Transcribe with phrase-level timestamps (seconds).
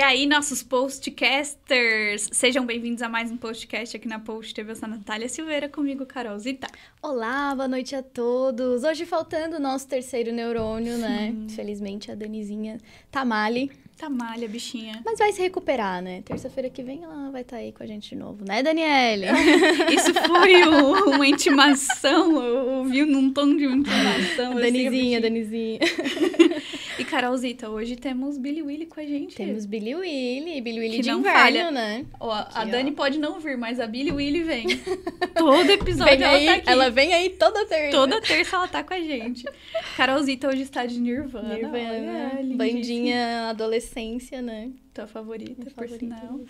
[0.00, 4.72] E aí, nossos postcasters, sejam bem-vindos a mais um podcast aqui na Post TV.
[4.72, 6.68] Eu sou a Natália Silveira, comigo, Carol Zita.
[7.02, 8.82] Olá, boa noite a todos.
[8.82, 11.34] Hoje faltando o nosso terceiro neurônio, né?
[11.54, 12.78] Felizmente a Danizinha
[13.10, 13.70] tá male.
[13.98, 15.02] Tá malha, bichinha.
[15.04, 16.22] Mas vai se recuperar, né?
[16.22, 19.26] Terça-feira que vem ela vai estar tá aí com a gente de novo, né, Daniele?
[19.94, 24.54] Isso foi o, uma intimação, eu ouvi num tom de intimação.
[24.54, 25.78] Danizinha, assim, Danizinha.
[27.10, 29.34] Carolzita, hoje temos Billy Willy com a gente.
[29.34, 31.70] Temos Billy Willy, Billy Willy que de inverno, falha.
[31.72, 32.06] né?
[32.20, 32.94] Ó, a Dani ó.
[32.94, 34.68] pode não vir, mas a Billy Willy vem.
[35.34, 36.70] Todo episódio vem ela aí, tá aqui.
[36.70, 37.90] Ela vem aí toda terça.
[37.90, 39.44] Toda terça ela tá com a gente.
[39.96, 41.54] Carolzita hoje está de Nirvana.
[41.54, 42.32] Nirvana.
[42.38, 44.70] Olha, Bandinha adolescência, né?
[44.94, 46.40] Tua favorita, Tua por favorita, sinal.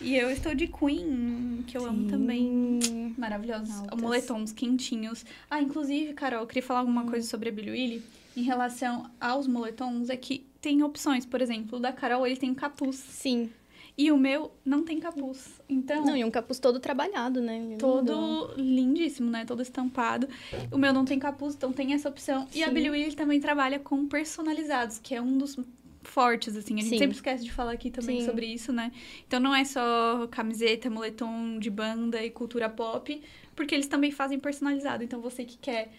[0.00, 1.88] E eu estou de Queen, que eu Sim.
[1.88, 3.12] amo também.
[3.18, 3.74] Maravilhosos.
[3.80, 4.00] Altas.
[4.00, 5.26] Moletons quentinhos.
[5.50, 7.10] Ah, inclusive, Carol, eu queria falar alguma hum.
[7.10, 8.02] coisa sobre a Billy Willy
[8.36, 11.24] em relação aos moletons é que tem opções.
[11.24, 12.96] Por exemplo, o da Carol, ele tem capuz.
[12.96, 13.50] Sim.
[13.98, 15.58] E o meu não tem capuz.
[15.68, 16.04] Então.
[16.04, 17.76] Não, e um capuz todo trabalhado, né?
[17.78, 19.46] Todo lindíssimo, né?
[19.46, 20.28] Todo estampado.
[20.70, 22.46] O meu não tem capuz, então tem essa opção.
[22.50, 22.58] Sim.
[22.58, 25.58] E a Billy Willy também trabalha com personalizados, que é um dos
[26.02, 26.74] fortes, assim.
[26.74, 26.98] A gente Sim.
[26.98, 28.26] sempre esquece de falar aqui também Sim.
[28.26, 28.92] sobre isso, né?
[29.26, 33.20] Então não é só camiseta, moletom de banda e cultura pop,
[33.54, 35.02] porque eles também fazem personalizado.
[35.02, 35.90] Então você que quer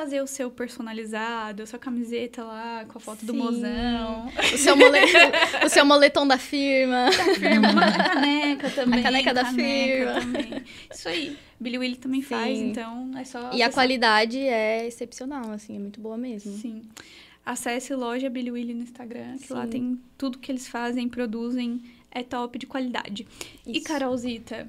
[0.00, 3.26] fazer o seu personalizado, a sua camiseta lá com a foto Sim.
[3.26, 4.32] do mozão.
[4.54, 7.10] O seu, moletom, o seu moletom da firma.
[7.10, 9.00] Da firma, uma caneca também.
[9.00, 10.20] A caneca da firma.
[10.20, 10.64] Também.
[10.90, 11.36] Isso aí.
[11.60, 12.28] Billy Willy também Sim.
[12.28, 13.50] faz, então é só...
[13.52, 16.56] E a qualidade é excepcional, assim, é muito boa mesmo.
[16.56, 16.82] Sim.
[17.44, 19.54] Acesse loja Billy Willy no Instagram, que Sim.
[19.54, 23.26] lá tem tudo que eles fazem, produzem, é top de qualidade.
[23.66, 23.78] Isso.
[23.78, 24.66] E Carolzita,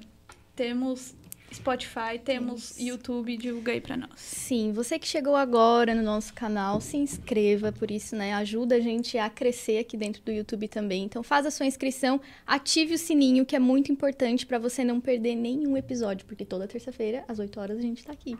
[0.58, 1.16] temos
[1.54, 2.82] Spotify, temos Isso.
[2.82, 4.10] YouTube, divulga aí pra nós.
[4.16, 8.80] Sim, você que chegou agora no nosso canal, se inscreva, por isso, né, ajuda a
[8.80, 11.04] gente a crescer aqui dentro do YouTube também.
[11.04, 15.02] Então faz a sua inscrição, ative o sininho, que é muito importante para você não
[15.02, 18.38] perder nenhum episódio, porque toda terça-feira, às 8 horas, a gente tá aqui.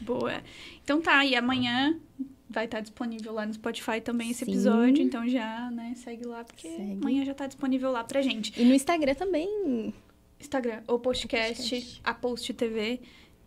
[0.00, 0.42] Boa.
[0.82, 1.98] Então tá, e amanhã
[2.48, 4.52] vai estar tá disponível lá no Spotify também esse Sim.
[4.52, 6.92] episódio, então já, né, segue lá, porque segue.
[6.92, 8.52] amanhã já tá disponível lá pra gente.
[8.60, 9.92] E no Instagram também.
[10.44, 12.00] Instagram, ou podcast, podcast.
[12.04, 13.00] a Post TV.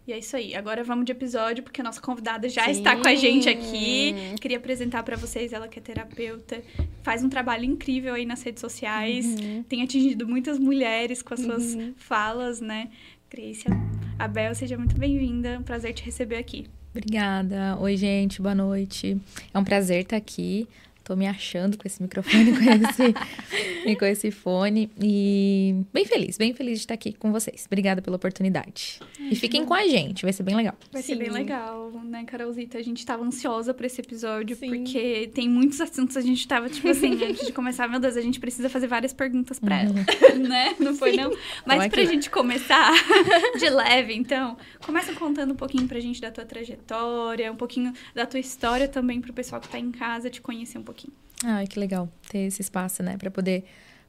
[0.08, 0.56] E é isso aí.
[0.56, 2.72] Agora vamos de episódio, porque a nossa convidada já Sim.
[2.72, 4.16] está com a gente aqui.
[4.40, 6.63] Queria apresentar para vocês ela que é terapeuta,
[7.03, 9.63] faz um trabalho incrível aí nas redes sociais, uhum.
[9.63, 11.94] tem atingido muitas mulheres com as suas uhum.
[11.97, 12.90] falas, né?
[13.30, 13.66] Grace,
[14.18, 15.50] Abel, seja muito bem-vinda.
[15.50, 16.68] É um prazer te receber aqui.
[16.91, 17.78] Obrigada.
[17.80, 19.18] Oi, gente, boa noite.
[19.53, 20.68] É um prazer estar aqui.
[21.07, 23.16] Tô me achando com esse microfone, com esse,
[23.90, 24.91] e com esse fone.
[25.01, 27.63] E bem feliz, bem feliz de estar aqui com vocês.
[27.66, 29.00] Obrigada pela oportunidade.
[29.18, 30.75] Ai, e fiquem com a gente, vai ser bem legal.
[30.91, 31.13] Vai Sim.
[31.13, 32.78] ser bem legal, né, Carolzita?
[32.78, 34.68] A gente tava ansiosa por esse episódio, Sim.
[34.68, 36.18] porque tem muitos assuntos.
[36.18, 39.13] A gente tava, tipo assim, antes de começar, meu Deus, a gente precisa fazer várias
[39.13, 39.95] perguntas pra ela,
[40.34, 40.39] uhum.
[40.45, 40.75] né?
[40.78, 41.18] Não foi, Sim.
[41.22, 41.31] não?
[41.66, 42.91] Mas então, pra gente começar
[43.57, 48.25] de leve, então, começa contando um pouquinho pra gente da tua trajetória, um pouquinho da
[48.25, 51.14] tua história também pro pessoal que tá em casa te conhecer um pouquinho pouquinho.
[51.46, 53.64] Ai, que legal ter esse espaço, né, para poder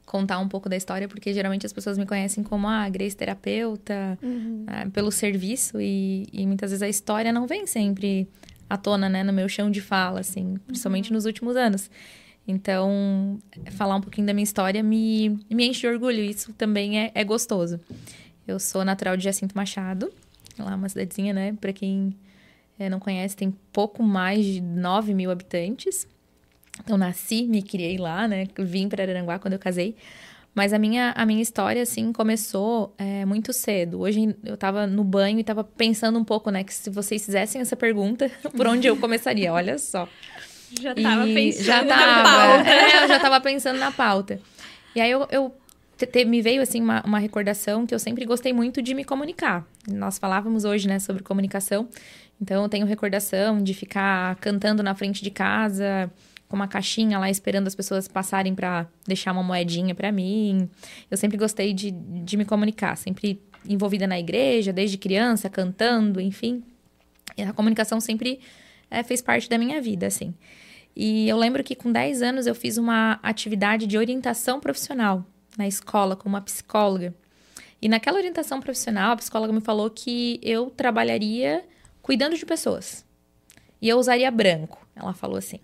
[0.05, 3.15] contar um pouco da história, porque geralmente as pessoas me conhecem como a ah, Grace
[3.15, 4.65] terapeuta, uhum.
[4.65, 8.27] né, pelo serviço, e, e, muitas vezes a história não vem sempre
[8.67, 11.15] à tona, né, no meu chão de fala, assim, principalmente uhum.
[11.15, 11.91] nos últimos anos.
[12.47, 13.37] Então,
[13.73, 17.23] falar um pouquinho da minha história me, me enche de orgulho, isso também é, é
[17.23, 17.79] gostoso.
[18.47, 20.11] Eu sou natural de Jacinto Machado,
[20.57, 22.15] lá uma cidadezinha, né, para quem
[22.79, 26.07] é, não conhece, tem pouco mais de 9 mil habitantes.
[26.87, 28.47] Eu nasci, me criei lá, né?
[28.57, 29.95] Vim para Araranguá quando eu casei.
[30.53, 34.01] Mas a minha, a minha história, assim, começou é, muito cedo.
[34.01, 36.63] Hoje eu tava no banho e tava pensando um pouco, né?
[36.63, 39.53] Que se vocês fizessem essa pergunta, por onde eu começaria?
[39.53, 40.07] Olha só.
[40.81, 42.69] Já tava e pensando já tava, na pauta.
[42.69, 44.39] É, eu já tava pensando na pauta.
[44.95, 45.55] E aí eu, eu
[45.97, 49.65] te, me veio, assim, uma, uma recordação que eu sempre gostei muito de me comunicar.
[49.87, 51.87] Nós falávamos hoje, né, sobre comunicação.
[52.41, 56.11] Então eu tenho recordação de ficar cantando na frente de casa
[56.49, 60.67] com uma caixinha lá esperando as pessoas passarem para deixar uma moedinha para mim.
[61.09, 66.63] Eu sempre gostei de, de me comunicar, sempre envolvida na igreja, desde criança, cantando, enfim.
[67.37, 68.39] E a comunicação sempre
[68.89, 70.33] é, fez parte da minha vida, assim.
[70.95, 75.23] E eu lembro que com 10 anos eu fiz uma atividade de orientação profissional
[75.55, 77.13] na escola com uma psicóloga.
[77.79, 81.63] E naquela orientação profissional, a psicóloga me falou que eu trabalharia
[82.01, 83.05] cuidando de pessoas.
[83.81, 84.85] E eu usaria branco.
[84.95, 85.59] Ela falou assim.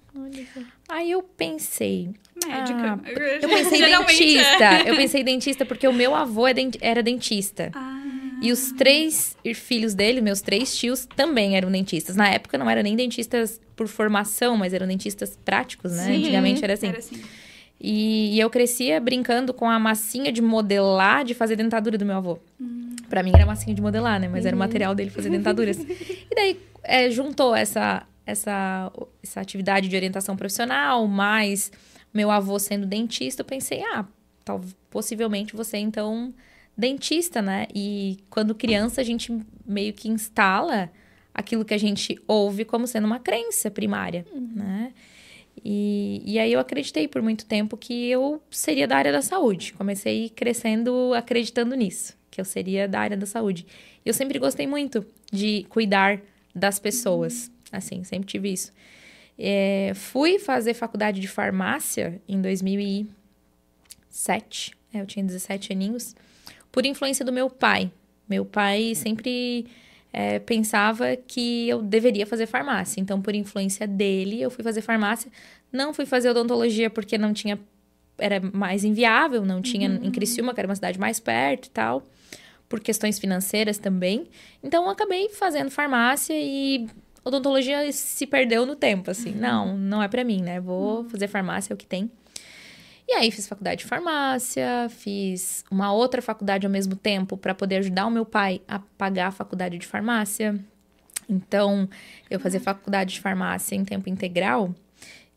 [0.88, 2.10] Aí eu pensei.
[2.46, 3.00] Médica.
[3.04, 3.10] Ah,
[3.42, 4.64] eu pensei dentista.
[4.64, 4.90] É.
[4.90, 7.72] Eu pensei dentista porque o meu avô é era dentista.
[7.74, 8.02] Ah.
[8.42, 12.16] E os três filhos dele, meus três tios, também eram dentistas.
[12.16, 16.06] Na época não eram nem dentistas por formação, mas eram dentistas práticos, né?
[16.06, 16.88] Sim, Antigamente era assim.
[16.88, 17.22] Era assim.
[17.80, 22.16] E, e, eu crescia brincando com a massinha de modelar, de fazer dentadura do meu
[22.16, 22.40] avô.
[22.60, 22.85] Hum.
[23.16, 24.28] Para mim era massinha de modelar, né?
[24.28, 24.48] Mas uhum.
[24.48, 24.66] era o uhum.
[24.66, 25.78] material dele fazer dentaduras.
[25.80, 28.92] e daí é, juntou essa, essa,
[29.24, 31.72] essa atividade de orientação profissional, mais
[32.14, 34.06] meu avô sendo dentista, eu pensei, ah,
[34.44, 34.60] tal,
[34.90, 36.34] possivelmente você então
[36.78, 37.68] dentista, né?
[37.74, 39.32] E quando criança a gente
[39.66, 40.92] meio que instala
[41.34, 44.52] aquilo que a gente ouve como sendo uma crença primária, uhum.
[44.56, 44.94] né?
[45.64, 49.72] E, e aí eu acreditei por muito tempo que eu seria da área da saúde.
[49.72, 53.66] Comecei crescendo acreditando nisso, que eu seria da área da saúde.
[54.06, 56.20] Eu sempre gostei muito de cuidar
[56.54, 58.74] das pessoas, assim, sempre tive isso.
[59.40, 66.14] É, fui fazer faculdade de farmácia em 2007, é, eu tinha 17 aninhos,
[66.72, 67.90] por influência do meu pai.
[68.28, 69.68] Meu pai sempre
[70.12, 73.00] é, pensava que eu deveria fazer farmácia.
[73.00, 75.32] Então, por influência dele, eu fui fazer farmácia.
[75.72, 77.58] Não fui fazer odontologia porque não tinha.
[78.18, 80.00] Era mais inviável, não tinha uhum.
[80.04, 82.02] em Criciúma, que era uma cidade mais perto e tal.
[82.68, 84.28] Por questões financeiras também.
[84.64, 86.88] Então, eu acabei fazendo farmácia e
[87.24, 89.32] odontologia se perdeu no tempo, assim.
[89.32, 89.40] Uhum.
[89.40, 90.60] Não, não é para mim, né?
[90.60, 91.10] Vou uhum.
[91.10, 92.10] fazer farmácia, é o que tem.
[93.08, 97.78] E aí fiz faculdade de farmácia, fiz uma outra faculdade ao mesmo tempo para poder
[97.78, 100.60] ajudar o meu pai a pagar a faculdade de farmácia.
[101.30, 101.88] Então,
[102.30, 104.74] eu fazia faculdade de farmácia em tempo integral.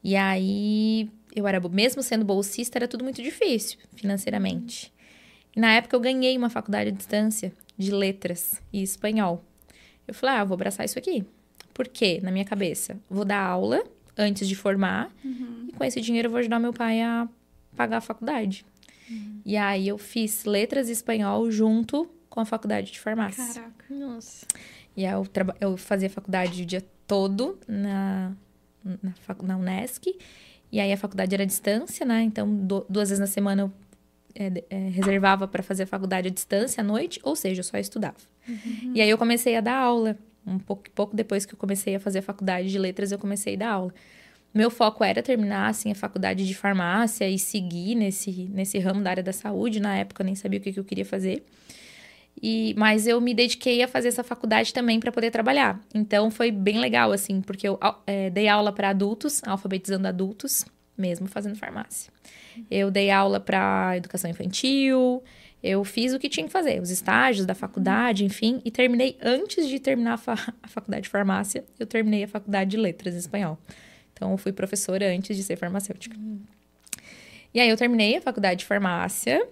[0.03, 4.93] E aí, eu era, mesmo sendo bolsista, era tudo muito difícil financeiramente.
[5.59, 9.45] E na época eu ganhei uma faculdade à distância de letras e espanhol.
[10.07, 11.25] Eu falei, ah, eu vou abraçar isso aqui.
[11.75, 12.21] Por quê?
[12.23, 13.83] Na minha cabeça, vou dar aula
[14.17, 15.67] antes de formar uhum.
[15.69, 17.29] e com esse dinheiro eu vou ajudar meu pai a
[17.77, 18.65] pagar a faculdade.
[19.11, 19.41] Uhum.
[19.45, 23.45] E aí eu fiz letras e espanhol junto com a faculdade de farmácia.
[23.53, 24.47] Caraca, nossa.
[24.97, 25.27] E aí eu,
[25.61, 28.33] eu fazia faculdade o dia todo na,
[28.85, 29.13] na,
[29.43, 30.07] na Unesc.
[30.71, 32.23] E aí a faculdade era à distância, né?
[32.23, 33.73] Então, do, duas vezes na semana eu
[34.39, 37.77] é, é, reservava para fazer a faculdade à distância à noite, ou seja, eu só
[37.77, 38.17] estudava.
[38.49, 38.93] Uhum.
[38.95, 40.17] E aí eu comecei a dar aula.
[40.47, 43.55] Um pouco, pouco depois que eu comecei a fazer a faculdade de letras, eu comecei
[43.55, 43.93] a dar aula.
[44.55, 49.11] Meu foco era terminar assim a faculdade de farmácia e seguir nesse, nesse ramo da
[49.11, 49.81] área da saúde.
[49.81, 51.45] Na época eu nem sabia o que, que eu queria fazer.
[52.41, 55.81] E, mas eu me dediquei a fazer essa faculdade também para poder trabalhar.
[55.93, 60.65] Então foi bem legal, assim, porque eu é, dei aula para adultos, alfabetizando adultos,
[60.97, 62.11] mesmo fazendo farmácia.
[62.71, 65.23] Eu dei aula para educação infantil,
[65.63, 69.69] eu fiz o que tinha que fazer, os estágios da faculdade, enfim, e terminei antes
[69.69, 73.19] de terminar a, fa a faculdade de farmácia, eu terminei a faculdade de letras em
[73.19, 73.59] espanhol.
[74.13, 76.17] Então, eu fui professora antes de ser farmacêutica.
[76.17, 76.41] Uhum.
[77.55, 79.47] E aí, eu terminei a faculdade de farmácia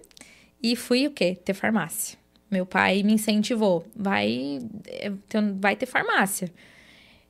[0.61, 1.37] e fui o quê?
[1.43, 2.17] Ter farmácia.
[2.49, 3.85] Meu pai me incentivou.
[3.95, 5.11] Vai, eh,
[5.59, 6.51] vai ter farmácia.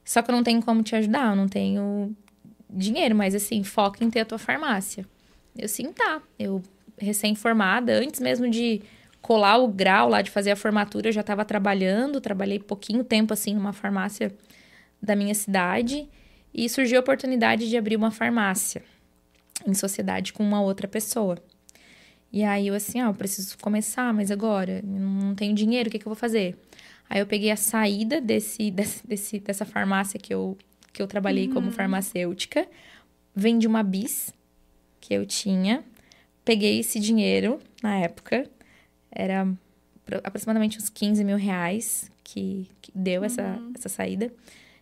[0.03, 2.15] Só que eu não tenho como te ajudar, eu não tenho
[2.69, 5.05] dinheiro, mas assim, foca em ter a tua farmácia.
[5.57, 6.21] Eu sim, tá.
[6.37, 6.61] Eu,
[6.97, 8.81] recém-formada, antes mesmo de
[9.21, 12.21] colar o grau lá, de fazer a formatura, eu já estava trabalhando.
[12.21, 14.33] Trabalhei pouquinho tempo, assim, numa farmácia
[15.01, 16.07] da minha cidade.
[16.53, 18.83] E surgiu a oportunidade de abrir uma farmácia
[19.65, 21.37] em sociedade com uma outra pessoa.
[22.31, 25.99] E aí eu assim, ah, eu preciso começar, mas agora não tenho dinheiro, o que,
[25.99, 26.57] que eu vou fazer?
[27.09, 28.69] Aí eu peguei a saída desse,
[29.05, 30.57] desse, dessa farmácia que eu,
[30.91, 31.53] que eu trabalhei uhum.
[31.53, 32.67] como farmacêutica,
[33.35, 34.33] vendi uma bis
[35.07, 35.85] que eu tinha,
[36.43, 38.45] peguei esse dinheiro na época,
[39.09, 39.47] era
[40.21, 43.25] aproximadamente uns 15 mil reais que, que deu uhum.
[43.25, 44.33] essa, essa saída.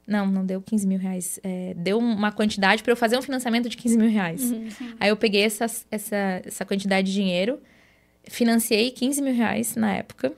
[0.07, 1.39] Não, não deu 15 mil reais.
[1.43, 4.51] É, deu uma quantidade para eu fazer um financiamento de 15 mil reais.
[4.51, 4.67] Uhum,
[4.99, 7.59] Aí eu peguei essa, essa, essa quantidade de dinheiro,
[8.23, 10.33] financiei 15 mil reais na época,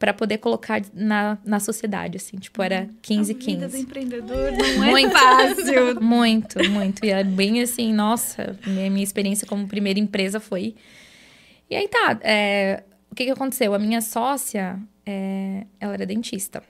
[0.00, 2.38] para poder colocar na, na sociedade, assim.
[2.38, 3.50] Tipo, era 15, a 15.
[3.50, 6.00] Vida do empreendedor não é muito, fácil.
[6.00, 7.04] Muito, muito.
[7.04, 10.74] E é bem assim, nossa, minha, minha experiência como primeira empresa foi.
[11.68, 13.74] E aí tá, é, o que, que aconteceu?
[13.74, 16.62] A minha sócia, é, ela era dentista.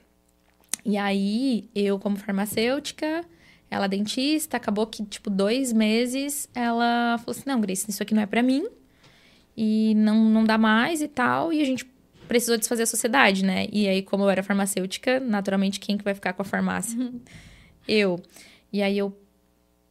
[0.83, 3.23] E aí, eu, como farmacêutica,
[3.69, 8.23] ela dentista, acabou que, tipo, dois meses, ela falou assim: não, Grace, isso aqui não
[8.23, 8.67] é para mim.
[9.55, 11.53] E não, não dá mais e tal.
[11.53, 11.89] E a gente
[12.31, 13.67] precisou desfazer a sociedade, né?
[13.73, 16.97] E aí, como eu era farmacêutica, naturalmente, quem que vai ficar com a farmácia?
[16.97, 17.19] Uhum.
[17.85, 18.21] Eu.
[18.71, 19.13] E aí eu,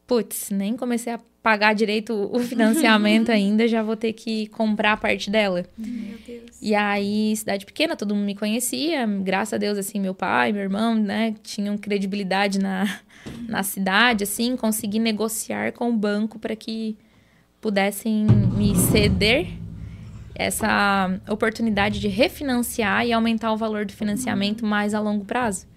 [0.07, 4.97] putz, nem comecei a pagar direito o financiamento ainda, já vou ter que comprar a
[4.97, 5.63] parte dela.
[5.77, 6.57] Meu Deus.
[6.59, 9.05] E aí, cidade pequena, todo mundo me conhecia.
[9.05, 13.01] Graças a Deus, assim, meu pai, meu irmão, né, tinham credibilidade na,
[13.47, 16.97] na cidade, assim, consegui negociar com o banco para que
[17.61, 19.61] pudessem me ceder
[20.35, 25.67] essa oportunidade de refinanciar e aumentar o valor do financiamento mais a longo prazo.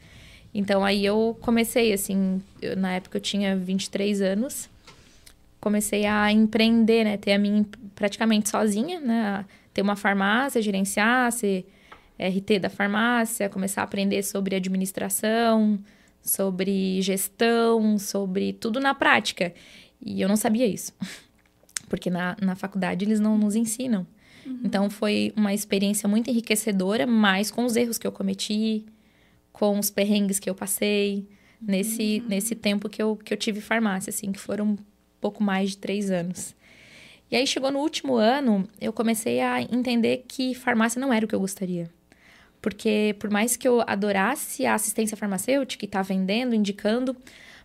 [0.55, 4.71] Então aí eu comecei assim, eu, na época eu tinha 23 anos,
[5.61, 7.17] comecei a empreender, né?
[7.17, 9.45] Ter a minha praticamente sozinha, né?
[9.73, 11.67] Ter uma farmácia, gerenciar, ser
[12.19, 15.79] RT da farmácia, começar a aprender sobre administração,
[16.23, 19.53] sobre gestão, sobre tudo na prática.
[20.01, 20.93] E eu não sabia isso,
[21.89, 24.07] porque na, na faculdade eles não nos ensinam.
[24.47, 24.61] Uhum.
[24.65, 28.85] Então foi uma experiência muito enriquecedora, mas com os erros que eu cometi,
[29.53, 31.27] com os perrengues que eu passei
[31.61, 32.29] nesse, uhum.
[32.29, 34.79] nesse tempo que eu, que eu tive farmácia, assim, que foram um
[35.21, 36.55] pouco mais de três anos.
[37.31, 41.29] E aí chegou no último ano, eu comecei a entender que farmácia não era o
[41.29, 41.91] que eu gostaria.
[42.61, 47.17] Porque por mais que eu adorasse a assistência farmacêutica e estar tá vendendo, indicando,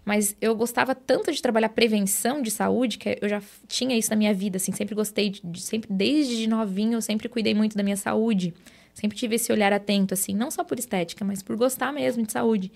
[0.06, 4.15] mas eu gostava tanto de trabalhar prevenção de saúde, que eu já tinha isso na
[4.15, 7.77] minha vida, assim, sempre gostei de, de sempre desde de novinho, eu sempre cuidei muito
[7.77, 8.53] da minha saúde.
[8.94, 12.32] Sempre tive esse olhar atento, assim, não só por estética, mas por gostar mesmo de
[12.32, 12.72] saúde.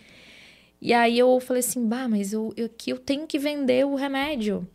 [0.81, 3.95] E aí eu falei assim, bah, mas eu, eu, que eu tenho que vender o
[3.95, 4.67] remédio.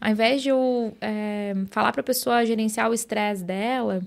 [0.00, 4.00] Ao invés de eu é, falar para a pessoa gerenciar o estresse dela,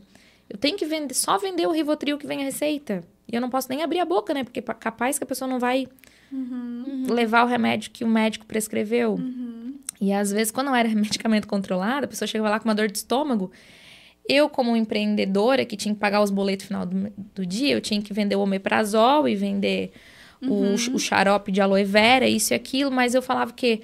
[0.49, 3.03] eu tenho que vender, só vender o Rivotril que vem a receita.
[3.29, 4.43] E eu não posso nem abrir a boca, né?
[4.43, 5.87] Porque capaz que a pessoa não vai
[6.31, 7.05] uhum.
[7.09, 9.15] levar o remédio que o médico prescreveu.
[9.15, 9.75] Uhum.
[9.99, 12.87] E às vezes, quando não era medicamento controlado, a pessoa chegava lá com uma dor
[12.87, 13.51] de estômago.
[14.27, 17.81] Eu, como empreendedora que tinha que pagar os boletos no final do, do dia, eu
[17.81, 19.91] tinha que vender o omeprazol e vender
[20.41, 20.73] uhum.
[20.73, 23.81] o, o xarope de aloe vera, isso e aquilo, mas eu falava que,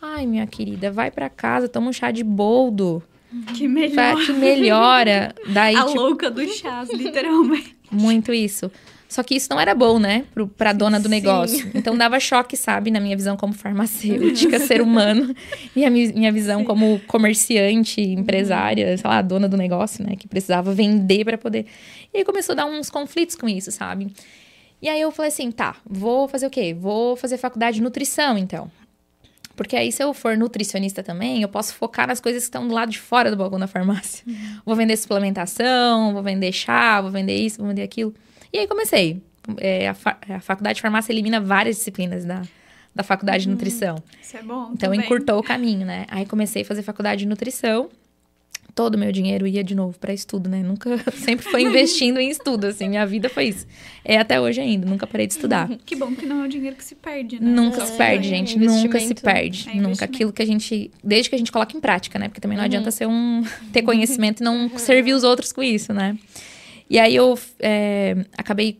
[0.00, 3.02] ai, minha querida, vai para casa, toma um chá de boldo.
[3.54, 4.24] Que melhora.
[4.24, 5.34] Que melhora.
[5.48, 7.76] Daí, a tipo, louca dos chás, literalmente.
[7.90, 8.70] Muito isso.
[9.16, 10.26] Só que isso não era bom, né?
[10.34, 11.62] Pro, pra dona do negócio.
[11.62, 11.70] Sim.
[11.74, 12.90] Então dava choque, sabe?
[12.90, 15.34] Na minha visão como farmacêutica, ser humano.
[15.74, 20.16] E a minha visão como comerciante, empresária, sei lá, dona do negócio, né?
[20.16, 21.64] Que precisava vender para poder.
[22.12, 24.12] E aí começou a dar uns conflitos com isso, sabe?
[24.82, 26.76] E aí eu falei assim, tá, vou fazer o quê?
[26.78, 28.70] Vou fazer faculdade de nutrição, então.
[29.56, 32.74] Porque aí, se eu for nutricionista também, eu posso focar nas coisas que estão do
[32.74, 34.22] lado de fora do balcão da farmácia.
[34.26, 34.60] Uhum.
[34.66, 38.14] Vou vender suplementação, vou vender chá, vou vender isso, vou vender aquilo.
[38.56, 39.22] E aí comecei.
[39.58, 42.42] É, a, fa a, faculdade de farmácia elimina várias disciplinas da,
[42.94, 44.02] da faculdade de nutrição.
[44.20, 44.70] Isso é bom.
[44.72, 45.00] Então também.
[45.00, 46.06] encurtou o caminho, né?
[46.08, 47.90] Aí comecei a fazer faculdade de nutrição
[48.74, 50.62] todo o meu dinheiro ia de novo para estudo, né?
[50.62, 53.66] Nunca, sempre foi investindo em estudo, assim, minha vida foi isso.
[54.04, 55.68] É até hoje ainda, nunca parei de estudar.
[55.86, 57.50] Que bom que não é o dinheiro que se perde, né?
[57.50, 59.70] Nunca é, se perde, gente, é nunca se perde.
[59.70, 62.28] É nunca aquilo que a gente, desde que a gente coloca em prática, né?
[62.28, 62.66] Porque também não uhum.
[62.66, 66.18] adianta ser um, ter conhecimento e não servir os outros com isso, né?
[66.88, 68.78] E aí eu é, acabei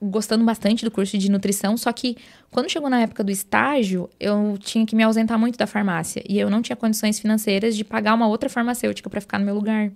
[0.00, 2.16] gostando bastante do curso de nutrição, só que
[2.50, 6.38] quando chegou na época do estágio, eu tinha que me ausentar muito da farmácia e
[6.38, 9.92] eu não tinha condições financeiras de pagar uma outra farmacêutica para ficar no meu lugar.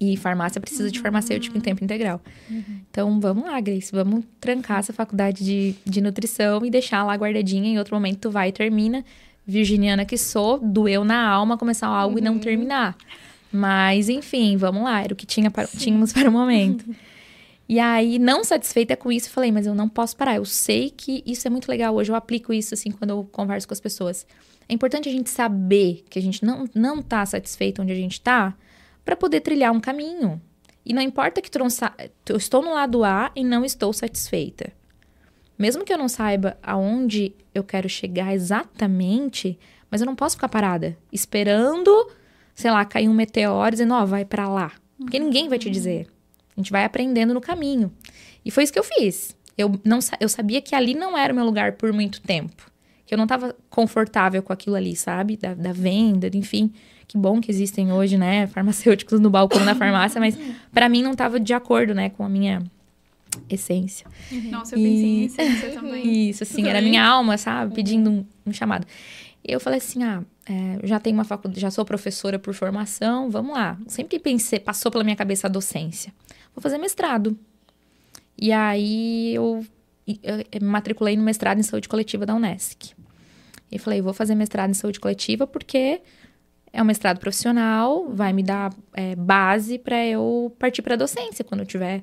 [0.00, 0.90] E farmácia precisa uhum.
[0.90, 2.20] de farmacêutico em tempo integral.
[2.48, 2.62] Uhum.
[2.88, 7.68] Então, vamos lá, Grace, vamos trancar essa faculdade de, de nutrição e deixar lá guardadinha.
[7.68, 9.04] Em outro momento, tu vai e termina.
[9.44, 12.18] Virginiana que sou, doeu na alma começar algo uhum.
[12.18, 12.38] e não uhum.
[12.38, 12.96] terminar.
[13.52, 16.84] Mas, enfim, vamos lá, era o que tinha para, tínhamos para o momento.
[17.68, 20.36] E aí, não satisfeita com isso, falei, mas eu não posso parar.
[20.36, 21.94] Eu sei que isso é muito legal.
[21.94, 24.26] Hoje eu aplico isso, assim, quando eu converso com as pessoas.
[24.68, 28.20] É importante a gente saber que a gente não, não tá satisfeito onde a gente
[28.20, 28.54] tá
[29.04, 30.40] para poder trilhar um caminho.
[30.84, 31.50] E não importa que
[32.28, 34.72] eu estou no lado A e não estou satisfeita.
[35.58, 39.58] Mesmo que eu não saiba aonde eu quero chegar exatamente,
[39.90, 41.90] mas eu não posso ficar parada esperando,
[42.58, 44.72] sei lá, cair um meteoro dizendo, ó, oh, vai para lá.
[44.98, 46.08] Porque ninguém vai te dizer.
[46.56, 47.92] A gente vai aprendendo no caminho.
[48.44, 49.36] E foi isso que eu fiz.
[49.56, 52.68] Eu, não, eu sabia que ali não era o meu lugar por muito tempo.
[53.06, 55.36] Que eu não estava confortável com aquilo ali, sabe?
[55.36, 56.72] Da, da venda, enfim.
[57.06, 58.48] Que bom que existem hoje, né?
[58.52, 60.36] Farmacêuticos no balcão da farmácia, mas
[60.72, 62.10] para mim não estava de acordo, né?
[62.10, 62.60] Com a minha
[63.48, 64.04] essência.
[64.50, 64.82] Nossa, eu e...
[64.82, 66.10] pensei em essência também.
[66.30, 67.72] Isso, assim, era minha alma, sabe?
[67.72, 68.84] Pedindo um, um chamado.
[69.44, 73.54] Eu falei assim, ah, é, já tenho uma faculdade, já sou professora por formação, vamos
[73.54, 73.78] lá.
[73.86, 76.12] Sempre pensei, passou pela minha cabeça a docência
[76.58, 77.38] vou fazer mestrado.
[78.36, 79.64] E aí eu,
[80.06, 82.92] eu me matriculei no mestrado em saúde coletiva da Unesc.
[83.70, 86.00] E falei, vou fazer mestrado em saúde coletiva porque
[86.72, 91.44] é um mestrado profissional, vai me dar é, base para eu partir para docência.
[91.44, 92.02] Quando eu tiver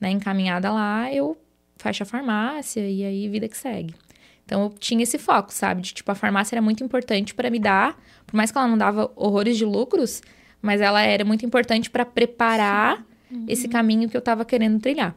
[0.00, 1.36] né, encaminhada lá, eu
[1.76, 3.94] fecho a farmácia e aí vida que segue.
[4.50, 5.80] Então eu tinha esse foco, sabe?
[5.80, 8.76] De tipo, a farmácia era muito importante para me dar, por mais que ela não
[8.76, 10.20] dava horrores de lucros,
[10.60, 13.44] mas ela era muito importante para preparar uhum.
[13.46, 15.14] esse caminho que eu estava querendo trilhar.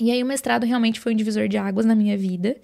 [0.00, 2.56] E aí o mestrado realmente foi um divisor de águas na minha vida,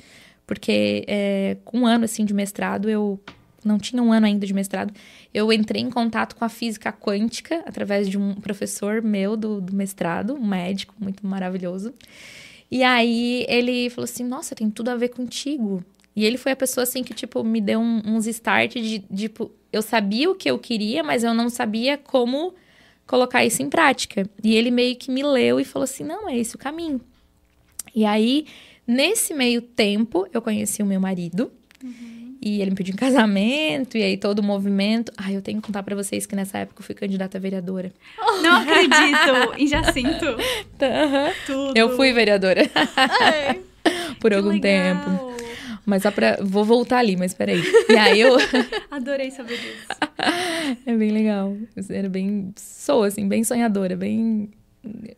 [0.47, 3.21] porque é, com um ano assim de mestrado eu
[3.63, 4.95] não tinha um ano ainda de mestrado,
[5.35, 9.77] eu entrei em contato com a física quântica através de um professor meu do, do
[9.77, 11.93] mestrado, um médico muito maravilhoso.
[12.73, 15.85] E aí ele falou assim: Nossa, tem tudo a ver contigo.
[16.17, 19.51] E ele foi a pessoa, assim, que, tipo, me deu um, uns start de, tipo,
[19.71, 22.55] eu sabia o que eu queria, mas eu não sabia como
[23.07, 24.27] colocar isso em prática.
[24.43, 26.99] E ele meio que me leu e falou assim: não, é esse o caminho.
[27.95, 28.47] E aí,
[28.87, 31.53] nesse meio tempo, eu conheci o meu marido.
[31.85, 32.22] Uhum.
[32.43, 35.13] E ele me pediu um casamento, e aí todo o movimento.
[35.17, 37.93] Ai, eu tenho que contar para vocês que nessa época eu fui candidata a vereadora.
[38.43, 39.55] Não acredito!
[39.57, 40.27] em Jacinto.
[40.27, 41.33] Uhum.
[41.47, 41.79] Tudo.
[41.79, 42.69] Eu fui vereadora.
[42.97, 43.61] Ai,
[44.21, 44.61] Por algum legal.
[44.61, 45.33] tempo.
[45.85, 46.39] Mas só pra.
[46.41, 47.63] Vou voltar ali, mas peraí.
[47.89, 48.37] E aí eu.
[48.91, 49.87] Adorei saber disso.
[50.87, 51.57] é bem legal.
[51.91, 52.53] Era bem.
[52.57, 54.51] Sou, assim, bem sonhadora, bem.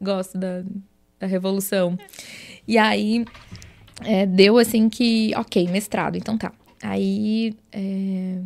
[0.01, 0.63] Gosto da,
[1.21, 1.99] da revolução.
[2.67, 3.25] E aí.
[4.03, 5.33] É, deu assim que.
[5.37, 6.51] Ok, mestrado, então tá.
[6.85, 8.39] Aí, é,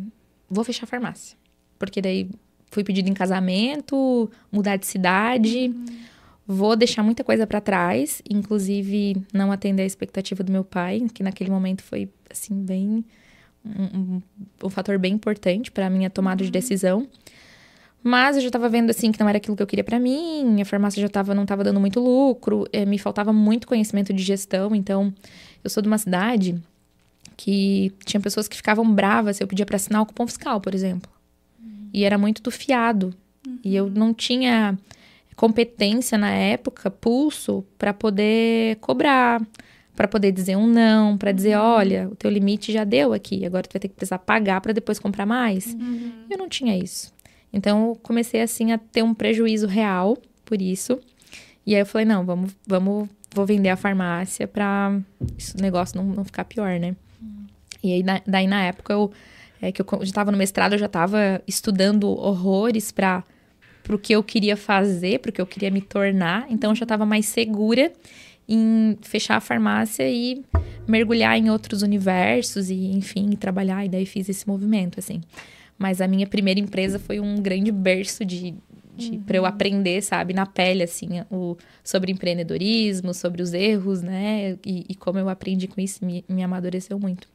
[0.49, 1.37] vou fechar a farmácia.
[1.77, 2.29] Porque daí
[2.71, 5.67] fui pedido em casamento, mudar de cidade.
[5.67, 5.85] Uhum.
[6.47, 11.21] Vou deixar muita coisa para trás, inclusive não atender a expectativa do meu pai, que
[11.21, 13.03] naquele momento foi, assim, bem.
[13.65, 14.21] Um, um,
[14.63, 16.45] um fator bem importante para minha tomada uhum.
[16.45, 17.09] de decisão.
[18.01, 20.61] Mas eu já estava vendo assim que não era aquilo que eu queria para mim,
[20.61, 24.23] a farmácia já tava, não estava dando muito lucro, é, me faltava muito conhecimento de
[24.23, 25.13] gestão, então
[25.61, 26.57] eu sou de uma cidade
[27.39, 30.75] que tinha pessoas que ficavam bravas se eu pedia para assinar o cupom fiscal, por
[30.75, 31.09] exemplo.
[31.57, 31.87] Uhum.
[31.93, 33.15] E era muito do fiado.
[33.47, 33.59] Uhum.
[33.63, 34.77] E eu não tinha
[35.37, 39.41] competência na época, pulso, para poder cobrar,
[39.95, 41.63] para poder dizer um não, para dizer, uhum.
[41.63, 44.73] olha, o teu limite já deu aqui, agora tu vai ter que precisar pagar para
[44.73, 45.67] depois comprar mais.
[45.67, 46.25] Uhum.
[46.29, 47.13] Eu não tinha isso.
[47.53, 50.99] Então eu comecei assim a ter um prejuízo real por isso.
[51.65, 54.99] E aí eu falei, não, vamos, vamos, vou vender a farmácia para
[55.57, 56.97] o negócio não, não ficar pior, né?
[57.83, 59.11] E aí, na, daí, na época, eu,
[59.61, 63.23] é, que eu já estava no mestrado, eu já estava estudando horrores para
[63.89, 66.45] o que eu queria fazer, para o que eu queria me tornar.
[66.49, 67.91] Então, eu já estava mais segura
[68.47, 70.43] em fechar a farmácia e
[70.87, 73.85] mergulhar em outros universos e, enfim, trabalhar.
[73.85, 75.21] E daí fiz esse movimento, assim.
[75.77, 78.55] Mas a minha primeira empresa foi um grande berço de,
[78.97, 79.21] de uhum.
[79.21, 84.57] para eu aprender, sabe, na pele, assim, o, sobre empreendedorismo, sobre os erros, né?
[84.65, 87.27] E, e como eu aprendi com isso, me, me amadureceu muito.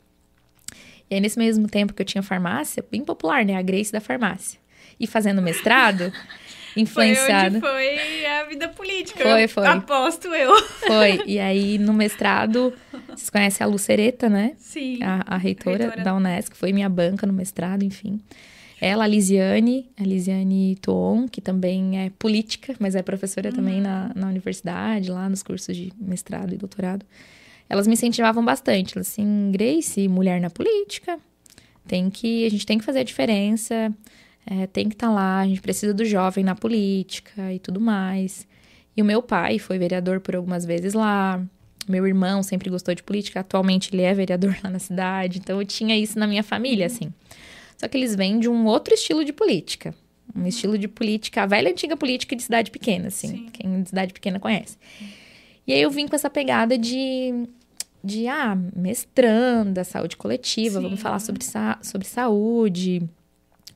[1.14, 3.54] E aí, nesse mesmo tempo que eu tinha farmácia, bem popular, né?
[3.54, 4.58] A Grace da farmácia.
[4.98, 6.12] E fazendo mestrado,
[6.76, 7.60] influenciado.
[7.60, 9.22] Foi onde foi a vida política.
[9.22, 9.64] Foi, foi.
[9.64, 10.60] Aposto eu.
[10.60, 11.22] Foi.
[11.24, 12.72] E aí, no mestrado,
[13.06, 14.54] vocês conhecem a Lucereta, né?
[14.58, 14.98] Sim.
[15.04, 18.20] A, a reitora, reitora da Unesc, foi minha banca no mestrado, enfim.
[18.80, 23.54] Ela, a Lisiane, a Lisiane Toon, que também é política, mas é professora uhum.
[23.54, 27.06] também na, na universidade, lá nos cursos de mestrado e doutorado
[27.68, 28.96] elas me incentivavam bastante.
[28.96, 31.18] Elas assim, Grace, mulher na política,
[31.86, 33.92] tem que, a gente tem que fazer a diferença,
[34.46, 37.80] é, tem que estar tá lá, a gente precisa do jovem na política e tudo
[37.80, 38.46] mais.
[38.96, 41.42] E o meu pai foi vereador por algumas vezes lá.
[41.88, 45.66] Meu irmão sempre gostou de política, atualmente ele é vereador lá na cidade, então eu
[45.66, 47.12] tinha isso na minha família, assim.
[47.76, 49.94] Só que eles vêm de um outro estilo de política.
[50.34, 53.28] Um estilo de política, a velha antiga política de cidade pequena, assim.
[53.28, 53.48] Sim.
[53.52, 54.78] Quem de cidade pequena conhece.
[55.66, 57.46] E aí eu vim com essa pegada de,
[58.02, 60.84] de ah, mestranda, saúde coletiva, Sim.
[60.84, 63.02] vamos falar sobre, sa sobre saúde,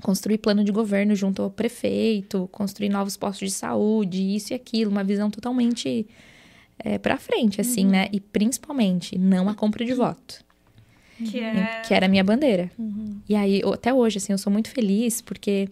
[0.03, 4.91] construir plano de governo junto ao prefeito, construir novos postos de saúde, isso e aquilo,
[4.91, 6.07] uma visão totalmente
[6.79, 7.91] é, para frente, assim, uhum.
[7.91, 8.09] né?
[8.13, 10.47] E principalmente, não a compra de voto.
[11.25, 11.83] Que, é...
[11.85, 12.71] que era a minha bandeira.
[12.79, 13.17] Uhum.
[13.29, 15.69] E aí, até hoje, assim, eu sou muito feliz porque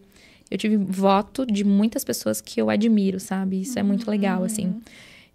[0.51, 3.61] eu tive voto de muitas pessoas que eu admiro, sabe?
[3.61, 4.81] Isso é muito legal, assim.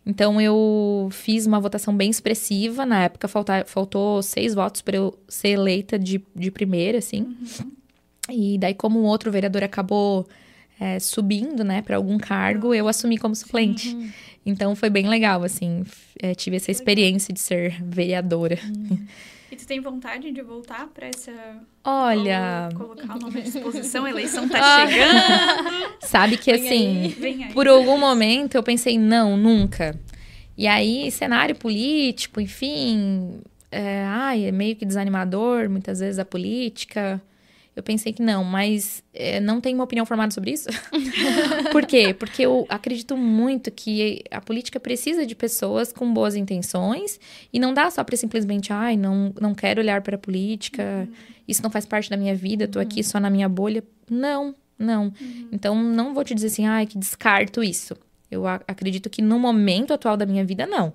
[0.06, 2.86] Então eu fiz uma votação bem expressiva.
[2.86, 7.22] Na época falta, faltou seis votos para eu ser eleita de, de primeira, assim.
[7.22, 7.72] Uhum.
[8.30, 10.28] E daí, como um outro vereador acabou
[10.80, 13.90] é, subindo, né, para algum cargo, eu assumi como suplente.
[13.90, 14.10] Uhum.
[14.46, 15.84] Então foi bem legal, assim.
[16.20, 18.58] É, tive essa experiência de ser vereadora.
[18.66, 19.06] Uhum.
[19.52, 21.34] E tu tem vontade de voltar para essa.
[21.84, 22.70] Olha.
[22.72, 24.88] Ou colocar o nome à disposição, a eleição tá ah.
[24.88, 25.94] chegando.
[26.00, 27.14] Sabe que assim,
[27.54, 30.00] por algum momento eu pensei, não, nunca.
[30.58, 33.42] E aí, cenário político, enfim.
[33.70, 37.22] É, ai, é meio que desanimador, muitas vezes, a política.
[37.74, 40.70] Eu pensei que não, mas é, não tenho uma opinião formada sobre isso.
[41.72, 42.14] Por quê?
[42.14, 47.20] Porque eu acredito muito que a política precisa de pessoas com boas intenções
[47.52, 51.14] e não dá só para simplesmente, ai, não, não quero olhar para a política, uhum.
[51.48, 53.84] isso não faz parte da minha vida, tô aqui só na minha bolha.
[54.10, 55.06] Não, não.
[55.06, 55.48] Uhum.
[55.52, 57.96] Então, não vou te dizer assim, ai, que descarto isso.
[58.30, 60.94] Eu acredito que no momento atual da minha vida, não.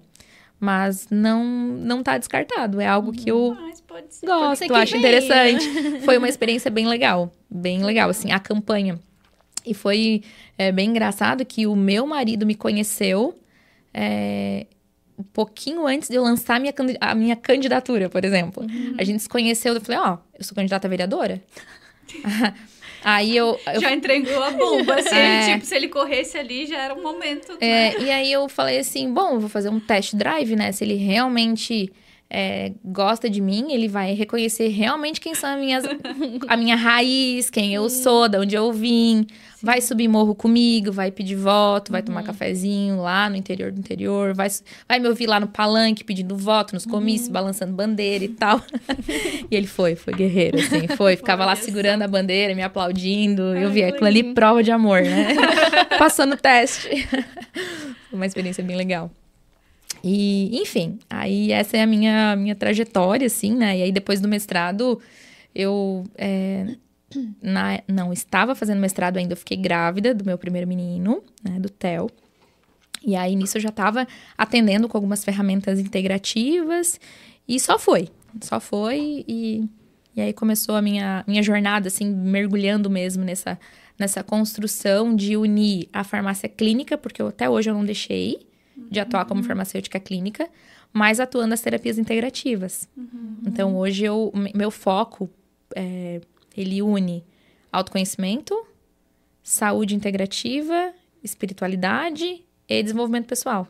[0.59, 2.81] Mas não não tá descartado.
[2.81, 3.57] É algo que eu
[4.25, 6.01] gosto, acho vem, interessante.
[6.05, 7.33] Foi uma experiência bem legal.
[7.51, 8.99] Bem legal, assim, a campanha.
[9.65, 10.23] E foi
[10.57, 13.35] é, bem engraçado que o meu marido me conheceu
[13.93, 14.67] é,
[15.19, 18.63] um pouquinho antes de eu lançar a minha, a minha candidatura, por exemplo.
[18.63, 18.95] Uhum.
[18.99, 21.43] A gente se conheceu, eu falei, ó, oh, eu sou candidata a vereadora.
[23.07, 25.53] aí eu, eu, Já entregou a bomba, assim, é...
[25.53, 27.53] tipo, se ele corresse ali, já era um momento.
[27.53, 27.59] Né?
[27.61, 30.73] É, e aí eu falei assim, bom, vou fazer um test drive, né?
[30.73, 31.93] Se ele realmente
[32.29, 35.85] é, gosta de mim, ele vai reconhecer realmente quem são as minhas,
[36.49, 39.25] a minha raiz, quem eu sou, de onde eu vim.
[39.57, 39.65] Sim.
[39.65, 42.07] Vai subir morro comigo, vai pedir voto, vai uhum.
[42.09, 44.49] tomar cafezinho lá no interior do interior, vai,
[44.87, 47.33] vai me ouvir lá no palanque pedindo voto, nos comícios, uhum.
[47.33, 48.61] balançando bandeira e tal.
[49.51, 51.17] e ele foi, foi guerreiro, assim, foi.
[51.17, 53.43] Ficava lá segurando a bandeira, me aplaudindo.
[53.55, 55.29] Ai, eu vi aquilo ali, prova de amor, né?
[55.99, 57.09] Passando o teste.
[58.11, 59.11] Foi uma experiência bem legal.
[60.05, 63.79] E, enfim, aí essa é a minha, minha trajetória, assim, né?
[63.79, 65.01] E aí depois do mestrado,
[65.55, 66.67] eu é,
[67.43, 71.59] na, não estava fazendo mestrado ainda, eu fiquei grávida do meu primeiro menino, né?
[71.61, 72.11] Do Theo.
[73.05, 76.99] E aí nisso eu já estava atendendo com algumas ferramentas integrativas
[77.47, 78.09] e só foi.
[78.41, 79.65] Só foi e,
[80.15, 83.59] e aí começou a minha, minha jornada, assim, mergulhando mesmo nessa,
[83.99, 88.47] nessa construção de unir a farmácia clínica, porque eu, até hoje eu não deixei,
[88.91, 89.47] de atuar como uhum.
[89.47, 90.49] farmacêutica clínica,
[90.93, 92.89] mas atuando nas terapias integrativas.
[92.97, 93.39] Uhum.
[93.47, 95.31] Então, hoje, eu, meu foco,
[95.75, 96.21] é,
[96.57, 97.25] ele une
[97.71, 98.67] autoconhecimento,
[99.43, 103.69] saúde integrativa, espiritualidade e desenvolvimento pessoal.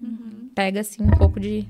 [0.00, 0.50] Uhum.
[0.54, 1.66] Pega, assim, um pouco de,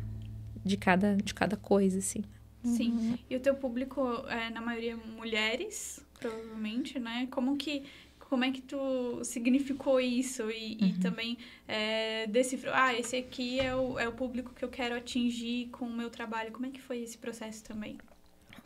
[0.65, 2.23] de, cada, de cada coisa, assim.
[2.63, 2.91] Sim.
[2.91, 3.19] Uhum.
[3.31, 7.27] E o teu público é, na maioria, mulheres, provavelmente, né?
[7.31, 7.85] Como que
[8.29, 10.89] como é que tu significou isso e, uhum.
[10.89, 14.95] e também é, decifrou, ah, esse aqui é o, é o público que eu quero
[14.95, 16.53] atingir com o meu trabalho.
[16.53, 17.97] Como é que foi esse processo também?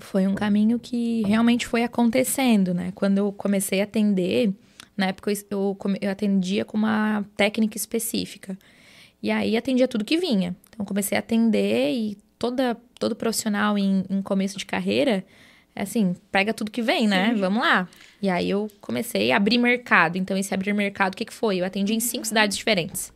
[0.04, 2.92] Foi um caminho que realmente foi acontecendo, né?
[2.94, 4.52] Quando eu comecei a atender,
[4.96, 8.58] na época eu, eu atendia com uma técnica específica.
[9.22, 10.56] E aí atendia tudo que vinha.
[10.68, 15.24] Então comecei a atender e toda, todo profissional em, em começo de carreira
[15.74, 17.32] é assim, pega tudo que vem, né?
[17.32, 17.40] Sim.
[17.40, 17.88] Vamos lá.
[18.20, 20.16] E aí eu comecei a abrir mercado.
[20.16, 21.58] Então, esse abrir mercado, o que, que foi?
[21.58, 23.12] Eu atendi em cinco cidades diferentes.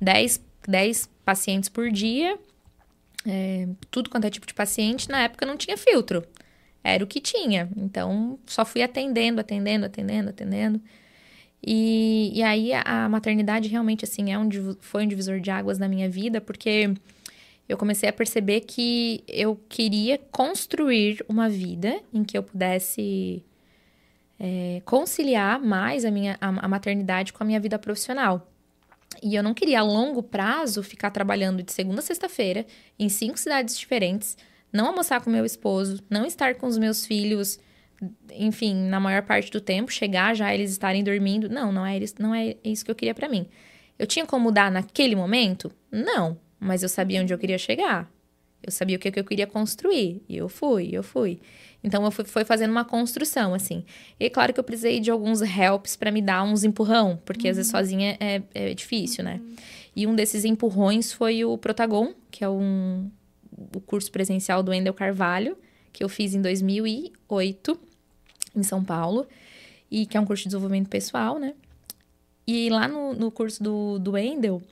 [0.00, 2.38] Dez, dez pacientes por dia.
[3.26, 5.08] É, tudo quanto é tipo de paciente.
[5.08, 6.24] Na época não tinha filtro.
[6.82, 7.68] Era o que tinha.
[7.76, 10.80] Então, só fui atendendo, atendendo, atendendo, atendendo.
[11.64, 14.48] E, e aí, a maternidade realmente, assim, é um,
[14.80, 16.94] foi um divisor de águas na minha vida, porque
[17.68, 23.44] eu comecei a perceber que eu queria construir uma vida em que eu pudesse
[24.38, 28.50] é, conciliar mais a minha a, a, maternidade com a minha vida profissional.
[29.22, 32.66] E eu não queria a longo prazo ficar trabalhando de segunda a sexta-feira
[32.98, 34.36] em cinco cidades diferentes,
[34.72, 37.58] não almoçar com meu esposo, não estar com os meus filhos,
[38.32, 41.48] enfim, na maior parte do tempo, chegar já eles estarem dormindo.
[41.48, 43.46] Não, não é, não é isso que eu queria para mim.
[43.98, 45.72] Eu tinha como mudar naquele momento?
[45.90, 48.10] Não, mas eu sabia onde eu queria chegar.
[48.62, 50.22] Eu sabia o que, eu queria construir.
[50.28, 51.40] E eu fui, eu fui.
[51.82, 53.84] Então, eu fui, fui fazendo uma construção, assim.
[54.18, 57.50] E claro que eu precisei de alguns helps para me dar uns empurrão, porque uhum.
[57.50, 57.78] às vezes uhum.
[57.78, 59.40] sozinha é, é difícil, né?
[59.40, 59.48] uhum.
[59.48, 59.56] né?
[59.94, 63.10] E um desses empurrões foi o Protagon, que é um,
[63.74, 65.58] o curso presencial do Endel Carvalho,
[65.92, 67.80] que eu fiz em 2008,
[68.54, 69.26] em São Paulo,
[69.90, 71.54] e que é um curso de desenvolvimento pessoal, né?
[72.46, 74.62] E lá no, no curso do, do Endel,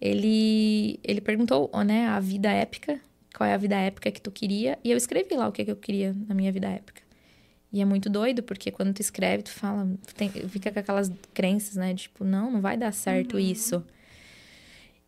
[0.00, 2.98] ele, ele perguntou, né, a vida épica,
[3.32, 5.70] qual é a vida épica que tu queria, e eu escrevi lá o que, que
[5.70, 7.02] eu queria na minha vida épica.
[7.72, 11.76] E é muito doido, porque quando tu escreve, tu fala, tem, fica com aquelas crenças,
[11.76, 13.40] né, tipo, não, não vai dar certo uhum.
[13.40, 13.82] isso.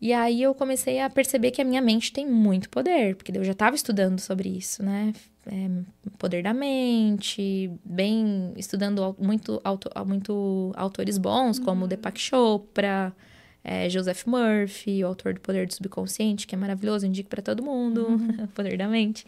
[0.01, 3.45] E aí eu comecei a perceber que a minha mente tem muito poder, porque eu
[3.45, 5.13] já estava estudando sobre isso, né?
[5.47, 5.71] É,
[6.19, 11.65] poder da mente, bem estudando muito, auto, muito autores bons, uhum.
[11.65, 13.15] como Deepak Chopra,
[13.64, 17.62] é, Joseph Murphy, o autor do Poder do Subconsciente, que é maravilhoso, indico para todo
[17.62, 18.46] mundo, uhum.
[18.55, 19.24] Poder da Mente.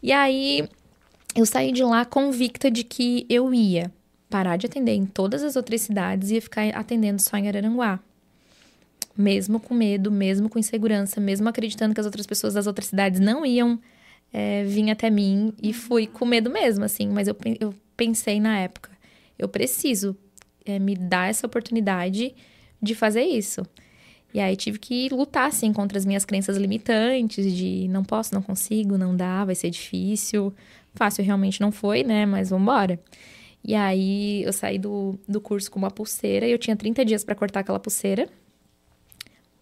[0.00, 0.68] E aí
[1.34, 3.92] eu saí de lá convicta de que eu ia
[4.30, 7.98] parar de atender em todas as outras cidades e ia ficar atendendo só em Araranguá.
[9.18, 13.18] Mesmo com medo, mesmo com insegurança, mesmo acreditando que as outras pessoas das outras cidades
[13.18, 13.78] não iam
[14.32, 15.52] é, vir até mim.
[15.60, 17.08] E fui com medo mesmo, assim.
[17.08, 18.90] Mas eu, eu pensei na época,
[19.36, 20.16] eu preciso
[20.64, 22.32] é, me dar essa oportunidade
[22.82, 23.62] de fazer isso.
[24.32, 28.42] E aí tive que lutar, assim, contra as minhas crenças limitantes de não posso, não
[28.42, 30.54] consigo, não dá, vai ser difícil.
[30.94, 32.24] Fácil realmente não foi, né?
[32.26, 33.00] Mas vambora.
[33.64, 37.24] E aí eu saí do, do curso com uma pulseira e eu tinha 30 dias
[37.24, 38.28] para cortar aquela pulseira,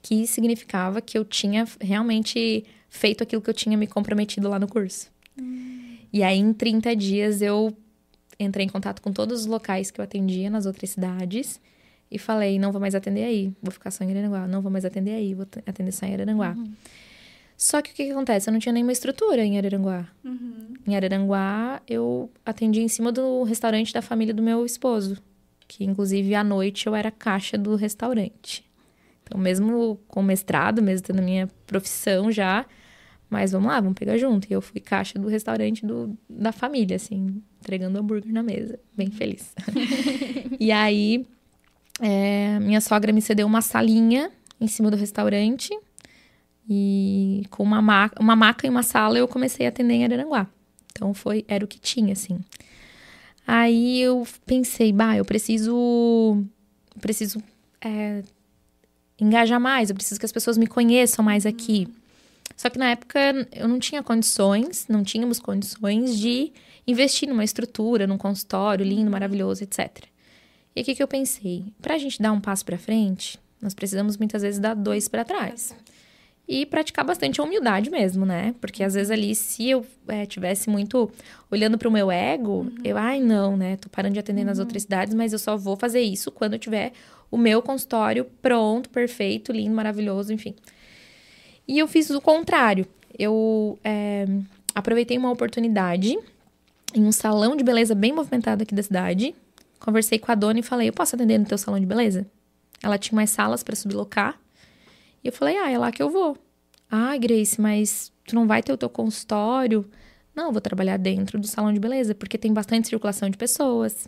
[0.02, 4.68] que significava que eu tinha realmente feito aquilo que eu tinha me comprometido lá no
[4.68, 5.10] curso.
[5.38, 5.96] Hum.
[6.12, 7.76] E aí em 30 dias eu
[8.38, 11.60] entrei em contato com todos os locais que eu atendia nas outras cidades
[12.10, 14.46] e falei, não vou mais atender aí, vou ficar só em Araranguá.
[14.46, 16.54] Não vou mais atender aí, vou atender só em Araranguá.
[16.56, 16.72] Uhum.
[17.56, 18.48] Só que o que, que, acontece?
[18.48, 20.06] Eu não tinha nenhuma estrutura em Araranguá.
[20.24, 20.74] Uhum.
[20.86, 25.18] Em Araranguá, eu atendi em cima do restaurante da família do meu esposo.
[25.66, 28.64] Que, inclusive, à noite eu era caixa do restaurante.
[29.24, 32.64] Então, mesmo com mestrado, mesmo tendo a minha profissão já,
[33.28, 34.48] mas vamos lá, vamos pegar junto.
[34.48, 39.10] E eu fui caixa do restaurante do, da família, assim, entregando hambúrguer na mesa, bem
[39.10, 39.52] feliz.
[40.58, 41.26] e aí,
[42.00, 44.30] é, minha sogra me cedeu uma salinha
[44.60, 45.76] em cima do restaurante.
[46.70, 50.46] E com uma maca, uma maca e uma sala eu comecei a atender em Araranguá.
[50.92, 52.38] Então foi, era o que tinha, assim.
[53.46, 56.44] Aí eu pensei, bah, eu preciso.
[57.00, 57.42] Preciso
[57.80, 58.22] é,
[59.20, 61.88] engajar mais, eu preciso que as pessoas me conheçam mais aqui.
[62.56, 63.18] Só que na época
[63.52, 66.52] eu não tinha condições, não tínhamos condições de
[66.86, 70.04] investir numa estrutura, num consultório lindo, maravilhoso, etc.
[70.74, 74.16] E aqui que eu pensei, para a gente dar um passo para frente, nós precisamos
[74.16, 75.74] muitas vezes dar dois para trás.
[76.46, 78.54] E praticar bastante a humildade mesmo, né?
[78.58, 81.10] Porque às vezes ali, se eu é, tivesse muito
[81.50, 82.74] olhando para o meu ego, uhum.
[82.82, 83.76] eu, ai, não, né?
[83.76, 84.46] Tô parando de atender uhum.
[84.46, 86.92] nas outras cidades, mas eu só vou fazer isso quando eu tiver
[87.30, 90.54] o meu consultório pronto, perfeito, lindo, maravilhoso, enfim.
[91.66, 92.86] E eu fiz o contrário.
[93.18, 94.26] Eu é,
[94.74, 96.18] aproveitei uma oportunidade
[96.94, 99.34] em um salão de beleza bem movimentado aqui da cidade.
[99.88, 102.26] Conversei com a dona e falei: Eu posso atender no teu salão de beleza?
[102.82, 104.38] Ela tinha mais salas para sublocar.
[105.24, 106.36] E eu falei: Ah, é lá que eu vou.
[106.90, 109.90] Ah, Grace, mas tu não vai ter o teu consultório?
[110.36, 114.06] Não, eu vou trabalhar dentro do salão de beleza, porque tem bastante circulação de pessoas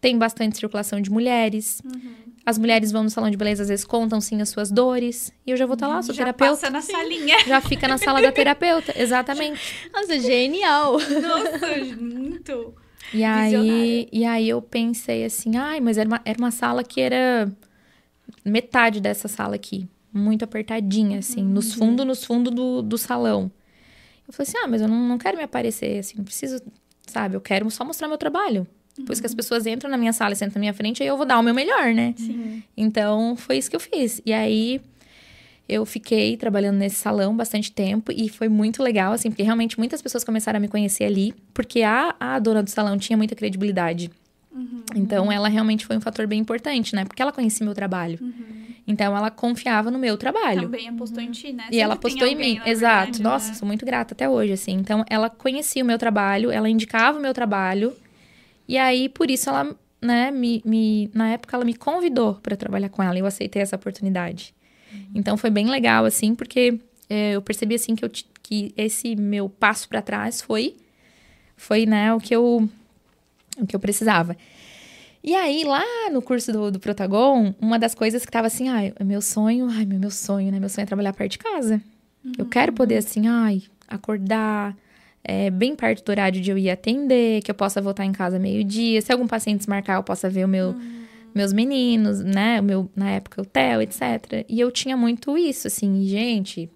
[0.00, 1.82] tem bastante circulação de mulheres.
[1.84, 2.14] Uhum.
[2.44, 5.30] As mulheres vão no salão de beleza, às vezes contam sim as suas dores.
[5.46, 6.52] E eu já vou estar tá lá, sou já terapeuta.
[6.52, 7.38] Passa na salinha.
[7.46, 9.60] Já fica na sala da terapeuta, exatamente.
[9.92, 10.92] Nossa, genial.
[10.92, 12.74] Nossa, muito.
[13.12, 17.00] E aí, e aí eu pensei assim, ai, mas era uma, era uma sala que
[17.00, 17.50] era
[18.44, 19.88] metade dessa sala aqui.
[20.12, 21.50] Muito apertadinha, assim, uhum.
[21.50, 23.50] nos fundos, nos fundos do, do salão.
[24.26, 26.60] Eu falei assim, ah, mas eu não, não quero me aparecer, assim, não preciso,
[27.06, 27.36] sabe?
[27.36, 28.66] Eu quero só mostrar meu trabalho.
[28.96, 29.22] Depois uhum.
[29.22, 31.26] que as pessoas entram na minha sala e sentam na minha frente, aí eu vou
[31.26, 32.14] dar o meu melhor, né?
[32.16, 32.62] Sim.
[32.76, 34.20] Então, foi isso que eu fiz.
[34.24, 34.80] E aí,
[35.70, 40.02] eu fiquei trabalhando nesse salão bastante tempo e foi muito legal, assim, porque realmente muitas
[40.02, 44.10] pessoas começaram a me conhecer ali, porque a, a dona do salão tinha muita credibilidade.
[44.52, 44.82] Uhum.
[44.96, 47.04] Então, ela realmente foi um fator bem importante, né?
[47.04, 48.18] Porque ela conhecia meu trabalho.
[48.20, 48.74] Uhum.
[48.84, 50.62] Então, ela confiava no meu trabalho.
[50.62, 51.62] Também apostou em ti, né?
[51.62, 53.12] E Sempre ela apostou em mim, exato.
[53.12, 53.54] Verdade, Nossa, né?
[53.54, 54.72] sou muito grata até hoje, assim.
[54.72, 57.92] Então, ela conhecia o meu trabalho, ela indicava o meu trabalho.
[58.66, 62.88] E aí, por isso, ela, né, me, me na época, ela me convidou para trabalhar
[62.88, 64.52] com ela e eu aceitei essa oportunidade.
[64.92, 65.06] Uhum.
[65.14, 68.10] Então, foi bem legal, assim, porque é, eu percebi, assim, que, eu,
[68.42, 70.76] que esse meu passo para trás foi,
[71.56, 72.68] foi, né, o que eu,
[73.58, 74.36] o que eu precisava.
[75.22, 78.94] E aí, lá no curso do, do Protagon, uma das coisas que tava assim, ai,
[79.04, 80.58] meu sonho, ai, meu, meu sonho, né?
[80.58, 81.82] Meu sonho é trabalhar perto de casa.
[82.24, 82.32] Uhum.
[82.38, 84.74] Eu quero poder, assim, ai, acordar,
[85.22, 88.38] é, bem perto do horário de eu ir atender, que eu possa voltar em casa
[88.38, 89.02] meio-dia.
[89.02, 91.04] Se algum paciente desmarcar, eu possa ver o meu, uhum.
[91.34, 92.60] Meus meninos, né?
[92.60, 94.44] O meu, na época, o Theo, etc.
[94.48, 96.70] E eu tinha muito isso, assim, gente,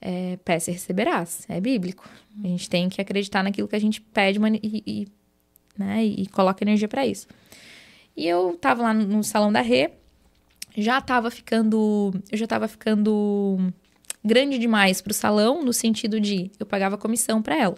[0.00, 1.44] é, peça e receberás.
[1.48, 2.08] É bíblico.
[2.42, 5.08] A gente tem que acreditar naquilo que a gente pede e, e,
[5.78, 7.26] né, e coloca energia para isso.
[8.16, 9.90] E eu tava lá no salão da Rê,
[10.76, 12.12] já tava ficando.
[12.30, 13.58] Eu já tava ficando
[14.24, 17.76] grande demais para o salão, no sentido de eu pagava comissão para ela.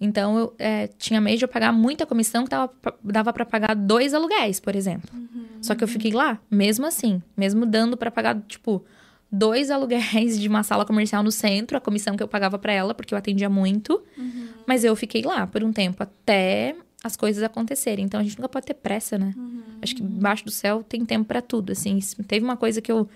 [0.00, 3.74] Então, eu é, tinha mês de eu pagar muita comissão que dava, dava para pagar
[3.74, 5.10] dois aluguéis, por exemplo.
[5.12, 8.84] Uhum, Só que eu fiquei lá, mesmo assim, mesmo dando para pagar, tipo,
[9.30, 12.94] dois aluguéis de uma sala comercial no centro, a comissão que eu pagava para ela,
[12.94, 14.00] porque eu atendia muito.
[14.16, 14.48] Uhum.
[14.66, 18.04] Mas eu fiquei lá por um tempo, até as coisas acontecerem.
[18.04, 19.34] Então, a gente nunca pode ter pressa, né?
[19.36, 19.62] Uhum.
[19.82, 21.98] Acho que embaixo do céu tem tempo para tudo, assim.
[22.26, 23.08] Teve uma coisa que eu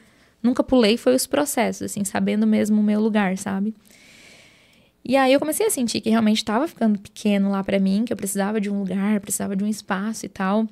[0.43, 3.75] nunca pulei foi os processos, assim, sabendo mesmo o meu lugar, sabe?
[5.05, 8.13] E aí eu comecei a sentir que realmente estava ficando pequeno lá para mim, que
[8.13, 10.69] eu precisava de um lugar, precisava de um espaço e tal.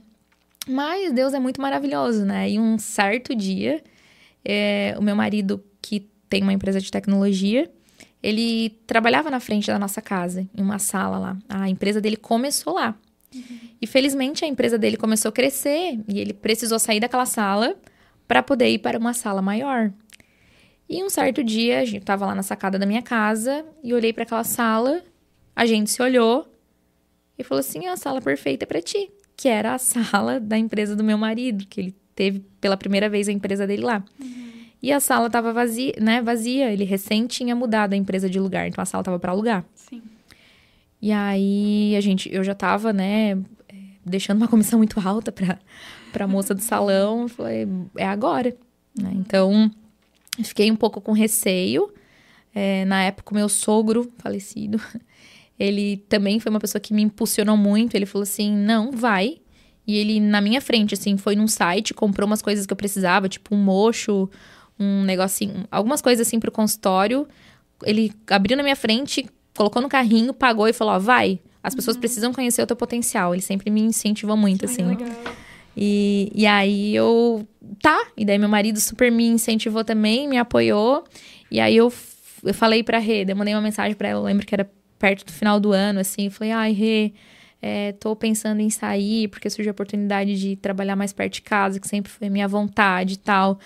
[0.68, 2.50] Mas Deus é muito maravilhoso, né?
[2.50, 3.82] E um certo dia,
[4.44, 7.68] é, o meu marido, que tem uma empresa de tecnologia,
[8.22, 11.38] ele trabalhava na frente da nossa casa, em uma sala lá.
[11.48, 12.94] A empresa dele começou lá.
[13.34, 13.58] Uhum.
[13.80, 17.74] E felizmente a empresa dele começou a crescer e ele precisou sair daquela sala
[18.28, 19.92] para poder ir para uma sala maior.
[20.90, 24.12] E um certo dia, a gente estava lá na sacada da minha casa e olhei
[24.12, 25.00] para aquela sala,
[25.54, 26.52] a gente se olhou
[27.38, 30.96] e falou assim: é a sala perfeita para ti, que era a sala da empresa
[30.96, 34.04] do meu marido, que ele teve pela primeira vez a empresa dele lá.
[34.20, 34.50] Uhum.
[34.82, 36.20] E a sala estava vazia, né?
[36.20, 36.72] Vazia.
[36.72, 39.64] Ele recém tinha mudado a empresa de lugar, então a sala estava para alugar.
[39.76, 40.02] Sim.
[41.00, 43.38] E aí a gente, eu já estava, né,
[44.04, 45.56] deixando uma comissão muito alta para
[46.24, 47.22] a moça do salão.
[47.22, 48.56] Eu falei, é agora.
[49.00, 49.12] Né?
[49.14, 49.70] Então,
[50.42, 51.92] fiquei um pouco com receio.
[52.54, 54.80] É, na época, o meu sogro falecido,
[55.58, 57.94] ele também foi uma pessoa que me impulsionou muito.
[57.94, 59.38] Ele falou assim: não, vai.
[59.86, 63.28] E ele, na minha frente, assim, foi num site, comprou umas coisas que eu precisava,
[63.28, 64.28] tipo um mocho,
[64.78, 67.26] um negocinho, algumas coisas assim pro consultório.
[67.84, 71.40] Ele abriu na minha frente, colocou no carrinho, pagou e falou: ó, vai.
[71.62, 72.00] As pessoas uhum.
[72.00, 73.34] precisam conhecer o teu potencial.
[73.34, 74.82] Ele sempre me incentivou muito, assim.
[74.82, 75.08] Legal.
[75.76, 77.46] E, e aí eu.
[77.80, 77.98] Tá.
[78.16, 81.04] E daí meu marido super me incentivou também, me apoiou.
[81.50, 81.92] E aí eu,
[82.44, 85.24] eu falei pra Rê, eu mandei uma mensagem pra ela, eu lembro que era perto
[85.24, 86.30] do final do ano, assim.
[86.30, 87.12] Falei, ai, Rê.
[87.62, 91.78] É, tô pensando em sair porque surgiu a oportunidade de trabalhar mais perto de casa,
[91.78, 93.58] que sempre foi minha vontade e tal.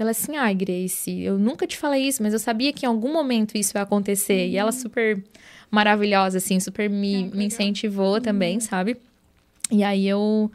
[0.00, 3.12] Ela assim, ai, Grace, eu nunca te falei isso, mas eu sabia que em algum
[3.12, 4.46] momento isso ia acontecer.
[4.46, 4.52] Uhum.
[4.52, 4.78] E ela uhum.
[4.78, 5.22] super
[5.70, 8.20] maravilhosa, assim, super me, é, me incentivou uhum.
[8.20, 8.96] também, sabe?
[9.70, 10.50] E aí eu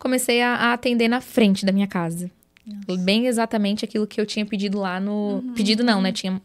[0.00, 2.28] comecei a, a, atender na frente da minha casa.
[2.66, 3.00] Nossa.
[3.02, 5.42] Bem exatamente aquilo que eu tinha pedido lá no.
[5.44, 5.54] Uhum.
[5.54, 6.10] Pedido não, né?
[6.10, 6.40] Tinha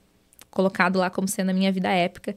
[0.51, 2.35] colocado lá como sendo a minha vida épica.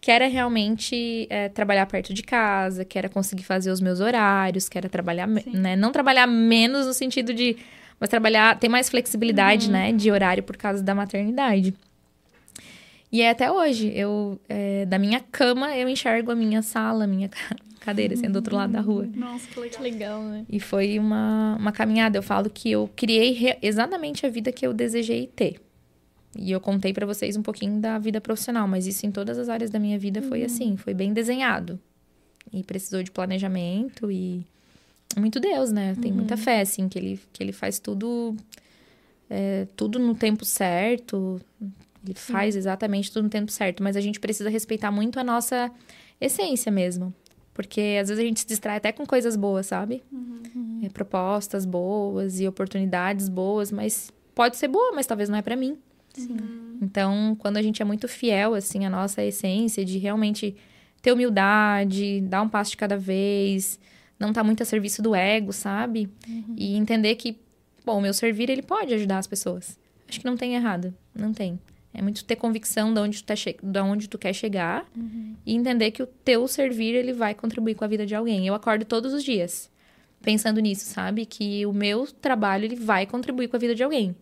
[0.00, 4.68] Que era realmente é, trabalhar perto de casa, que era conseguir fazer os meus horários,
[4.68, 5.74] que era trabalhar, né?
[5.74, 7.56] Não trabalhar menos no sentido de
[8.00, 9.72] mas trabalhar, ter mais flexibilidade, uhum.
[9.72, 11.74] né, de horário por causa da maternidade.
[13.10, 17.06] E é até hoje, eu, é, da minha cama, eu enxergo a minha sala, a
[17.06, 17.30] minha
[17.88, 19.08] cadeira, assim, do outro lado da rua.
[19.14, 20.44] Nossa, que legal, né?
[20.48, 22.18] E foi uma, uma caminhada.
[22.18, 25.60] Eu falo que eu criei exatamente a vida que eu desejei ter.
[26.38, 29.48] E eu contei para vocês um pouquinho da vida profissional, mas isso em todas as
[29.48, 30.46] áreas da minha vida foi uhum.
[30.46, 31.80] assim, foi bem desenhado.
[32.52, 34.44] E precisou de planejamento e
[35.16, 35.96] muito Deus, né?
[36.00, 36.18] Tem uhum.
[36.18, 38.36] muita fé, assim, que ele, que ele faz tudo,
[39.30, 41.40] é, tudo no tempo certo.
[42.04, 43.82] Ele faz exatamente tudo no tempo certo.
[43.82, 45.70] Mas a gente precisa respeitar muito a nossa
[46.20, 47.12] essência mesmo.
[47.58, 50.00] Porque às vezes a gente se distrai até com coisas boas, sabe?
[50.12, 50.80] Uhum.
[50.84, 55.56] É, propostas boas e oportunidades boas, mas pode ser boa, mas talvez não é para
[55.56, 55.76] mim.
[56.80, 60.54] Então, quando a gente é muito fiel, assim, à nossa essência de realmente
[61.02, 63.80] ter humildade, dar um passo de cada vez,
[64.20, 66.08] não tá muito a serviço do ego, sabe?
[66.28, 66.54] Uhum.
[66.56, 67.40] E entender que,
[67.84, 69.76] bom, o meu servir, ele pode ajudar as pessoas.
[70.08, 71.58] Acho que não tem errado, não tem.
[71.98, 75.34] É muito ter convicção de onde tu, tá de onde tu quer chegar uhum.
[75.44, 78.46] e entender que o teu servir, ele vai contribuir com a vida de alguém.
[78.46, 79.68] Eu acordo todos os dias
[80.22, 81.26] pensando nisso, sabe?
[81.26, 84.14] Que o meu trabalho, ele vai contribuir com a vida de alguém.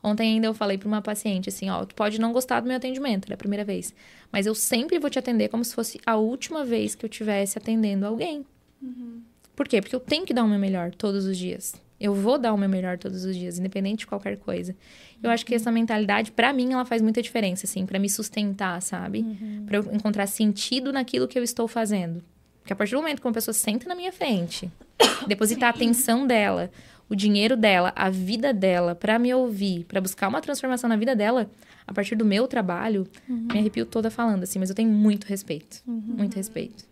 [0.00, 2.76] Ontem ainda eu falei para uma paciente assim, ó, tu pode não gostar do meu
[2.76, 3.92] atendimento, é a primeira vez,
[4.30, 7.58] mas eu sempre vou te atender como se fosse a última vez que eu estivesse
[7.58, 8.46] atendendo alguém.
[8.80, 9.20] Uhum.
[9.56, 9.80] Por quê?
[9.80, 11.74] Porque eu tenho que dar o meu melhor todos os dias.
[11.98, 14.76] Eu vou dar o meu melhor todos os dias, independente de qualquer coisa.
[15.22, 18.80] Eu acho que essa mentalidade, para mim, ela faz muita diferença, assim, para me sustentar,
[18.82, 19.20] sabe?
[19.20, 19.64] Uhum.
[19.66, 22.22] Para eu encontrar sentido naquilo que eu estou fazendo.
[22.60, 24.70] Porque a partir do momento que uma pessoa senta na minha frente,
[25.26, 26.70] depositar a atenção dela,
[27.08, 31.14] o dinheiro dela, a vida dela, para me ouvir, para buscar uma transformação na vida
[31.14, 31.48] dela,
[31.86, 33.46] a partir do meu trabalho, uhum.
[33.52, 36.16] me arrepio toda falando assim, mas eu tenho muito respeito, uhum.
[36.18, 36.84] muito respeito.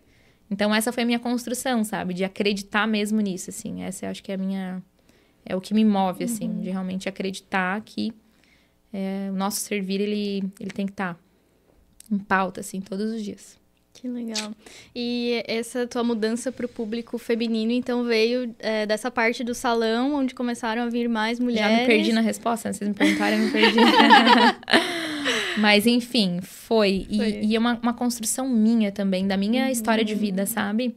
[0.49, 2.13] Então, essa foi a minha construção, sabe?
[2.13, 3.83] De acreditar mesmo nisso, assim.
[3.83, 4.81] Essa eu acho que é a minha...
[5.45, 6.49] É o que me move, assim.
[6.49, 6.61] Uhum.
[6.61, 8.11] De realmente acreditar que
[8.93, 11.19] é, o nosso servir, ele, ele tem que estar tá
[12.11, 13.57] em pauta, assim, todos os dias.
[13.93, 14.51] Que legal.
[14.93, 20.15] E essa tua mudança para o público feminino, então, veio é, dessa parte do salão,
[20.15, 21.71] onde começaram a vir mais mulheres.
[21.71, 22.73] Já me perdi na resposta, né?
[22.73, 23.77] Vocês me perguntaram, eu me perdi.
[25.57, 27.07] Mas, enfim, foi.
[27.09, 27.39] E, foi.
[27.41, 29.71] e é uma, uma, construção minha também, da minha uhum.
[29.71, 30.95] história de vida, sabe?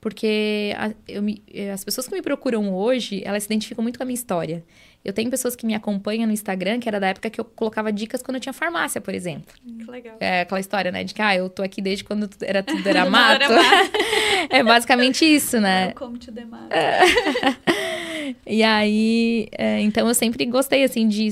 [0.00, 1.42] Porque a, eu me,
[1.72, 4.64] as pessoas que me procuram hoje, elas se identificam muito com a minha história.
[5.06, 7.92] Eu tenho pessoas que me acompanham no Instagram, que era da época que eu colocava
[7.92, 9.54] dicas quando eu tinha farmácia, por exemplo.
[9.78, 10.16] Que legal.
[10.18, 11.04] É aquela história, né?
[11.04, 13.44] De que, ah, eu tô aqui desde quando era tudo era mato.
[13.44, 13.90] era mato.
[14.50, 15.92] é basicamente isso, né?
[15.92, 16.74] To the mato.
[18.44, 21.28] e aí, é, então eu sempre gostei, assim, de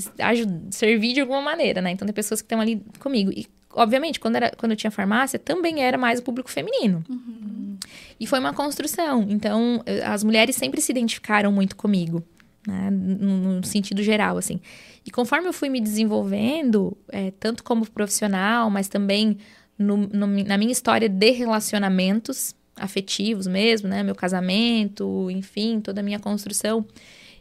[0.70, 1.90] servir de alguma maneira, né?
[1.90, 3.32] Então tem pessoas que estão ali comigo.
[3.32, 3.44] E,
[3.74, 7.04] obviamente, quando, era, quando eu tinha farmácia, também era mais o público feminino.
[7.08, 7.76] Uhum.
[8.18, 9.26] E foi uma construção.
[9.28, 12.24] Então, as mulheres sempre se identificaram muito comigo
[12.66, 12.90] né?
[12.90, 14.60] No, no, sentido geral, assim.
[15.04, 19.38] E conforme eu fui me desenvolvendo, é, tanto como profissional, mas também
[19.78, 24.02] no, no, na minha história de relacionamentos afetivos mesmo, né?
[24.02, 26.84] Meu casamento, enfim, toda a minha construção.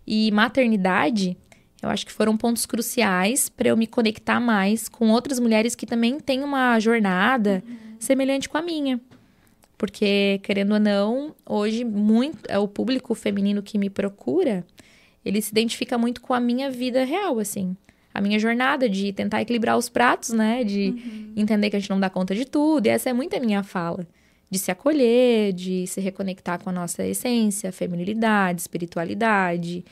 [0.06, 1.38] E maternidade,
[1.84, 5.86] eu acho que foram pontos cruciais para eu me conectar mais com outras mulheres que
[5.86, 7.76] também têm uma jornada uhum.
[8.00, 9.00] semelhante com a minha.
[9.78, 14.66] Porque, querendo ou não, hoje muito é o público feminino que me procura
[15.26, 17.76] ele se identifica muito com a minha vida real, assim.
[18.14, 20.64] A minha jornada de tentar equilibrar os pratos, né?
[20.64, 21.34] De uhum.
[21.36, 22.86] entender que a gente não dá conta de tudo.
[22.86, 24.06] E essa é muito a minha fala.
[24.52, 29.84] de se acolher, de se reconectar com a nossa essência, feminilidade, espiritualidade,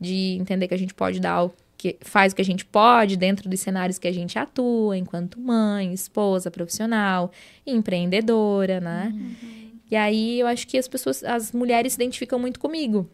[0.00, 3.16] de entender que a gente pode dar o que faz o que a gente pode
[3.16, 7.30] dentro dos cenários que a gente atua, enquanto mãe, esposa, profissional,
[7.66, 9.12] empreendedora, né?
[9.14, 9.56] Uhum.
[9.90, 13.08] E aí eu acho que as pessoas, as mulheres se identificam muito comigo.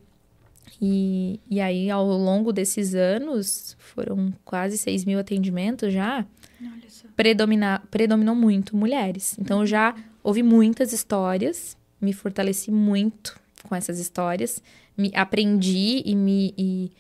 [0.81, 6.25] E, e aí, ao longo desses anos, foram quase 6 mil atendimentos já,
[7.15, 9.37] predomina, predominou muito mulheres.
[9.39, 14.63] Então, eu já ouvi muitas histórias, me fortaleci muito com essas histórias,
[14.97, 16.93] me aprendi e me e,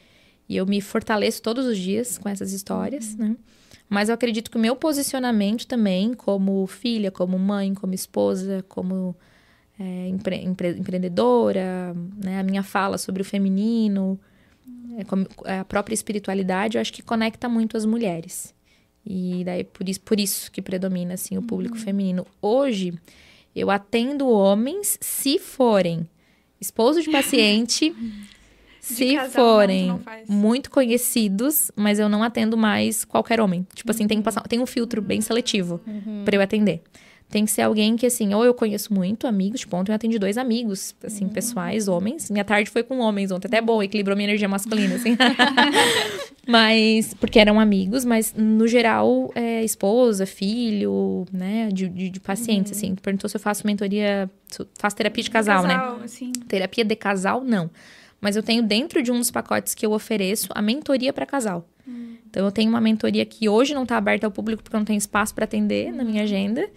[0.48, 3.30] e eu me fortaleço todos os dias com essas histórias, uhum.
[3.30, 3.36] né?
[3.88, 9.14] Mas eu acredito que o meu posicionamento também, como filha, como mãe, como esposa, como
[9.78, 12.40] é, empre, empre, empreendedora, né?
[12.40, 14.18] a minha fala sobre o feminino,
[15.44, 18.54] é, a própria espiritualidade, eu acho que conecta muito as mulheres.
[19.04, 21.82] E daí por isso, por isso que predomina assim o público uhum.
[21.82, 22.26] feminino.
[22.40, 22.94] Hoje
[23.54, 26.08] eu atendo homens se forem
[26.62, 27.90] esposo de paciente,
[28.80, 33.66] de se forem muito conhecidos, mas eu não atendo mais qualquer homem.
[33.74, 36.22] Tipo assim, tem que passar, tem um filtro bem seletivo uhum.
[36.24, 36.82] para eu atender.
[37.32, 40.18] Tem que ser alguém que, assim, ou eu conheço muito amigos, tipo, ontem eu atendi
[40.18, 41.30] dois amigos, assim, uhum.
[41.30, 42.30] pessoais, homens.
[42.30, 45.16] Minha tarde foi com homens ontem, até bom, equilibrou minha energia masculina, assim.
[46.46, 52.72] mas, porque eram amigos, mas no geral, é, esposa, filho, né, de, de, de pacientes,
[52.72, 52.76] uhum.
[52.76, 52.94] assim.
[52.96, 54.30] Perguntou se eu faço mentoria,
[54.78, 55.74] faço terapia de casal, né?
[55.74, 56.04] casal né?
[56.04, 56.32] Assim.
[56.46, 57.70] Terapia de casal, não.
[58.20, 61.66] Mas eu tenho dentro de um dos pacotes que eu ofereço a mentoria para casal.
[61.86, 62.18] Uhum.
[62.28, 64.84] Então, eu tenho uma mentoria que hoje não está aberta ao público porque eu não
[64.84, 66.68] tenho espaço para atender na minha agenda.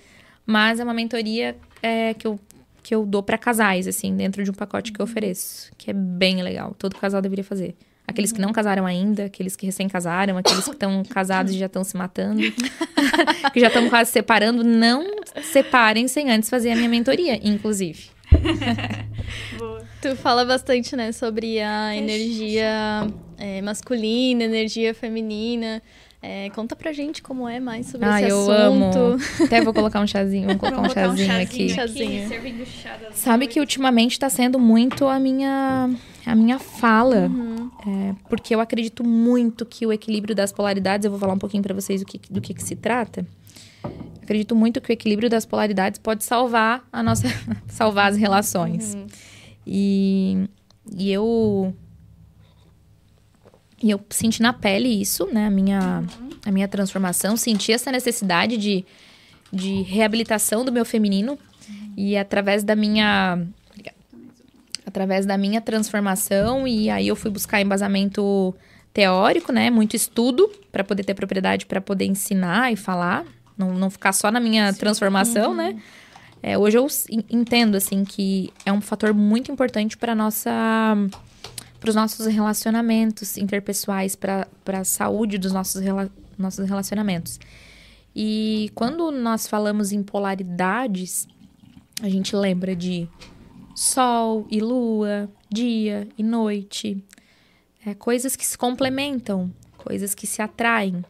[0.46, 2.40] Mas é uma mentoria é, que, eu,
[2.84, 5.72] que eu dou para casais, assim, dentro de um pacote que eu ofereço.
[5.78, 6.76] Que é bem legal.
[6.78, 7.76] Todo casal deveria fazer.
[8.08, 11.66] Aqueles que não casaram ainda, aqueles que recém casaram, aqueles que estão casados e já
[11.66, 12.40] estão se matando,
[13.52, 18.10] que já estão quase separando, não separem sem antes fazer a minha mentoria, inclusive.
[19.58, 19.84] Boa.
[20.02, 23.08] Tu fala bastante, né, sobre a energia
[23.40, 25.82] é, masculina, energia feminina.
[26.28, 28.98] É, conta pra gente como é mais sobre ah, esse eu assunto.
[28.98, 29.18] Amo.
[29.46, 31.70] Até vou colocar um chazinho, vou colocar um chazinho, um chazinho, aqui.
[31.70, 32.30] chazinho.
[33.12, 35.92] Sabe que ultimamente está sendo muito a minha
[36.26, 37.70] a minha fala, uhum.
[37.86, 41.62] é, porque eu acredito muito que o equilíbrio das polaridades, eu vou falar um pouquinho
[41.62, 43.24] para vocês do que, do que, que se trata.
[44.24, 47.28] Acredito muito que o equilíbrio das polaridades pode salvar a nossa
[47.70, 48.96] salvar as relações.
[48.96, 49.06] Uhum.
[49.68, 50.50] E,
[50.98, 51.72] e eu
[53.82, 55.48] e eu senti na pele isso, né?
[55.48, 56.04] A minha,
[56.46, 57.36] a minha transformação.
[57.36, 58.86] Senti essa necessidade de,
[59.52, 61.38] de reabilitação do meu feminino.
[61.98, 63.40] E através da minha.
[64.86, 66.68] Através da minha transformação.
[66.68, 68.56] E aí eu fui buscar embasamento
[68.94, 69.70] teórico, né?
[69.70, 73.26] Muito estudo para poder ter propriedade para poder ensinar e falar.
[73.58, 74.80] Não, não ficar só na minha Sim.
[74.80, 75.58] transformação, uhum.
[75.58, 75.82] né?
[76.42, 76.86] É, hoje eu
[77.30, 80.96] entendo, assim, que é um fator muito importante para nossa
[81.86, 87.40] para os nossos relacionamentos interpessoais, para a saúde dos nossos, rela nossos relacionamentos.
[88.16, 91.28] E quando nós falamos em polaridades,
[92.02, 93.08] a gente lembra de
[93.76, 97.04] sol e lua, dia e noite,
[97.86, 101.06] é, coisas que se complementam, coisas que se atraem.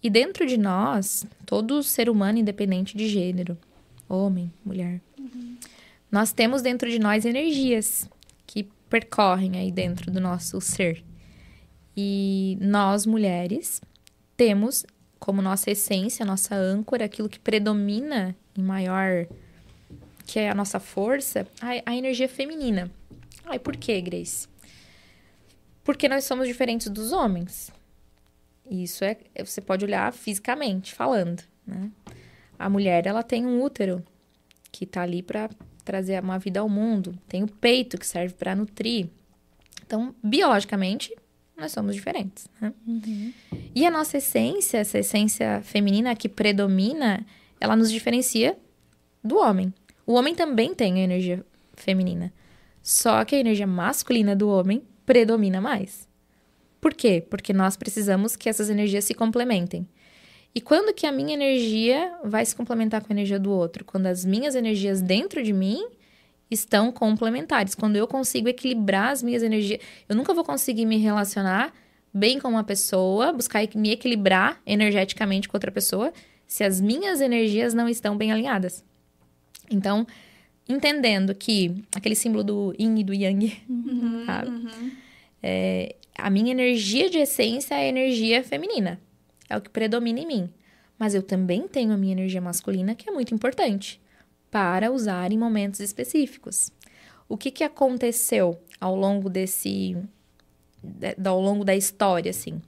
[0.00, 3.58] E dentro de nós, todo ser humano, independente de gênero,
[4.08, 5.56] homem, mulher, uhum.
[6.08, 8.08] nós temos dentro de nós energias
[8.88, 11.04] percorrem aí dentro do nosso ser.
[11.96, 13.80] E nós, mulheres,
[14.36, 14.84] temos
[15.18, 19.26] como nossa essência, nossa âncora, aquilo que predomina em maior,
[20.24, 22.90] que é a nossa força, a, a energia feminina.
[23.44, 24.46] Ai, por que, Grace?
[25.82, 27.72] Porque nós somos diferentes dos homens.
[28.70, 31.90] Isso é, você pode olhar fisicamente falando, né?
[32.58, 34.04] A mulher, ela tem um útero
[34.70, 35.48] que tá ali para
[35.88, 39.08] trazer uma vida ao mundo, tem o peito que serve para nutrir.
[39.86, 41.16] Então, biologicamente,
[41.56, 42.46] nós somos diferentes.
[42.60, 42.74] Né?
[42.86, 43.32] Uhum.
[43.74, 47.24] E a nossa essência, essa essência feminina que predomina,
[47.58, 48.58] ela nos diferencia
[49.24, 49.72] do homem.
[50.06, 52.30] O homem também tem a energia feminina.
[52.82, 56.06] Só que a energia masculina do homem predomina mais.
[56.82, 57.24] Por quê?
[57.30, 59.88] Porque nós precisamos que essas energias se complementem.
[60.54, 63.84] E quando que a minha energia vai se complementar com a energia do outro?
[63.84, 65.84] Quando as minhas energias dentro de mim
[66.50, 67.74] estão complementares.
[67.74, 71.72] Quando eu consigo equilibrar as minhas energias, eu nunca vou conseguir me relacionar
[72.12, 76.12] bem com uma pessoa, buscar me equilibrar energeticamente com outra pessoa,
[76.46, 78.82] se as minhas energias não estão bem alinhadas.
[79.70, 80.06] Então,
[80.66, 84.48] entendendo que aquele símbolo do yin e do yang, uhum, sabe?
[84.48, 84.90] Uhum.
[85.42, 88.98] É, a minha energia de essência é a energia feminina
[89.48, 90.50] é o que predomina em mim.
[90.98, 94.00] Mas eu também tenho a minha energia masculina, que é muito importante.
[94.50, 96.72] para usar em momentos específicos.
[97.28, 99.96] O que, que aconteceu ao longo desse.
[101.24, 102.62] ao longo da história, assim?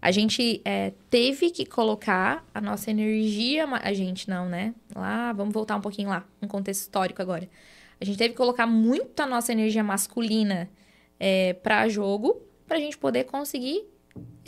[0.00, 3.66] A gente é, teve que colocar a nossa energia.
[3.66, 4.74] A gente não, né?
[4.94, 7.48] Lá, vamos voltar um pouquinho lá, um contexto histórico agora.
[8.00, 10.70] A gente teve que colocar muito a nossa energia masculina
[11.18, 13.84] é, para jogo para a gente poder conseguir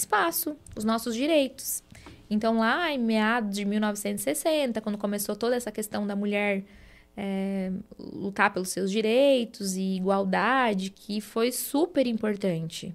[0.01, 1.83] espaço, os nossos direitos.
[2.29, 6.65] Então, lá em meados de 1960, quando começou toda essa questão da mulher
[7.17, 12.95] é, lutar pelos seus direitos e igualdade, que foi super importante.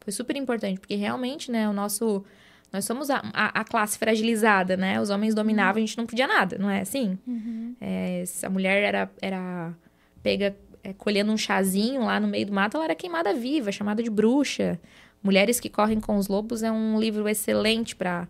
[0.00, 2.24] Foi super importante, porque realmente, né, o nosso.
[2.72, 5.00] Nós somos a, a, a classe fragilizada, né?
[5.00, 7.18] Os homens dominavam, a gente não podia nada, não é assim?
[7.26, 7.74] Uhum.
[7.80, 9.74] É, a mulher era, era
[10.22, 14.02] pega é, colhendo um chazinho lá no meio do mato, ela era queimada viva, chamada
[14.02, 14.80] de bruxa.
[15.26, 18.28] Mulheres que Correm com os Lobos é um livro excelente para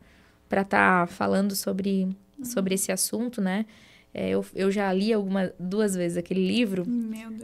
[0.51, 2.05] estar tá falando sobre,
[2.39, 2.45] uhum.
[2.47, 3.67] sobre esse assunto, né?
[4.15, 6.87] É, eu, eu já li algumas duas vezes aquele livro,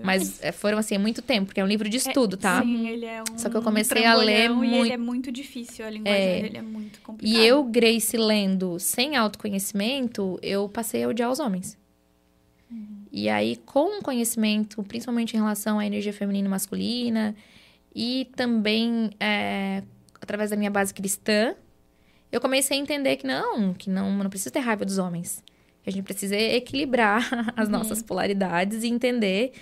[0.02, 2.62] mas é, foram assim, muito tempo, porque é um livro de é, estudo, tá?
[2.62, 4.74] Sim, ele é um Só que eu comecei a ler muito.
[4.76, 7.44] ele é muito difícil, a linguagem é, dele é muito complicada.
[7.44, 11.76] E eu, Grace, lendo sem autoconhecimento, eu passei a odiar os homens.
[12.70, 13.02] Uhum.
[13.12, 17.36] E aí, com conhecimento, principalmente em relação à energia feminina e masculina,
[17.94, 19.82] e também é,
[20.20, 21.54] através da minha base cristã,
[22.30, 25.44] eu comecei a entender que não, que não, não precisa ter raiva dos homens.
[25.82, 27.72] Que a gente precisa equilibrar as uhum.
[27.72, 29.52] nossas polaridades e entender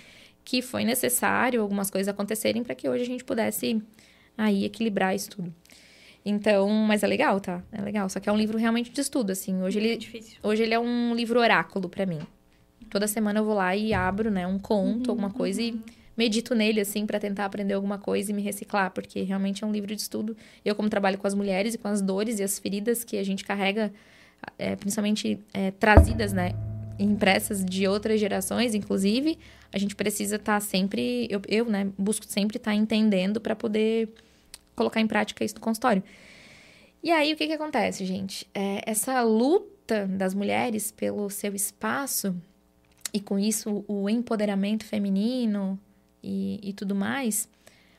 [0.43, 3.81] que foi necessário algumas coisas acontecerem para que hoje a gente pudesse
[4.37, 5.53] aí equilibrar isso tudo.
[6.23, 7.63] Então, mas é legal, tá?
[7.71, 8.07] É legal.
[8.07, 9.61] Só que é um livro realmente de estudo, assim.
[9.61, 10.37] Hoje ele, difícil.
[10.41, 12.19] hoje ele é um livro oráculo para mim.
[12.89, 15.67] Toda semana eu vou lá e abro, né, um conto, uhum, alguma coisa uhum.
[15.67, 19.67] e medito nele, assim, para tentar aprender alguma coisa e me reciclar, porque realmente é
[19.67, 20.37] um livro de estudo.
[20.63, 23.23] Eu, como trabalho com as mulheres e com as dores e as feridas que a
[23.23, 23.91] gente carrega
[24.59, 26.51] é, principalmente é, trazidas, né?
[26.99, 29.39] Impressas de outras gerações, inclusive,
[29.73, 33.55] a gente precisa estar tá sempre, eu, eu, né, busco sempre estar tá entendendo para
[33.55, 34.09] poder
[34.75, 36.03] colocar em prática isso no consultório.
[37.01, 38.47] E aí, o que que acontece, gente?
[38.53, 42.35] É, essa luta das mulheres pelo seu espaço,
[43.11, 45.79] e com isso o empoderamento feminino
[46.23, 47.49] e, e tudo mais,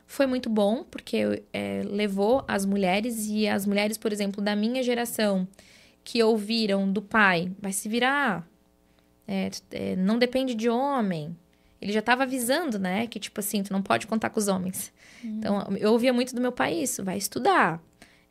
[0.07, 4.83] foi muito bom, porque é, levou as mulheres, e as mulheres, por exemplo, da minha
[4.83, 5.49] geração,
[6.05, 8.47] que ouviram do pai, vai se virar,
[9.27, 11.37] é, é, não depende de homem.
[11.81, 13.07] Ele já estava avisando, né?
[13.07, 14.93] Que, tipo assim, tu não pode contar com os homens.
[15.25, 15.37] Uhum.
[15.39, 17.83] Então, eu ouvia muito do meu pai isso, vai estudar.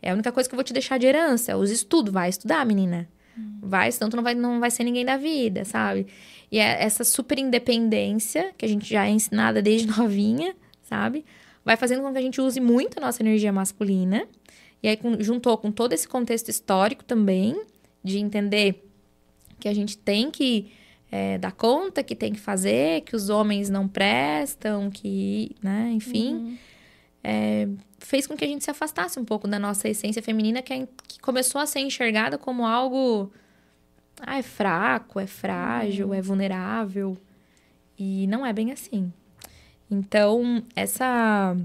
[0.02, 2.66] É a única coisa que eu vou te deixar de herança, os estudos, vai estudar,
[2.66, 3.10] menina.
[3.61, 6.07] Vai, senão tu não vai, não vai ser ninguém da vida, sabe?
[6.51, 11.25] E é essa super independência, que a gente já é ensinada desde novinha, sabe?
[11.63, 14.27] Vai fazendo com que a gente use muito a nossa energia masculina
[14.84, 17.61] e aí com, juntou com todo esse contexto histórico também,
[18.03, 18.84] de entender
[19.59, 20.71] que a gente tem que
[21.11, 26.34] é, dar conta, que tem que fazer, que os homens não prestam, que, né, enfim.
[26.34, 26.57] Uhum.
[27.24, 27.67] É,
[27.99, 30.88] fez com que a gente se afastasse um pouco da nossa essência feminina, que, é,
[31.07, 33.32] que começou a ser enxergada como algo.
[34.19, 36.13] Ah, é fraco, é frágil, uhum.
[36.13, 37.17] é vulnerável.
[37.97, 39.11] E não é bem assim.
[39.89, 41.55] Então, essa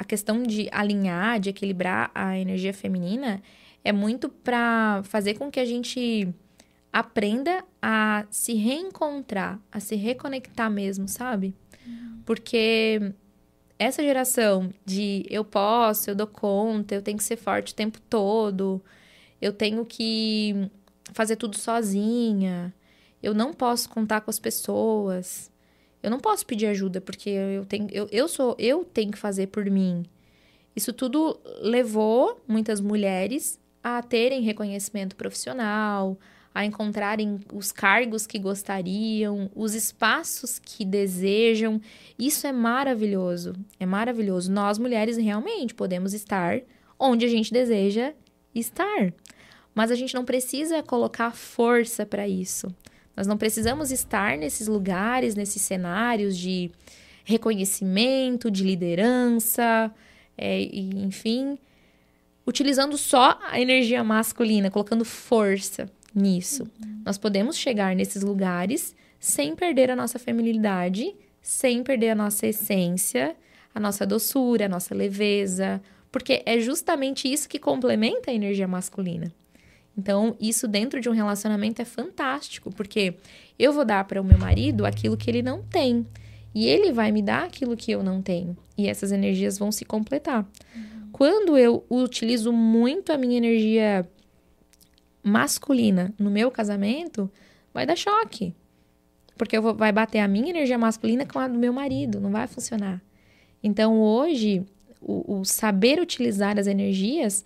[0.00, 3.42] a questão de alinhar, de equilibrar a energia feminina
[3.84, 6.26] é muito para fazer com que a gente
[6.90, 11.54] aprenda a se reencontrar, a se reconectar mesmo, sabe?
[11.86, 12.22] Uhum.
[12.24, 13.12] Porque
[13.80, 17.98] essa geração de eu posso, eu dou conta, eu tenho que ser forte o tempo
[18.10, 18.80] todo,
[19.40, 20.70] eu tenho que
[21.14, 22.74] fazer tudo sozinha,
[23.22, 25.50] eu não posso contar com as pessoas.
[26.02, 29.46] Eu não posso pedir ajuda porque eu tenho, eu, eu sou, eu tenho que fazer
[29.46, 30.04] por mim.
[30.76, 36.18] Isso tudo levou muitas mulheres a terem reconhecimento profissional,
[36.54, 41.80] a encontrarem os cargos que gostariam, os espaços que desejam.
[42.18, 44.50] Isso é maravilhoso, é maravilhoso.
[44.50, 46.60] Nós mulheres realmente podemos estar
[46.98, 48.12] onde a gente deseja
[48.54, 49.12] estar.
[49.74, 52.74] Mas a gente não precisa colocar força para isso.
[53.16, 56.70] Nós não precisamos estar nesses lugares, nesses cenários de
[57.24, 59.92] reconhecimento, de liderança,
[60.36, 61.56] é, enfim,
[62.44, 66.66] utilizando só a energia masculina, colocando força nisso.
[67.04, 73.36] Nós podemos chegar nesses lugares sem perder a nossa feminilidade, sem perder a nossa essência,
[73.74, 75.80] a nossa doçura, a nossa leveza,
[76.10, 79.32] porque é justamente isso que complementa a energia masculina.
[79.96, 83.14] Então, isso dentro de um relacionamento é fantástico, porque
[83.58, 86.06] eu vou dar para o meu marido aquilo que ele não tem.
[86.54, 88.56] E ele vai me dar aquilo que eu não tenho.
[88.76, 90.48] E essas energias vão se completar.
[91.12, 94.08] Quando eu utilizo muito a minha energia
[95.22, 97.30] masculina no meu casamento,
[97.72, 98.54] vai dar choque.
[99.36, 102.30] porque eu vou, vai bater a minha energia masculina com a do meu marido, não
[102.30, 103.00] vai funcionar.
[103.62, 104.62] Então, hoje,
[105.00, 107.44] o, o saber utilizar as energias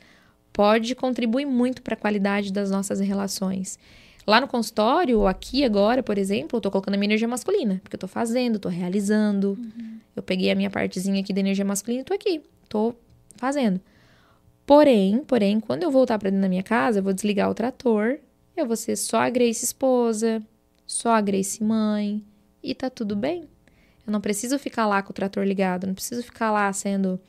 [0.53, 3.79] pode contribuir muito para a qualidade das nossas relações.
[4.27, 7.81] Lá no consultório, ou aqui agora, por exemplo, eu tô colocando a minha energia masculina,
[7.83, 9.59] porque eu tô fazendo, tô realizando.
[9.61, 9.99] Uhum.
[10.17, 12.95] Eu peguei a minha partezinha aqui da energia masculina e tô aqui, tô
[13.37, 13.81] fazendo.
[14.67, 18.19] Porém, porém, quando eu voltar para dentro da minha casa, eu vou desligar o trator,
[18.57, 20.43] eu vou ser só a Grace esposa,
[20.87, 22.23] só a Grace mãe,
[22.63, 23.49] e tá tudo bem.
[24.07, 27.21] Eu não preciso ficar lá com o trator ligado, não preciso ficar lá sendo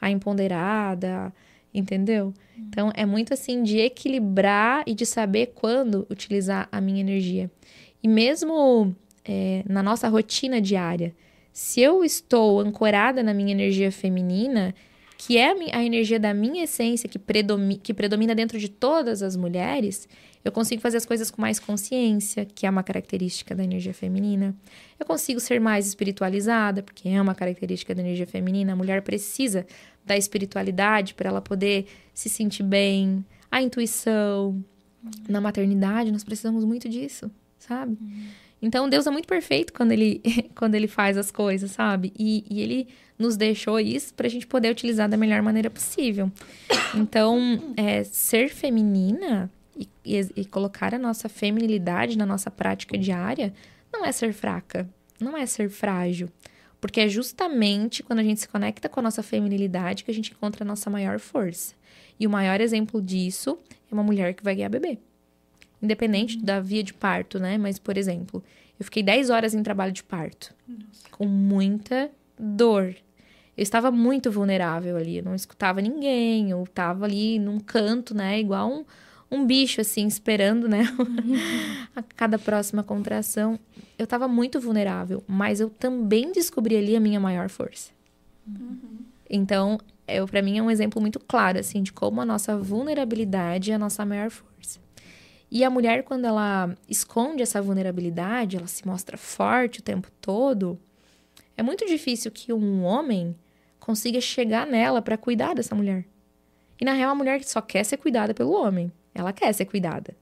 [0.00, 1.32] a empoderada,
[1.72, 2.26] entendeu?
[2.26, 2.64] Uhum.
[2.68, 7.50] Então é muito assim de equilibrar e de saber quando utilizar a minha energia.
[8.02, 11.14] E mesmo é, na nossa rotina diária,
[11.52, 14.74] se eu estou ancorada na minha energia feminina,
[15.16, 19.36] que é a energia da minha essência que, predomina, que predomina dentro de todas as
[19.36, 20.08] mulheres,
[20.44, 24.54] eu consigo fazer as coisas com mais consciência, que é uma característica da energia feminina.
[25.00, 28.74] Eu consigo ser mais espiritualizada, porque é uma característica da energia feminina.
[28.74, 29.66] A mulher precisa
[30.04, 34.62] da espiritualidade para ela poder se sentir bem, a intuição.
[35.28, 37.96] Na maternidade, nós precisamos muito disso, sabe?
[38.00, 38.26] Uhum.
[38.64, 40.22] Então, Deus é muito perfeito quando ele,
[40.56, 42.14] quando ele faz as coisas, sabe?
[42.18, 42.88] E, e ele
[43.18, 46.32] nos deixou isso para a gente poder utilizar da melhor maneira possível.
[46.94, 53.52] Então, é, ser feminina e, e, e colocar a nossa feminilidade na nossa prática diária
[53.92, 54.88] não é ser fraca,
[55.20, 56.30] não é ser frágil.
[56.80, 60.32] Porque é justamente quando a gente se conecta com a nossa feminilidade que a gente
[60.32, 61.74] encontra a nossa maior força.
[62.18, 63.58] E o maior exemplo disso
[63.90, 64.98] é uma mulher que vai ganhar bebê.
[65.84, 67.58] Independente da via de parto, né?
[67.58, 68.42] Mas, por exemplo,
[68.78, 70.54] eu fiquei 10 horas em trabalho de parto.
[70.66, 71.08] Nossa.
[71.10, 72.94] Com muita dor.
[73.56, 75.18] Eu estava muito vulnerável ali.
[75.18, 76.50] Eu não escutava ninguém.
[76.50, 78.40] Eu estava ali num canto, né?
[78.40, 78.84] Igual um,
[79.30, 80.84] um bicho, assim, esperando, né?
[81.94, 83.58] a cada próxima contração.
[83.96, 87.92] Eu estava muito vulnerável, mas eu também descobri ali a minha maior força.
[88.46, 89.04] Uhum.
[89.30, 93.70] Então, eu, para mim, é um exemplo muito claro, assim, de como a nossa vulnerabilidade
[93.70, 94.80] é a nossa maior força.
[95.54, 100.76] E a mulher, quando ela esconde essa vulnerabilidade, ela se mostra forte o tempo todo,
[101.56, 103.36] é muito difícil que um homem
[103.78, 106.06] consiga chegar nela para cuidar dessa mulher.
[106.80, 108.90] E na real, a mulher só quer ser cuidada pelo homem.
[109.14, 110.16] Ela quer ser cuidada.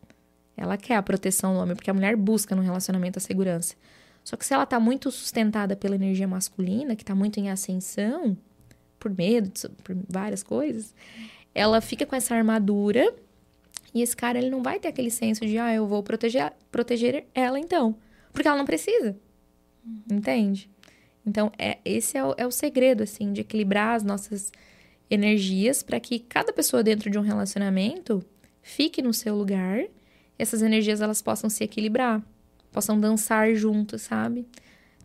[0.54, 3.74] Ela quer a proteção do homem, porque a mulher busca no relacionamento a segurança.
[4.22, 8.36] Só que se ela tá muito sustentada pela energia masculina, que tá muito em ascensão,
[8.98, 9.50] por medo,
[9.82, 10.94] por várias coisas,
[11.54, 13.14] ela fica com essa armadura
[13.94, 17.26] e esse cara ele não vai ter aquele senso de, ah, eu vou proteger, proteger
[17.34, 17.94] ela então.
[18.32, 19.16] Porque ela não precisa.
[20.10, 20.70] Entende?
[21.26, 24.50] Então, é, esse é o, é o segredo, assim, de equilibrar as nossas
[25.10, 28.24] energias para que cada pessoa dentro de um relacionamento
[28.62, 29.90] fique no seu lugar, e
[30.38, 32.22] essas energias elas possam se equilibrar,
[32.70, 34.46] possam dançar juntos, sabe?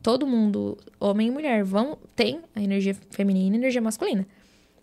[0.02, 4.26] Todo mundo, homem e mulher, vão tem a energia feminina e a energia masculina.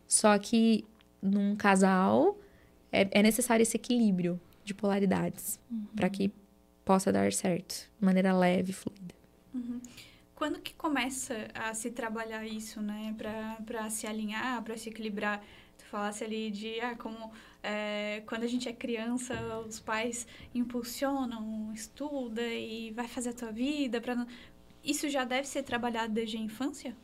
[0.07, 0.85] Só que
[1.23, 2.39] num casal
[2.95, 5.87] é, é necessário esse equilíbrio de polaridades uhum.
[5.95, 6.33] para que
[6.85, 9.15] possa dar certo, de maneira leve, fluida.
[9.53, 9.81] Uhum.
[10.35, 13.15] Quando que começa a se trabalhar isso, né?
[13.65, 15.43] Para se alinhar, para se equilibrar?
[15.79, 17.33] Tu falasse ali de ah, como
[17.63, 19.35] é, quando a gente é criança,
[19.67, 24.01] os pais impulsionam, estuda e vai fazer a tua vida.
[24.01, 24.27] Pra...
[24.83, 26.97] Isso já deve ser trabalhado desde a infância?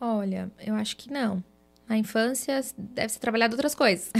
[0.00, 1.42] Olha, eu acho que não.
[1.88, 4.10] Na infância deve ser trabalhado outras coisas.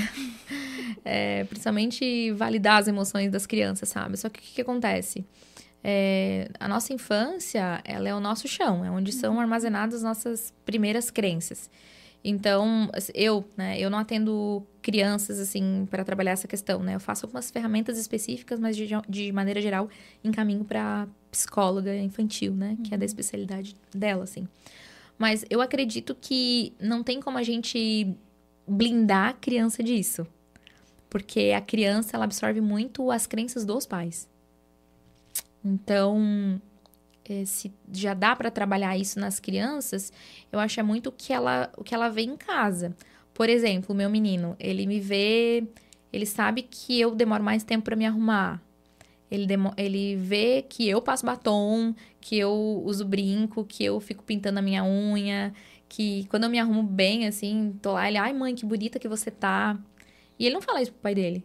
[1.04, 4.16] é, principalmente validar as emoções das crianças, sabe?
[4.16, 5.24] Só que o que, que acontece?
[5.82, 9.40] É, a nossa infância, ela é o nosso chão, é onde são uhum.
[9.40, 11.70] armazenadas as nossas primeiras crenças.
[12.24, 16.96] Então, eu, né, eu não atendo crianças, assim, para trabalhar essa questão, né?
[16.96, 19.88] Eu faço algumas ferramentas específicas, mas de, de maneira geral,
[20.24, 22.76] encaminho para psicóloga infantil, né?
[22.82, 23.06] Que é da uhum.
[23.06, 24.48] especialidade dela, assim.
[25.18, 28.14] Mas eu acredito que não tem como a gente
[28.66, 30.26] blindar a criança disso.
[31.08, 34.28] Porque a criança, ela absorve muito as crenças dos pais.
[35.64, 36.60] Então,
[37.44, 40.12] se já dá para trabalhar isso nas crianças,
[40.52, 42.94] eu acho é muito o que ela, o que ela vê em casa.
[43.32, 45.66] Por exemplo, o meu menino, ele me vê,
[46.12, 48.62] ele sabe que eu demoro mais tempo para me arrumar.
[49.30, 49.46] Ele,
[49.76, 54.62] ele vê que eu passo batom, que eu uso brinco, que eu fico pintando a
[54.62, 55.52] minha unha,
[55.88, 59.08] que quando eu me arrumo bem, assim, tô lá, ele, ai mãe, que bonita que
[59.08, 59.76] você tá.
[60.38, 61.44] E ele não fala isso pro pai dele,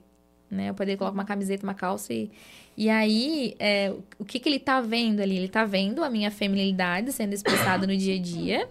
[0.49, 0.71] né?
[0.71, 2.29] O pai dele coloca uma camiseta, uma calça e,
[2.77, 5.37] e aí, é, o que, que ele tá vendo ali?
[5.37, 8.69] Ele tá vendo a minha feminilidade sendo expressada no dia a dia.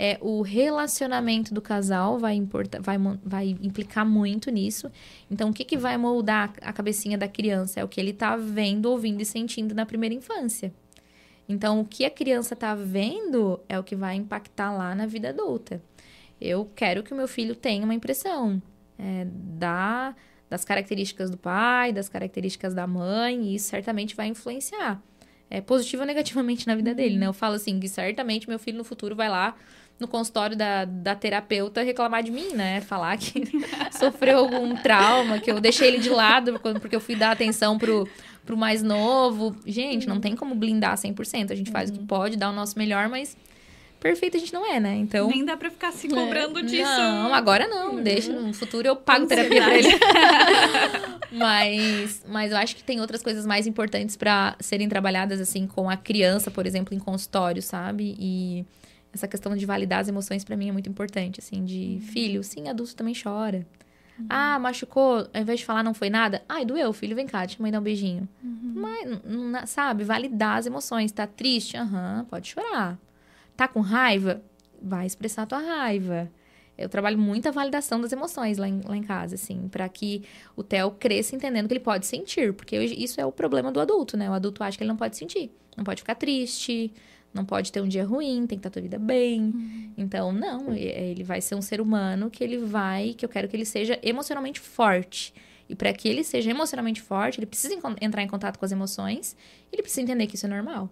[0.00, 4.88] É, o relacionamento do casal vai, importar, vai, vai implicar muito nisso.
[5.28, 7.80] Então, o que, que vai moldar a cabecinha da criança?
[7.80, 10.72] É o que ele está vendo, ouvindo e sentindo na primeira infância.
[11.48, 15.30] Então, o que a criança está vendo é o que vai impactar lá na vida
[15.30, 15.82] adulta.
[16.40, 18.62] Eu quero que o meu filho tenha uma impressão
[18.96, 20.14] é, da,
[20.48, 25.02] das características do pai, das características da mãe, e isso certamente vai influenciar
[25.50, 26.96] é, positivo ou negativamente na vida uhum.
[26.96, 27.26] dele, né?
[27.26, 29.56] Eu falo assim, que certamente meu filho no futuro vai lá
[29.98, 32.80] no consultório da, da terapeuta reclamar de mim, né?
[32.82, 33.42] Falar que
[33.98, 38.08] sofreu algum trauma, que eu deixei ele de lado porque eu fui dar atenção pro,
[38.46, 39.56] pro mais novo.
[39.66, 41.50] Gente, não tem como blindar 100%.
[41.50, 41.96] A gente faz uhum.
[41.96, 43.36] o que pode, dá o nosso melhor, mas
[43.98, 44.94] perfeito a gente não é, né?
[44.94, 45.28] Então.
[45.28, 46.62] Nem dá pra ficar se cobrando é.
[46.62, 46.84] disso.
[46.84, 47.96] Não, agora não.
[47.96, 48.02] Uhum.
[48.02, 48.32] Deixa.
[48.32, 49.88] No futuro eu pago terapia pra ele.
[51.32, 55.90] mas, mas eu acho que tem outras coisas mais importantes para serem trabalhadas, assim, com
[55.90, 58.16] a criança, por exemplo, em consultório, sabe?
[58.16, 58.64] E
[59.12, 62.00] essa questão de validar as emoções para mim é muito importante, assim, de uhum.
[62.00, 63.66] filho, sim, adulto também chora.
[64.18, 64.26] Uhum.
[64.28, 67.60] Ah, machucou, ao invés de falar não foi nada, ai, doeu, filho, vem cá, deixa
[67.60, 68.28] a mãe dar um beijinho.
[68.42, 68.74] Uhum.
[68.74, 71.76] Mas, sabe, validar as emoções, tá triste?
[71.76, 72.98] Aham, pode chorar.
[73.56, 74.42] Tá com raiva?
[74.80, 76.30] Vai expressar a tua raiva.
[76.76, 80.22] Eu trabalho muito a validação das emoções lá em, lá em casa, assim, para que
[80.54, 84.16] o Theo cresça entendendo que ele pode sentir, porque isso é o problema do adulto,
[84.16, 84.30] né?
[84.30, 86.92] O adulto acha que ele não pode sentir, não pode ficar triste,
[87.32, 89.42] não pode ter um dia ruim, tem que estar tua vida bem.
[89.42, 89.92] Uhum.
[89.96, 93.56] Então, não, ele vai ser um ser humano que ele vai, que eu quero que
[93.56, 95.34] ele seja emocionalmente forte.
[95.68, 99.36] E para que ele seja emocionalmente forte, ele precisa entrar em contato com as emoções,
[99.70, 100.90] ele precisa entender que isso é normal.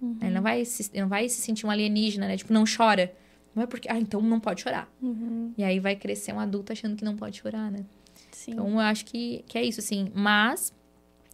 [0.00, 0.18] Uhum.
[0.20, 2.36] Ele não vai, se, não vai se sentir um alienígena, né?
[2.36, 3.12] Tipo, não chora.
[3.54, 4.88] Não é porque, ah, então não pode chorar.
[5.02, 5.52] Uhum.
[5.56, 7.84] E aí vai crescer um adulto achando que não pode chorar, né?
[8.30, 8.52] Sim.
[8.52, 10.12] Então eu acho que, que é isso, assim.
[10.14, 10.72] Mas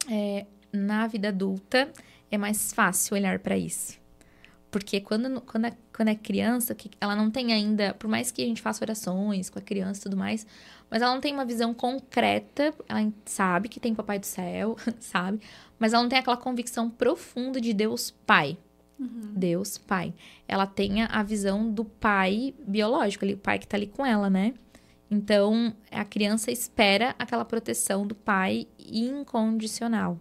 [0.09, 1.90] é, na vida adulta
[2.30, 3.98] é mais fácil olhar para isso.
[4.75, 8.43] Porque quando, quando, é, quando é criança, que ela não tem ainda, por mais que
[8.43, 10.45] a gente faça orações com a criança e tudo mais,
[10.91, 15.39] mas ela não tem uma visão concreta, ela sabe que tem Papai do Céu, sabe?
[15.79, 18.59] Mas ela não tem aquela convicção profunda de Deus Pai.
[18.99, 19.31] Uhum.
[19.37, 20.12] Deus Pai.
[20.49, 24.29] Ela tem a visão do pai biológico, ali, o pai que tá ali com ela,
[24.29, 24.55] né?
[25.09, 30.18] Então, a criança espera aquela proteção do pai incondicional.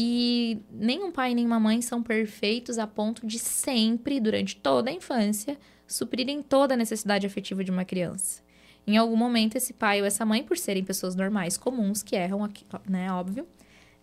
[0.00, 4.92] E nenhum pai nem uma mãe são perfeitos a ponto de sempre, durante toda a
[4.92, 8.40] infância, suprirem toda a necessidade afetiva de uma criança.
[8.86, 12.48] Em algum momento, esse pai ou essa mãe, por serem pessoas normais, comuns, que erram,
[12.88, 13.44] né, óbvio,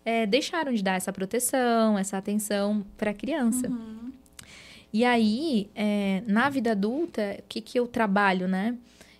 [0.04, 3.66] é, deixaram de dar essa proteção, essa atenção para a criança.
[3.66, 4.12] Uhum.
[4.92, 8.76] E aí, é, na vida adulta, o que, que eu trabalho, né?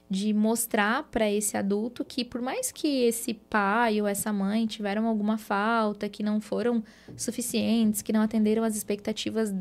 [0.09, 5.07] De mostrar para esse adulto que por mais que esse pai ou essa mãe tiveram
[5.07, 6.83] alguma falta, que não foram
[7.17, 9.53] suficientes, que não atenderam às expectativas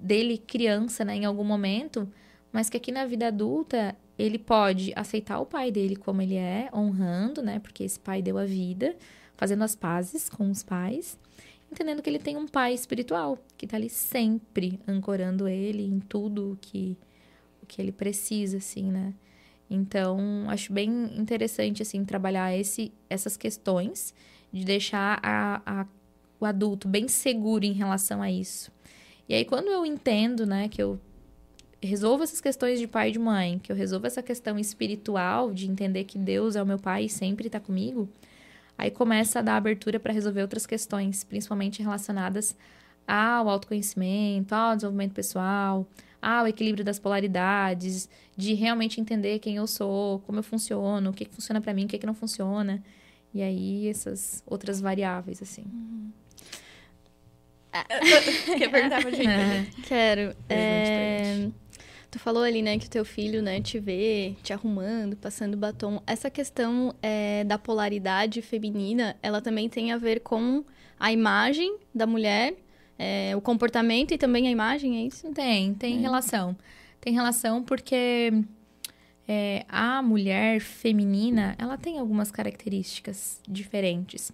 [0.00, 2.06] dele criança, né, em algum momento,
[2.52, 6.68] mas que aqui na vida adulta ele pode aceitar o pai dele como ele é,
[6.72, 8.94] honrando, né, porque esse pai deu a vida,
[9.36, 11.18] fazendo as pazes com os pais,
[11.72, 16.58] entendendo que ele tem um pai espiritual que está ali sempre ancorando ele em tudo
[16.60, 16.96] que
[17.62, 19.14] o que ele precisa, assim, né?
[19.68, 24.14] Então, acho bem interessante, assim, trabalhar esse, essas questões,
[24.52, 25.86] de deixar a, a,
[26.38, 28.70] o adulto bem seguro em relação a isso.
[29.28, 31.00] E aí, quando eu entendo, né, que eu
[31.82, 35.68] resolvo essas questões de pai e de mãe, que eu resolvo essa questão espiritual, de
[35.68, 38.08] entender que Deus é o meu pai e sempre está comigo,
[38.76, 42.56] aí começa a dar abertura para resolver outras questões, principalmente relacionadas
[43.06, 45.86] ao autoconhecimento, ao desenvolvimento pessoal,
[46.24, 51.12] ah, o equilíbrio das polaridades, de realmente entender quem eu sou, como eu funciono, o
[51.12, 52.82] que, que funciona para mim, o que, que não funciona.
[53.32, 55.64] E aí, essas outras variáveis, assim.
[55.64, 56.12] Uhum.
[58.58, 59.28] Quer perguntar pra gente?
[59.28, 59.66] É.
[59.82, 60.36] Quero.
[60.48, 61.48] É...
[62.10, 66.00] Tu falou ali, né, que o teu filho, né, te vê te arrumando, passando batom.
[66.06, 70.64] Essa questão é, da polaridade feminina, ela também tem a ver com
[70.98, 72.54] a imagem da mulher
[72.98, 75.30] é, o comportamento e também a imagem, é isso?
[75.32, 76.00] Tem, tem é.
[76.00, 76.56] relação.
[77.00, 78.32] Tem relação porque
[79.26, 84.32] é, a mulher feminina, ela tem algumas características diferentes.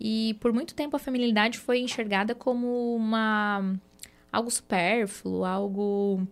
[0.00, 3.74] E por muito tempo a feminilidade foi enxergada como uma
[4.32, 6.26] algo supérfluo, algo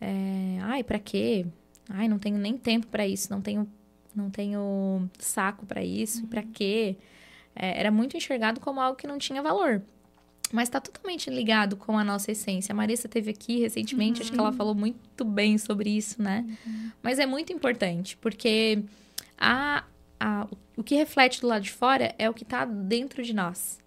[0.00, 1.46] é, ai, para quê?
[1.88, 3.68] Ai, não tenho nem tempo para isso, não tenho
[4.14, 6.28] não tenho saco para isso, uhum.
[6.28, 6.96] para quê?
[7.54, 9.82] É, era muito enxergado como algo que não tinha valor.
[10.52, 12.72] Mas está totalmente ligado com a nossa essência.
[12.72, 14.22] A Marissa teve aqui recentemente, uhum.
[14.22, 14.56] acho que ela uhum.
[14.56, 16.44] falou muito bem sobre isso, né?
[16.66, 16.90] Uhum.
[17.02, 18.82] Mas é muito importante, porque
[19.36, 19.84] a,
[20.18, 23.78] a, o que reflete do lado de fora é o que está dentro de nós.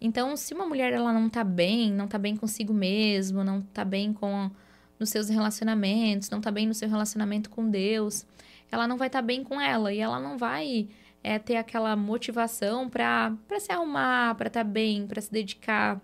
[0.00, 3.84] Então, se uma mulher ela não está bem, não está bem consigo mesmo, não está
[3.84, 4.50] bem com,
[4.98, 8.26] nos seus relacionamentos, não tá bem no seu relacionamento com Deus,
[8.70, 10.88] ela não vai estar tá bem com ela e ela não vai
[11.26, 16.00] é, ter aquela motivação para se arrumar, para estar tá bem, para se dedicar.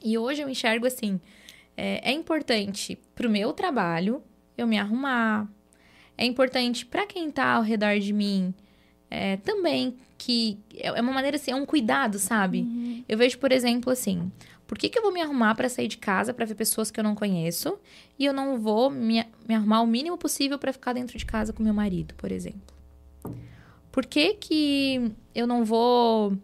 [0.00, 1.20] E hoje eu enxergo assim:
[1.76, 4.22] é, é importante para o meu trabalho
[4.56, 5.50] eu me arrumar,
[6.16, 8.54] é importante para quem tá ao redor de mim
[9.10, 12.60] é, também que é, é uma maneira assim, é um cuidado, sabe?
[12.60, 13.04] Uhum.
[13.08, 14.30] Eu vejo, por exemplo, assim,
[14.68, 17.00] por que, que eu vou me arrumar para sair de casa para ver pessoas que
[17.00, 17.76] eu não conheço
[18.16, 21.52] e eu não vou me, me arrumar o mínimo possível para ficar dentro de casa
[21.52, 22.72] com meu marido, por exemplo?
[23.94, 26.36] Por que, que eu não vou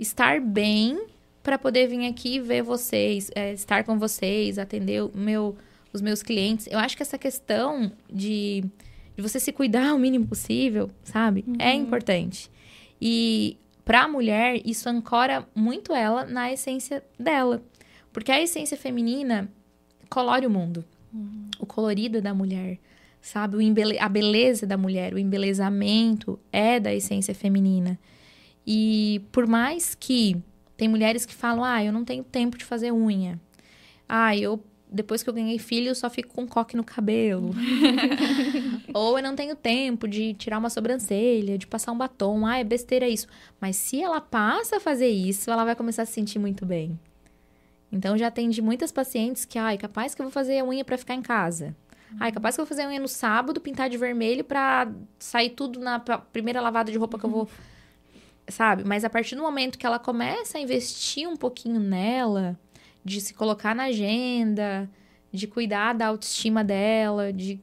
[0.00, 1.06] estar bem
[1.40, 5.56] para poder vir aqui ver vocês, é, estar com vocês, atender meu,
[5.92, 6.66] os meus clientes?
[6.68, 8.64] Eu acho que essa questão de,
[9.14, 11.44] de você se cuidar o mínimo possível, sabe?
[11.46, 11.56] É uhum.
[11.60, 12.50] É importante.
[13.00, 17.62] E para a mulher, isso ancora muito ela na essência dela.
[18.12, 19.48] Porque a essência feminina
[20.10, 20.84] colore o mundo.
[21.14, 21.48] Uhum.
[21.60, 22.80] O colorido da mulher,
[23.22, 23.56] sabe?
[24.00, 27.98] A beleza da mulher, o embelezamento é da essência feminina.
[28.66, 30.36] E por mais que
[30.76, 33.40] tem mulheres que falam: "Ah, eu não tenho tempo de fazer unha.
[34.08, 34.62] Ah, eu
[34.92, 37.54] depois que eu ganhei filho, eu só fico com coque no cabelo.
[38.92, 42.44] Ou eu não tenho tempo de tirar uma sobrancelha, de passar um batom.
[42.44, 43.26] Ah, é besteira isso.
[43.58, 46.98] Mas se ela passa a fazer isso, ela vai começar a se sentir muito bem.
[47.90, 50.98] Então, já atendi muitas pacientes que, ai, capaz que eu vou fazer a unha para
[50.98, 51.74] ficar em casa.
[52.20, 55.80] Ai, capaz que eu vou fazer unha no sábado, pintar de vermelho pra sair tudo
[55.80, 57.48] na primeira lavada de roupa que eu vou.
[58.48, 58.84] Sabe?
[58.84, 62.58] Mas a partir do momento que ela começa a investir um pouquinho nela,
[63.04, 64.88] de se colocar na agenda,
[65.32, 67.60] de cuidar da autoestima dela, de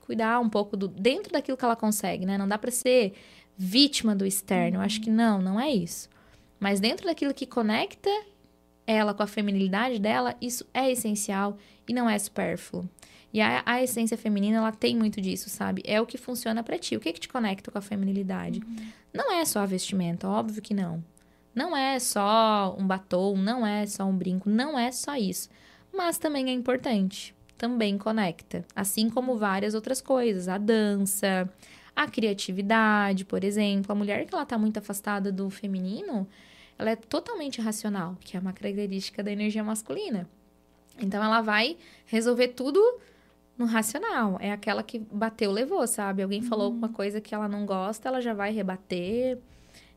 [0.00, 2.38] cuidar um pouco do dentro daquilo que ela consegue, né?
[2.38, 3.14] Não dá para ser
[3.56, 4.78] vítima do externo.
[4.78, 6.08] Eu acho que não, não é isso.
[6.58, 8.10] Mas dentro daquilo que conecta
[8.86, 12.88] ela com a feminilidade dela, isso é essencial e não é supérfluo.
[13.32, 15.82] E a, a essência feminina, ela tem muito disso, sabe?
[15.84, 16.96] É o que funciona para ti.
[16.96, 18.60] O que que te conecta com a feminilidade?
[18.60, 18.86] Uhum.
[19.14, 21.02] Não é só a vestimenta, óbvio que não.
[21.54, 25.48] Não é só um batom, não é só um brinco, não é só isso.
[25.92, 28.64] Mas também é importante, também conecta.
[28.74, 31.48] Assim como várias outras coisas, a dança,
[31.94, 33.92] a criatividade, por exemplo.
[33.92, 36.26] A mulher que ela tá muito afastada do feminino,
[36.78, 40.28] ela é totalmente racional, que é uma característica da energia masculina.
[40.98, 41.76] Então ela vai
[42.06, 42.80] resolver tudo
[43.60, 44.38] no racional.
[44.40, 46.22] É aquela que bateu, levou, sabe?
[46.22, 46.76] Alguém falou uhum.
[46.76, 49.38] uma coisa que ela não gosta, ela já vai rebater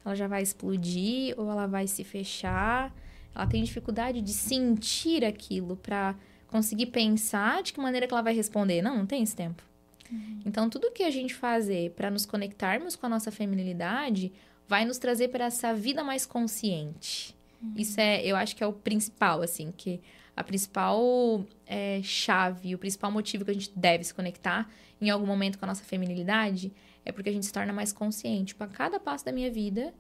[0.06, 2.94] ela já vai explodir ou ela vai se fechar.
[3.34, 6.16] Ela tem dificuldade de sentir aquilo para
[6.48, 8.82] conseguir pensar de que maneira que ela vai responder.
[8.82, 9.64] Não, não tem esse tempo.
[10.12, 10.42] Uhum.
[10.46, 14.32] Então, tudo que a gente fazer para nos conectarmos com a nossa feminilidade
[14.68, 17.36] vai nos trazer para essa vida mais consciente.
[17.62, 17.74] Uhum.
[17.78, 20.02] Isso é, eu acho que é o principal, assim, que
[20.36, 24.70] a principal é, chave, o principal motivo que a gente deve se conectar
[25.00, 26.72] em algum momento com a nossa feminilidade
[27.06, 28.48] é porque a gente se torna mais consciente.
[28.48, 29.94] Tipo, a cada passo da minha vida,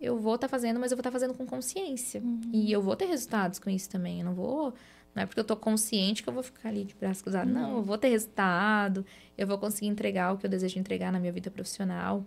[0.00, 2.20] eu vou estar tá fazendo, mas eu vou estar tá fazendo com consciência.
[2.20, 2.40] Uhum.
[2.52, 4.20] E eu vou ter resultados com isso também.
[4.20, 4.74] Eu não vou.
[5.14, 7.48] Não é porque eu tô consciente que eu vou ficar ali de braço cruzado.
[7.48, 7.54] Uhum.
[7.54, 9.04] Não, eu vou ter resultado.
[9.36, 12.24] Eu vou conseguir entregar o que eu desejo entregar na minha vida profissional.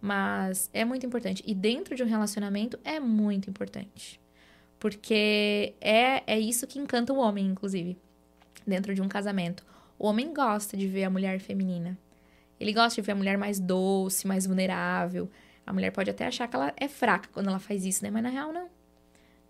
[0.00, 1.42] Mas é muito importante.
[1.46, 4.20] E dentro de um relacionamento é muito importante.
[4.82, 7.96] Porque é, é isso que encanta o homem, inclusive.
[8.66, 9.64] Dentro de um casamento.
[9.96, 11.96] O homem gosta de ver a mulher feminina.
[12.58, 15.30] Ele gosta de ver a mulher mais doce, mais vulnerável.
[15.64, 18.10] A mulher pode até achar que ela é fraca quando ela faz isso, né?
[18.10, 18.68] Mas na real, não.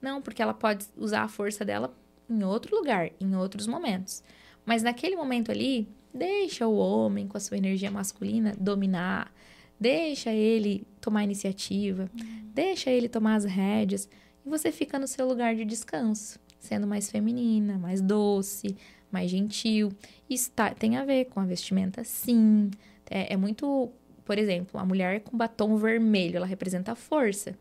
[0.02, 1.96] Não, porque ela pode usar a força dela
[2.28, 4.22] em outro lugar, em outros momentos.
[4.66, 9.32] Mas naquele momento ali, deixa o homem com a sua energia masculina dominar.
[9.80, 12.10] Deixa ele tomar iniciativa.
[12.20, 12.50] Uhum.
[12.52, 14.06] Deixa ele tomar as rédeas.
[14.44, 18.76] E você fica no seu lugar de descanso, sendo mais feminina, mais doce,
[19.10, 19.90] mais gentil.
[20.28, 22.70] Isso tá, tem a ver com a vestimenta, sim
[23.10, 23.90] é, é muito.
[24.24, 27.54] Por exemplo, a mulher com batom vermelho, ela representa a força.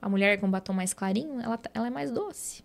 [0.00, 2.64] A mulher com batom mais clarinho, ela, ela é mais doce.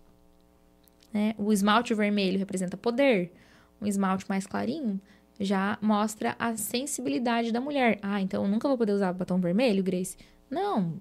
[1.12, 1.34] Né?
[1.38, 3.32] O esmalte vermelho representa poder.
[3.80, 5.00] Um esmalte mais clarinho
[5.38, 7.98] já mostra a sensibilidade da mulher.
[8.02, 10.16] Ah, então eu nunca vou poder usar batom vermelho, Grace?
[10.50, 11.00] Não.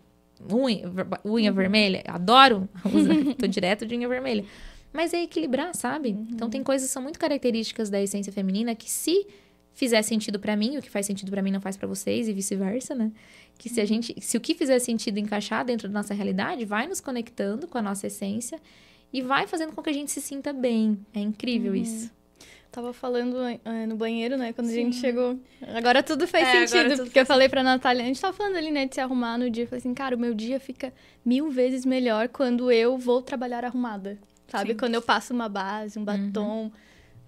[0.52, 0.84] Unha,
[1.26, 1.56] unha uhum.
[1.56, 2.70] vermelha, adoro.
[3.38, 4.46] Tô direto de unha vermelha.
[4.94, 6.10] Mas é equilibrar, sabe?
[6.10, 6.28] Uhum.
[6.32, 9.26] Então tem coisas que são muito características da essência feminina que se
[9.74, 12.34] fizer sentido para mim, o que faz sentido para mim não faz para vocês e
[12.34, 13.12] vice-versa, né?
[13.58, 16.88] Que se a gente, se o que fizer sentido encaixar dentro da nossa realidade, vai
[16.88, 18.60] nos conectando com a nossa essência
[19.14, 21.00] e vai fazendo com que a gente se sinta bem.
[21.14, 21.78] É incrível uhum.
[21.78, 22.12] isso.
[22.72, 24.54] Tava falando uh, no banheiro, né?
[24.54, 24.74] Quando Sim.
[24.74, 25.38] a gente chegou.
[25.76, 26.92] Agora tudo faz é, sentido.
[26.92, 29.02] Tudo porque faz eu falei pra Natália, a gente tava falando ali, né, de se
[29.02, 29.66] arrumar no dia.
[29.66, 30.94] Eu falei assim, cara, o meu dia fica
[31.26, 34.18] mil vezes melhor quando eu vou trabalhar arrumada.
[34.48, 34.72] Sabe?
[34.72, 34.78] Sim.
[34.78, 36.64] Quando eu passo uma base, um batom.
[36.64, 36.72] Uhum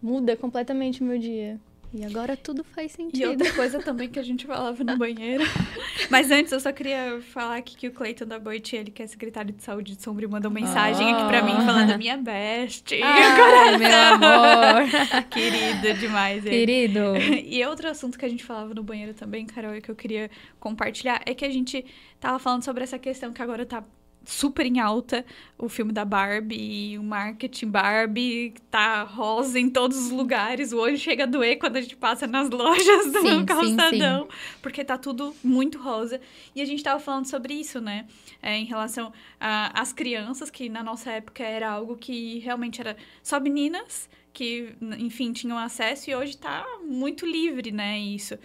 [0.04, 1.58] muda completamente o meu dia.
[1.94, 3.22] E agora tudo faz sentido.
[3.22, 5.44] E outra coisa também que a gente falava no banheiro.
[6.10, 9.08] Mas antes, eu só queria falar aqui que o Cleiton da Boit, ele que é
[9.08, 11.18] secretário de saúde de Sombrio, mandou mensagem oh.
[11.18, 13.00] aqui pra mim falando minha best.
[13.00, 14.90] Ai, meu amor.
[15.30, 16.44] Querido demais.
[16.44, 16.56] Ele.
[16.56, 17.00] Querido.
[17.54, 21.22] E outro assunto que a gente falava no banheiro também, Carol, que eu queria compartilhar,
[21.26, 21.86] é que a gente
[22.20, 23.84] tava falando sobre essa questão que agora tá
[24.26, 25.26] super em alta
[25.58, 30.74] o filme da Barbie, o marketing Barbie tá rosa em todos os lugares.
[30.74, 34.30] O olho chega a doer quando a gente passa nas lojas do sim, calçadão, sim,
[34.30, 34.58] sim.
[34.62, 36.20] porque tá tudo muito rosa.
[36.56, 38.06] E a gente tava falando sobre isso, né?
[38.42, 43.40] É, em relação às crianças, que na nossa época era algo que realmente era só
[43.40, 48.00] meninas que, enfim, tinham acesso e hoje tá muito livre, né?
[48.00, 48.38] Isso.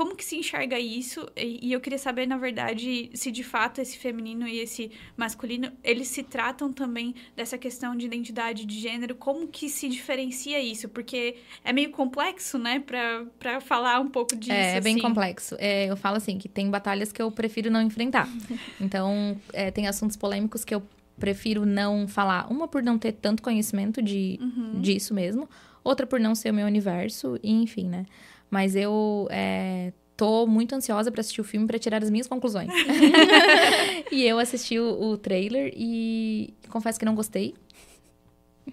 [0.00, 1.28] Como que se enxerga isso?
[1.36, 6.08] E, eu queria saber, na verdade, se de fato esse feminino e esse masculino, eles
[6.08, 10.88] se tratam também dessa questão de identidade de gênero, como que se diferencia isso?
[10.88, 14.52] Porque é meio complexo, né, pra, falar um pouco disso.
[14.52, 15.02] É, é bem assim.
[15.02, 15.54] complexo.
[15.58, 18.26] É, eu falo assim, que tem batalhas que eu prefiro não enfrentar.
[18.80, 20.82] então, é, tem assuntos polêmicos que eu
[21.18, 22.50] prefiro não falar.
[22.50, 24.80] Uma por não ter tanto conhecimento de, uhum.
[24.80, 25.46] disso mesmo,
[25.84, 28.06] outra por não ser o meu universo, e enfim, né?
[28.50, 32.70] Mas eu é, tô muito ansiosa para assistir o filme para tirar as minhas conclusões.
[34.12, 37.54] e eu assisti o, o, trailer e confesso que não gostei.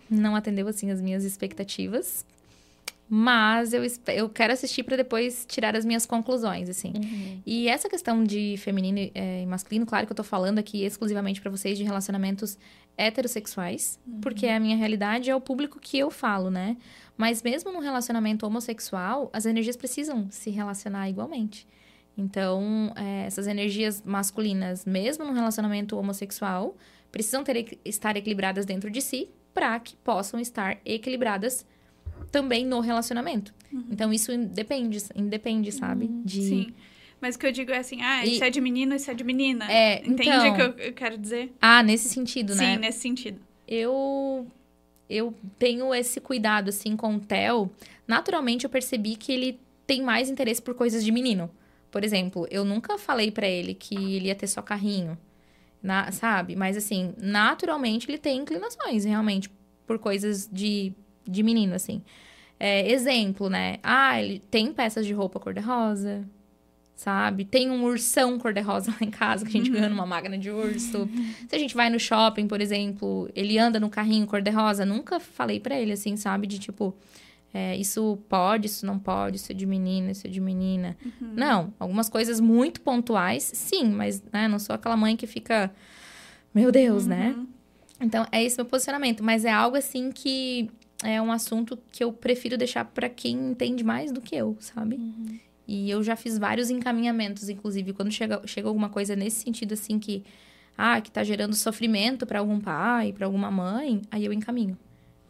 [0.09, 2.25] Não atendeu assim as minhas expectativas.
[3.09, 6.91] Mas eu, eu quero assistir para depois tirar as minhas conclusões, assim.
[6.93, 7.41] Uhum.
[7.45, 11.39] E essa questão de feminino é, e masculino, claro que eu tô falando aqui exclusivamente
[11.39, 12.57] para vocês de relacionamentos
[12.97, 14.19] heterossexuais, uhum.
[14.19, 16.75] porque a minha realidade é o público que eu falo, né?
[17.17, 21.67] Mas mesmo no relacionamento homossexual, as energias precisam se relacionar igualmente.
[22.15, 26.75] Então, é, essas energias masculinas, mesmo no relacionamento homossexual,
[27.11, 31.65] precisam ter, estar equilibradas dentro de si para que possam estar equilibradas
[32.31, 33.53] também no relacionamento.
[33.71, 33.85] Uhum.
[33.91, 36.05] Então, isso depende, independe, sabe?
[36.05, 36.21] Uhum.
[36.23, 36.41] De...
[36.41, 36.73] Sim.
[37.19, 38.35] Mas o que eu digo é assim, ah, e...
[38.35, 39.71] isso é de menino, isso é de menina.
[39.71, 40.51] É, Entende então...
[40.51, 41.53] o que eu, eu quero dizer?
[41.59, 42.75] Ah, nesse sentido, né?
[42.75, 43.41] Sim, nesse sentido.
[43.67, 44.47] Eu
[45.09, 47.71] eu tenho esse cuidado, assim, com o Theo.
[48.07, 51.49] Naturalmente, eu percebi que ele tem mais interesse por coisas de menino.
[51.89, 55.17] Por exemplo, eu nunca falei para ele que ele ia ter só carrinho,
[55.81, 56.55] na, sabe?
[56.55, 59.49] Mas, assim, naturalmente, ele tem inclinações, realmente,
[59.85, 60.93] por coisas de,
[61.25, 62.01] de menino, assim.
[62.59, 63.77] É, exemplo, né?
[63.83, 66.27] Ah, ele tem peças de roupa cor-de-rosa,
[66.97, 67.45] sabe?
[67.45, 71.07] Tem um ursão cor-de-rosa lá em casa que a gente ganhou numa máquina de urso.
[71.47, 75.59] Se a gente vai no shopping, por exemplo, ele anda no carrinho cor-de-rosa, nunca falei
[75.59, 76.47] para ele assim, sabe?
[76.47, 76.95] De tipo,
[77.53, 80.97] é, isso pode, isso não pode, isso é de menina, isso é de menina.
[81.05, 81.33] Uhum.
[81.35, 85.71] Não, algumas coisas muito pontuais, sim, mas né, não sou aquela mãe que fica,
[86.53, 87.35] meu Deus, né?
[87.37, 87.43] uhum.
[87.43, 87.47] né?
[88.01, 90.69] Então, é esse meu posicionamento, mas é algo assim que
[91.03, 94.95] é um assunto que eu prefiro deixar para quem entende mais do que eu, sabe?
[94.95, 95.39] Uhum.
[95.67, 99.99] E eu já fiz vários encaminhamentos, inclusive, quando chega, chega alguma coisa nesse sentido, assim,
[99.99, 100.23] que,
[100.77, 104.77] ah, que tá gerando sofrimento para algum pai, para alguma mãe, aí eu encaminho.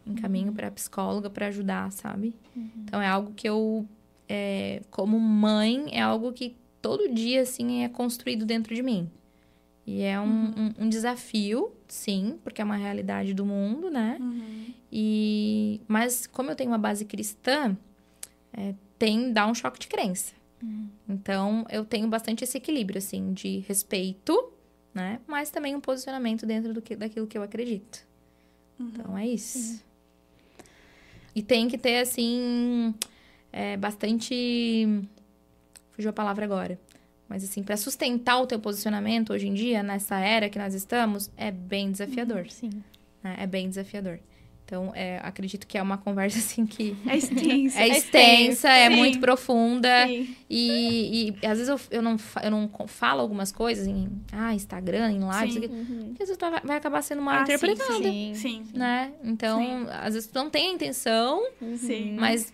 [0.06, 0.54] Encaminho uhum.
[0.54, 2.34] para psicóloga para ajudar, sabe?
[2.54, 2.70] Uhum.
[2.84, 3.84] Então é algo que eu,
[4.28, 9.10] é, como mãe, é algo que todo dia, assim, é construído dentro de mim.
[9.84, 10.74] E é um, uhum.
[10.78, 14.18] um, um, desafio, sim, porque é uma realidade do mundo, né?
[14.20, 14.66] Uhum.
[14.92, 17.76] E, mas como eu tenho uma base cristã,
[18.52, 20.32] é, tem dá um choque de crença.
[20.62, 20.88] Uhum.
[21.08, 24.52] Então, eu tenho bastante esse equilíbrio, assim, de respeito,
[24.92, 25.20] né?
[25.26, 28.04] Mas também um posicionamento dentro do que, daquilo que eu acredito.
[28.78, 28.88] Uhum.
[28.88, 29.84] Então, é isso.
[31.34, 32.94] E tem que ter, assim,
[33.52, 35.04] é, bastante...
[35.92, 36.78] Fugiu a palavra agora.
[37.28, 41.30] Mas, assim, para sustentar o teu posicionamento hoje em dia, nessa era que nós estamos,
[41.36, 42.38] é bem desafiador.
[42.38, 42.70] Uhum, sim.
[43.22, 43.36] Né?
[43.38, 44.18] É bem desafiador.
[44.68, 46.94] Então, é, acredito que é uma conversa assim que.
[47.06, 47.80] É extensa.
[47.80, 50.06] é extensa, é, muito profunda.
[50.06, 50.36] Sim.
[50.48, 55.10] E, e às vezes eu, eu, não, eu não falo algumas coisas em ah, Instagram,
[55.10, 55.74] em lives, sim.
[55.74, 56.14] Uhum.
[56.14, 57.94] que às vezes vai acabar sendo mal ah, interpretada.
[57.94, 58.78] Sim, sim, sim.
[58.78, 59.10] Né?
[59.24, 59.86] Então, sim.
[59.90, 61.42] às vezes tu não tem a intenção,
[61.78, 62.14] sim.
[62.18, 62.52] mas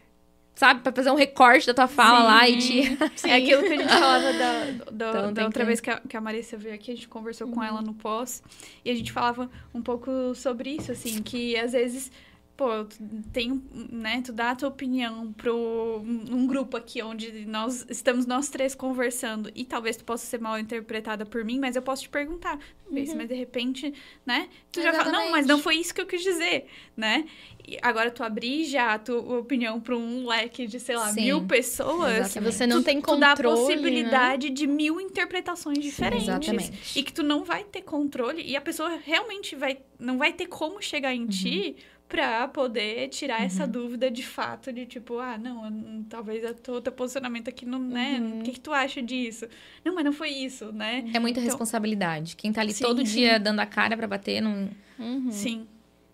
[0.55, 2.26] sabe, pra fazer um recorte da tua fala Sim.
[2.26, 2.98] lá e te.
[3.16, 3.30] Sim.
[3.30, 5.66] É aquilo que a gente falava da, do, então, da outra que...
[5.66, 7.55] vez que a, que a Marissa veio aqui, a gente conversou uhum.
[7.55, 8.42] com ela no pós,
[8.84, 12.11] e a gente falava um pouco sobre isso, assim, que às vezes.
[12.57, 12.86] Pô,
[13.32, 18.48] tem, né, tu dá a tua opinião pro um grupo aqui onde nós estamos nós
[18.48, 22.09] três conversando e talvez tu possa ser mal interpretada por mim, mas eu posso te
[22.09, 22.55] perguntar,
[22.88, 23.16] uhum.
[23.16, 23.92] mas de repente,
[24.24, 24.48] né?
[24.70, 25.05] Tu Exatamente.
[25.05, 27.24] já fala, não, mas não foi isso que eu quis dizer, né?
[27.66, 31.22] E agora tu abrir já a tua opinião para um leque de, sei lá, Sim.
[31.22, 32.18] mil pessoas.
[32.18, 32.52] Exatamente.
[32.52, 34.55] Você não tu, tem controle, tu dá a possibilidade né?
[34.55, 36.28] de mil interpretações diferentes.
[36.28, 36.98] Exatamente.
[36.98, 40.46] E que tu não vai ter controle e a pessoa realmente vai, não vai ter
[40.46, 41.28] como chegar em uhum.
[41.28, 41.76] ti
[42.14, 43.46] para poder tirar uhum.
[43.46, 48.20] essa dúvida de fato de tipo, ah, não, talvez o teu posicionamento aqui não, né?
[48.20, 48.38] Uhum.
[48.38, 49.48] O que, que tu acha disso?
[49.84, 51.10] Não, mas não foi isso, né?
[51.12, 52.36] É muita então, responsabilidade.
[52.36, 53.16] Quem tá ali sim, todo sim.
[53.16, 54.68] dia dando a cara para bater num...
[54.96, 55.32] Uhum.
[55.32, 55.66] Sim.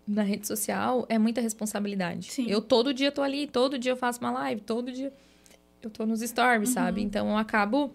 [0.09, 2.33] Na rede social é muita responsabilidade.
[2.33, 2.47] Sim.
[2.49, 5.13] Eu todo dia tô ali, todo dia eu faço uma live, todo dia
[5.83, 7.03] eu tô nos stories, sabe?
[7.03, 7.07] Uhum.
[7.07, 7.93] Então eu acabo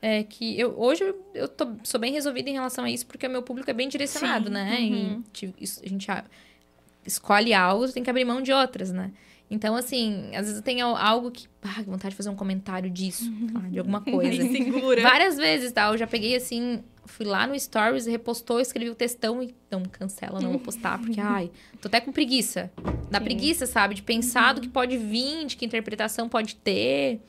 [0.00, 3.30] é que eu hoje eu tô, sou bem resolvida em relação a isso porque o
[3.30, 4.52] meu público é bem direcionado, Sim.
[4.52, 4.78] né?
[4.80, 5.24] Uhum.
[5.42, 6.06] E a gente
[7.08, 9.10] escolhe algo, tem que abrir mão de outras, né?
[9.50, 11.48] Então, assim, às vezes tem algo que.
[11.62, 13.60] Ah, vontade de fazer um comentário disso, tá?
[13.60, 14.42] de alguma coisa.
[14.42, 15.02] Segura.
[15.02, 15.88] Várias vezes, tá?
[15.88, 20.38] Eu já peguei assim, fui lá no Stories, repostou, escrevi o textão e não cancela,
[20.38, 21.50] não vou postar, porque, ai,
[21.80, 22.70] tô até com preguiça.
[22.76, 23.24] Sim.
[23.24, 23.94] preguiça, sabe?
[23.94, 27.20] De pensar do que pode vir, de que interpretação pode ter.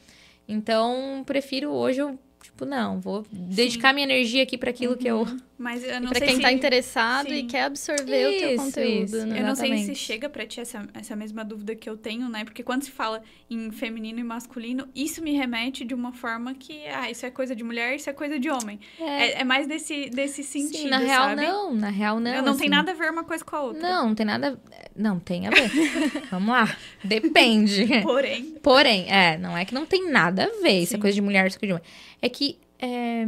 [0.47, 3.95] Então, prefiro hoje eu Tipo, não, vou dedicar Sim.
[3.95, 4.97] minha energia aqui para aquilo uhum.
[4.97, 5.27] que eu.
[5.59, 6.41] Mas eu não pra sei quem se...
[6.41, 7.35] tá interessado Sim.
[7.35, 9.03] e quer absorver isso, o teu conteúdo.
[9.03, 9.25] Isso.
[9.25, 9.39] Né?
[9.41, 12.45] Eu não sei se chega para ti essa, essa mesma dúvida que eu tenho, né?
[12.45, 16.87] Porque quando se fala em feminino e masculino, isso me remete de uma forma que,
[16.87, 18.79] ah, isso é coisa de mulher, isso é coisa de homem.
[18.97, 20.83] É, é, é mais desse, desse sentido.
[20.83, 21.75] Sim, na real, não.
[21.75, 22.41] Na real, não.
[22.41, 22.61] Não assim.
[22.61, 23.81] tem nada a ver uma coisa com a outra.
[23.81, 24.57] Não, não tem nada.
[24.95, 25.69] Não, tem a ver.
[26.31, 26.73] Vamos lá.
[27.03, 27.85] Depende.
[28.01, 28.55] Porém.
[28.63, 30.83] Porém, é, não é que não tem nada a ver.
[30.83, 31.93] Isso é coisa de mulher, isso é coisa de homem.
[32.21, 33.27] É que é,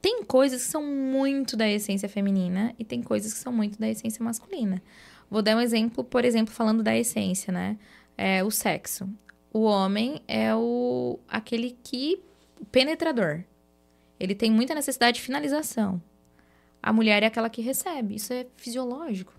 [0.00, 3.88] tem coisas que são muito da essência feminina e tem coisas que são muito da
[3.88, 4.82] essência masculina.
[5.30, 7.76] Vou dar um exemplo, por exemplo, falando da essência, né?
[8.16, 9.08] É o sexo.
[9.52, 12.22] O homem é o aquele que
[12.70, 13.44] penetrador.
[14.18, 16.00] Ele tem muita necessidade de finalização.
[16.82, 18.14] A mulher é aquela que recebe.
[18.16, 19.32] Isso é fisiológico.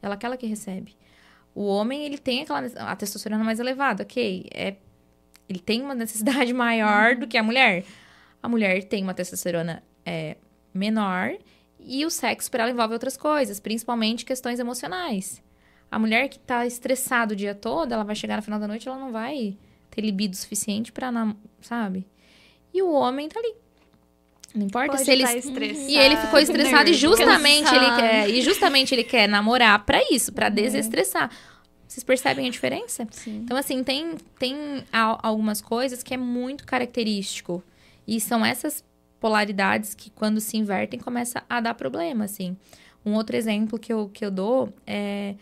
[0.00, 0.96] Ela é aquela que recebe.
[1.54, 4.46] O homem, ele tem aquela a testosterona mais elevada, OK?
[4.52, 4.76] É
[5.48, 7.84] ele tem uma necessidade maior do que a mulher
[8.42, 10.36] a mulher tem uma testosterona é,
[10.72, 11.36] menor
[11.80, 15.42] e o sexo para ela envolve outras coisas, principalmente questões emocionais.
[15.90, 18.88] A mulher que tá estressada o dia todo, ela vai chegar no final da noite,
[18.88, 19.56] ela não vai
[19.90, 21.10] ter libido suficiente para,
[21.60, 22.06] sabe?
[22.72, 23.54] E o homem tá ali.
[24.54, 28.42] Não importa Pode se ele tá e ele ficou estressado e justamente ele quer, e
[28.42, 30.54] justamente ele quer namorar para isso, para uhum.
[30.54, 31.30] desestressar.
[31.88, 33.06] Vocês percebem a diferença?
[33.10, 33.40] Sim.
[33.44, 37.62] Então assim, tem tem algumas coisas que é muito característico
[38.06, 38.84] e são essas
[39.22, 42.56] polaridades que, quando se invertem, começa a dar problema, assim.
[43.06, 45.36] Um outro exemplo que eu, que eu dou é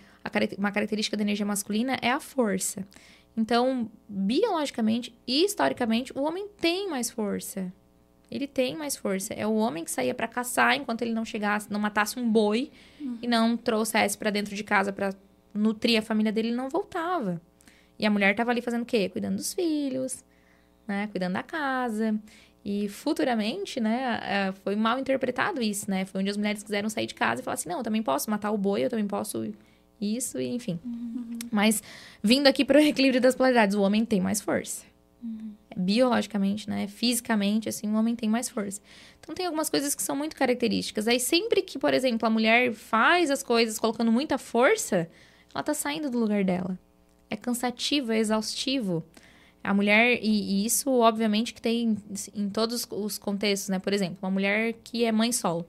[0.58, 2.86] uma característica da energia masculina é a força.
[3.34, 7.72] Então, biologicamente e historicamente, o homem tem mais força.
[8.30, 9.32] Ele tem mais força.
[9.32, 12.70] É o homem que saía para caçar enquanto ele não chegasse, não matasse um boi
[13.00, 13.18] uhum.
[13.22, 15.14] e não trouxesse para dentro de casa para
[15.54, 17.40] nutrir a família dele, ele não voltava.
[17.98, 19.08] E a mulher tava ali fazendo o quê?
[19.08, 20.22] Cuidando dos filhos,
[20.86, 21.08] né?
[21.10, 22.14] Cuidando da casa.
[22.64, 26.04] E futuramente, né, é, foi mal interpretado isso, né?
[26.04, 28.30] Foi onde as mulheres quiseram sair de casa e falar assim: não, eu também posso
[28.30, 29.50] matar o boi, eu também posso
[30.00, 30.78] isso, e enfim.
[30.84, 31.38] Uhum.
[31.50, 31.82] Mas
[32.22, 34.84] vindo aqui para o equilíbrio das polaridades, o homem tem mais força.
[35.22, 35.52] Uhum.
[35.76, 36.86] Biologicamente, né?
[36.86, 38.80] Fisicamente, assim, o homem tem mais força.
[39.20, 41.08] Então tem algumas coisas que são muito características.
[41.08, 45.08] Aí sempre que, por exemplo, a mulher faz as coisas colocando muita força,
[45.54, 46.78] ela tá saindo do lugar dela.
[47.30, 49.04] É cansativo, é exaustivo.
[49.62, 51.96] A mulher, e, e, isso obviamente que tem
[52.34, 53.78] em todos os contextos, né?
[53.78, 55.66] Por exemplo, uma mulher que é mãe solo,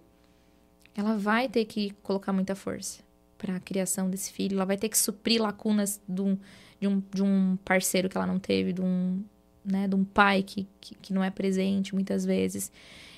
[0.95, 3.01] ela vai ter que colocar muita força
[3.38, 6.38] para a criação desse filho, ela vai ter que suprir lacunas de um,
[6.80, 9.23] de um, de um parceiro que ela não teve, de um,
[9.65, 12.72] né, de um pai que, que, que não é presente muitas vezes.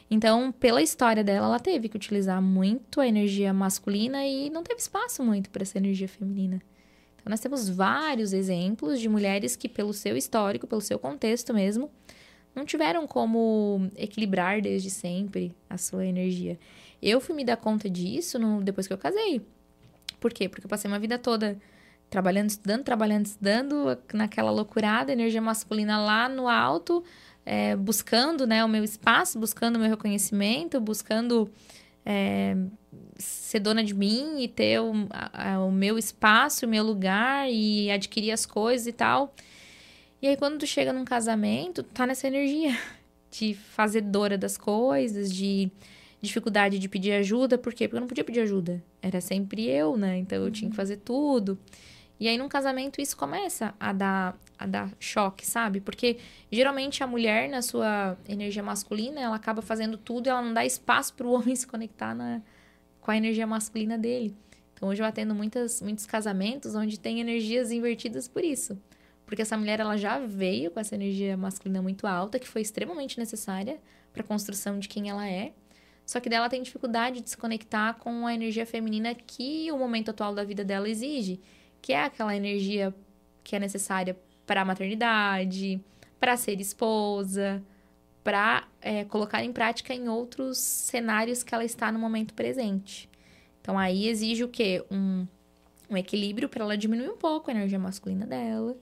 [0.10, 4.80] Então, pela história dela, ela teve que utilizar muito a energia masculina e não teve
[4.80, 6.62] espaço muito para essa energia feminina.
[7.24, 11.90] Então, nós temos vários exemplos de mulheres que, pelo seu histórico, pelo seu contexto mesmo,
[12.54, 16.60] não tiveram como equilibrar desde sempre a sua energia.
[17.02, 19.42] Eu fui me dar conta disso no, depois que eu casei.
[20.20, 20.50] Por quê?
[20.50, 21.58] Porque eu passei uma vida toda
[22.10, 27.04] trabalhando, estudando, trabalhando, estudando, naquela loucurada, energia masculina lá no alto,
[27.46, 31.50] é, buscando né, o meu espaço, buscando o meu reconhecimento, buscando
[32.06, 32.56] é,
[33.18, 37.90] ser dona de mim e ter o, a, o meu espaço, o meu lugar e
[37.90, 39.34] adquirir as coisas e tal.
[40.22, 42.78] E aí, quando tu chega num casamento, tá nessa energia
[43.30, 45.70] de fazedora das coisas, de
[46.22, 47.58] dificuldade de pedir ajuda.
[47.58, 47.88] Por quê?
[47.88, 48.82] Porque eu não podia pedir ajuda.
[49.02, 50.18] Era sempre eu, né?
[50.18, 50.52] Então eu uhum.
[50.52, 50.78] tinha que uhum.
[50.78, 51.58] fazer tudo.
[52.20, 55.82] E aí, num casamento, isso começa a dar, a dar choque, sabe?
[55.82, 56.18] Porque
[56.52, 60.66] geralmente a mulher, na sua energia masculina, ela acaba fazendo tudo e ela não dá
[60.66, 62.42] espaço para o homem se conectar na,
[63.02, 64.36] com a energia masculina dele.
[64.74, 68.78] Então hoje eu atendo muitas, muitos casamentos onde tem energias invertidas por isso.
[69.26, 73.18] Porque essa mulher ela já veio com essa energia masculina muito alta, que foi extremamente
[73.18, 73.80] necessária
[74.12, 75.54] para a construção de quem ela é.
[76.06, 80.12] Só que dela tem dificuldade de se conectar com a energia feminina que o momento
[80.12, 81.40] atual da vida dela exige,
[81.84, 82.96] que é aquela energia
[83.44, 85.82] que é necessária para a maternidade,
[86.18, 87.62] para ser esposa,
[88.24, 93.10] para é, colocar em prática em outros cenários que ela está no momento presente.
[93.62, 94.84] Então aí exige o quê?
[94.90, 95.28] Um,
[95.90, 98.78] um equilíbrio para ela diminuir um pouco a energia masculina dela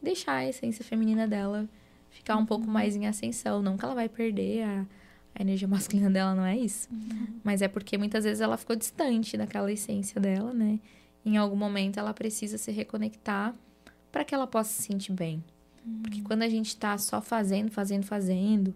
[0.00, 1.68] e deixar a essência feminina dela
[2.10, 3.60] ficar um pouco mais em ascensão.
[3.60, 4.86] Não que ela vai perder a,
[5.34, 6.88] a energia masculina dela, não é isso.
[6.92, 7.40] Uhum.
[7.42, 10.78] Mas é porque muitas vezes ela ficou distante daquela essência dela, né?
[11.26, 13.52] Em algum momento ela precisa se reconectar
[14.12, 15.42] para que ela possa se sentir bem.
[16.00, 18.72] Porque quando a gente tá só fazendo, fazendo, fazendo,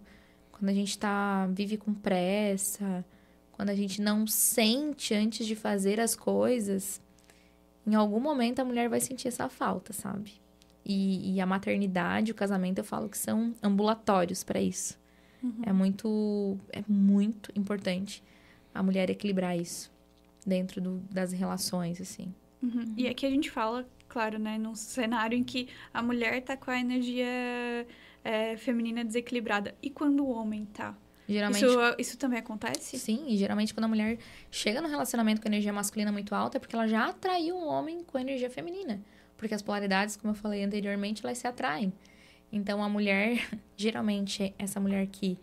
[0.50, 3.04] quando a gente tá vive com pressa,
[3.52, 7.00] quando a gente não sente antes de fazer as coisas,
[7.86, 10.40] em algum momento a mulher vai sentir essa falta, sabe?
[10.84, 14.98] E, e a maternidade, o casamento, eu falo que são ambulatórios para isso.
[15.40, 15.62] Uhum.
[15.64, 18.24] É muito é muito importante
[18.74, 19.90] a mulher equilibrar isso
[20.46, 22.34] dentro do, das relações, assim.
[22.62, 22.94] Uhum.
[22.96, 24.58] E aqui a gente fala claro, né?
[24.58, 27.86] Num cenário em que a mulher tá com a energia
[28.24, 29.74] é, feminina desequilibrada.
[29.82, 30.96] E quando o homem tá?
[31.28, 31.64] Geralmente...
[31.64, 32.98] Isso, isso também acontece?
[32.98, 34.18] Sim, e geralmente quando a mulher
[34.50, 38.02] chega no relacionamento com energia masculina muito alta é porque ela já atraiu um homem
[38.02, 39.00] com energia feminina.
[39.36, 41.92] Porque as polaridades, como eu falei anteriormente, elas se atraem.
[42.52, 45.38] Então a mulher, geralmente, essa mulher que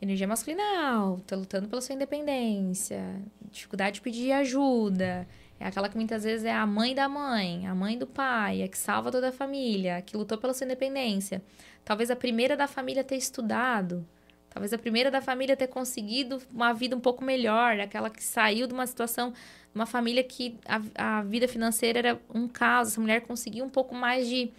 [0.00, 5.26] energia masculina alta, lutando pela sua independência, dificuldade de pedir ajuda,
[5.58, 8.68] é aquela que muitas vezes é a mãe da mãe, a mãe do pai, a
[8.68, 11.42] que salva toda a família, a que lutou pela sua independência.
[11.84, 14.06] Talvez a primeira da família ter estudado,
[14.50, 18.66] talvez a primeira da família ter conseguido uma vida um pouco melhor, aquela que saiu
[18.66, 19.32] de uma situação,
[19.74, 23.94] uma família que a, a vida financeira era um caos, essa mulher conseguiu um pouco
[23.94, 24.50] mais de,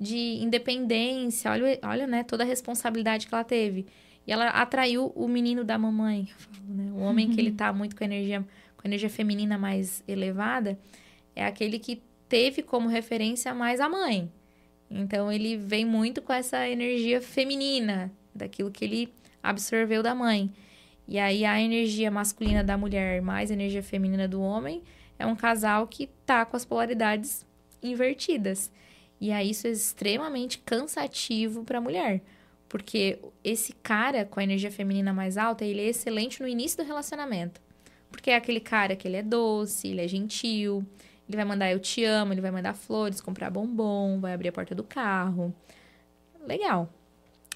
[0.00, 3.86] de independência, olha, olha né, toda a responsabilidade que ela teve.
[4.28, 6.28] E ela atraiu o menino da mamãe,
[6.68, 6.92] né?
[6.92, 8.44] o homem que ele tá muito com energia
[8.76, 10.78] com energia feminina mais elevada,
[11.34, 14.30] é aquele que teve como referência mais a mãe.
[14.90, 20.52] Então ele vem muito com essa energia feminina, daquilo que ele absorveu da mãe.
[21.08, 24.82] E aí a energia masculina da mulher mais a energia feminina do homem
[25.18, 27.46] é um casal que tá com as polaridades
[27.82, 28.70] invertidas.
[29.18, 32.22] E aí isso é extremamente cansativo para a mulher,
[32.68, 36.86] porque esse cara com a energia feminina mais alta, ele é excelente no início do
[36.86, 37.60] relacionamento.
[38.10, 40.84] Porque é aquele cara que ele é doce, ele é gentil,
[41.28, 44.52] ele vai mandar eu te amo, ele vai mandar flores, comprar bombom, vai abrir a
[44.52, 45.54] porta do carro.
[46.46, 46.92] Legal.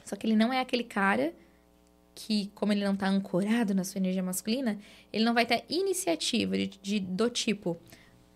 [0.05, 1.33] Só que ele não é aquele cara
[2.15, 4.79] que, como ele não tá ancorado na sua energia masculina,
[5.13, 7.79] ele não vai ter iniciativa de, de do tipo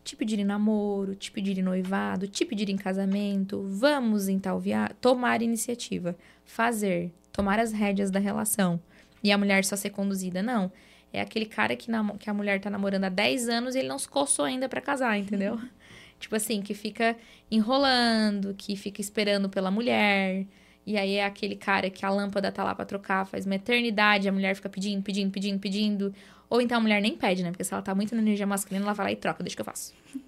[0.06, 4.60] te pedir em namoro, te pedir em noivado, te pedir em casamento, vamos em tal
[4.60, 8.80] viagem, tomar iniciativa, fazer, tomar as rédeas da relação.
[9.22, 10.70] E a mulher só ser conduzida, não.
[11.12, 13.98] É aquele cara que, que a mulher tá namorando há 10 anos e ele não
[13.98, 15.58] se coçou ainda para casar, entendeu?
[16.20, 17.16] Tipo assim, que fica
[17.50, 20.46] enrolando, que fica esperando pela mulher.
[20.86, 24.28] E aí é aquele cara que a lâmpada tá lá pra trocar, faz uma eternidade,
[24.28, 26.14] a mulher fica pedindo, pedindo, pedindo, pedindo.
[26.48, 27.50] Ou então a mulher nem pede, né?
[27.50, 29.62] Porque se ela tá muito na energia masculina, ela vai lá e troca, deixa que
[29.62, 29.94] eu faço.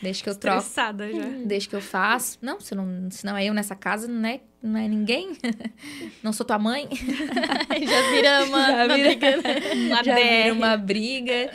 [0.00, 0.58] Deixa que eu troco.
[0.58, 1.24] Estressada já.
[1.44, 2.38] Deixa que eu faço.
[2.42, 5.36] Não, se não, se não é eu nessa casa, não é, não é ninguém.
[6.22, 6.88] Não sou tua mãe.
[6.92, 9.36] já vira uma, já vira, uma briga.
[9.36, 9.86] Né?
[9.86, 11.50] Uma já vira uma briga.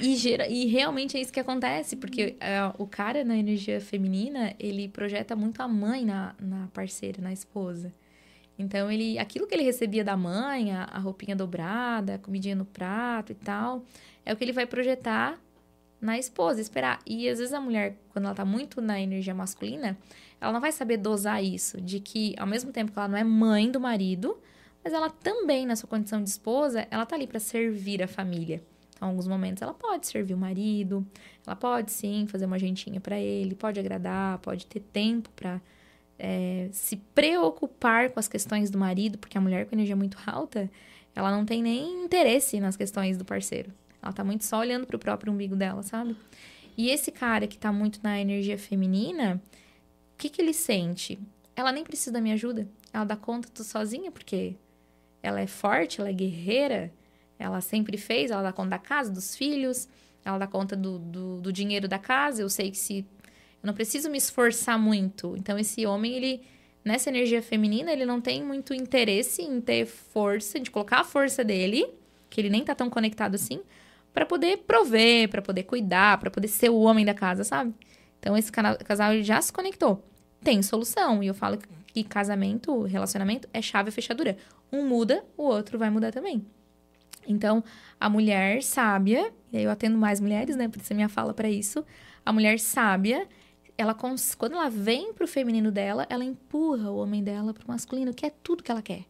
[0.00, 4.52] E, gera, e realmente é isso que acontece, porque uh, o cara na energia feminina,
[4.58, 7.92] ele projeta muito a mãe na, na parceira, na esposa.
[8.58, 12.64] Então, ele, aquilo que ele recebia da mãe, a, a roupinha dobrada, a comidinha no
[12.64, 13.84] prato e tal,
[14.24, 15.38] é o que ele vai projetar
[16.00, 17.00] na esposa, esperar.
[17.06, 19.96] E às vezes a mulher, quando ela tá muito na energia masculina,
[20.40, 23.24] ela não vai saber dosar isso, de que ao mesmo tempo que ela não é
[23.24, 24.38] mãe do marido,
[24.84, 28.62] mas ela também, na sua condição de esposa, ela tá ali para servir a família.
[28.94, 31.06] Então, em alguns momentos ela pode servir o marido,
[31.46, 35.60] ela pode sim fazer uma gentinha para ele, pode agradar, pode ter tempo para
[36.18, 40.70] é, se preocupar com as questões do marido, porque a mulher com energia muito alta,
[41.14, 43.72] ela não tem nem interesse nas questões do parceiro.
[44.02, 46.16] Ela tá muito só olhando pro próprio umbigo dela, sabe?
[46.76, 49.40] E esse cara que tá muito na energia feminina,
[50.14, 51.18] o que que ele sente?
[51.54, 52.68] Ela nem precisa da minha ajuda.
[52.92, 54.54] Ela dá conta tudo sozinha, porque
[55.22, 56.92] ela é forte, ela é guerreira,
[57.38, 59.88] ela sempre fez, ela dá conta da casa, dos filhos,
[60.24, 62.42] ela dá conta do, do, do dinheiro da casa.
[62.42, 63.06] Eu sei que se.
[63.66, 65.34] Não preciso me esforçar muito.
[65.36, 66.40] Então, esse homem, ele.
[66.84, 71.42] Nessa energia feminina, ele não tem muito interesse em ter força, de colocar a força
[71.42, 71.84] dele,
[72.30, 73.60] que ele nem tá tão conectado assim,
[74.14, 77.74] para poder prover, para poder cuidar, para poder ser o homem da casa, sabe?
[78.20, 80.00] Então esse casal ele já se conectou.
[80.44, 81.24] Tem solução.
[81.24, 84.36] E eu falo que casamento, relacionamento é chave fechadura.
[84.72, 86.46] Um muda, o outro vai mudar também.
[87.26, 87.64] Então,
[88.00, 90.68] a mulher sábia, e aí eu atendo mais mulheres, né?
[90.68, 91.84] Por isso a minha fala para isso.
[92.24, 93.26] A mulher sábia,
[93.78, 98.26] ela quando ela vem pro feminino dela, ela empurra o homem dela pro masculino, que
[98.26, 99.04] é tudo que ela quer.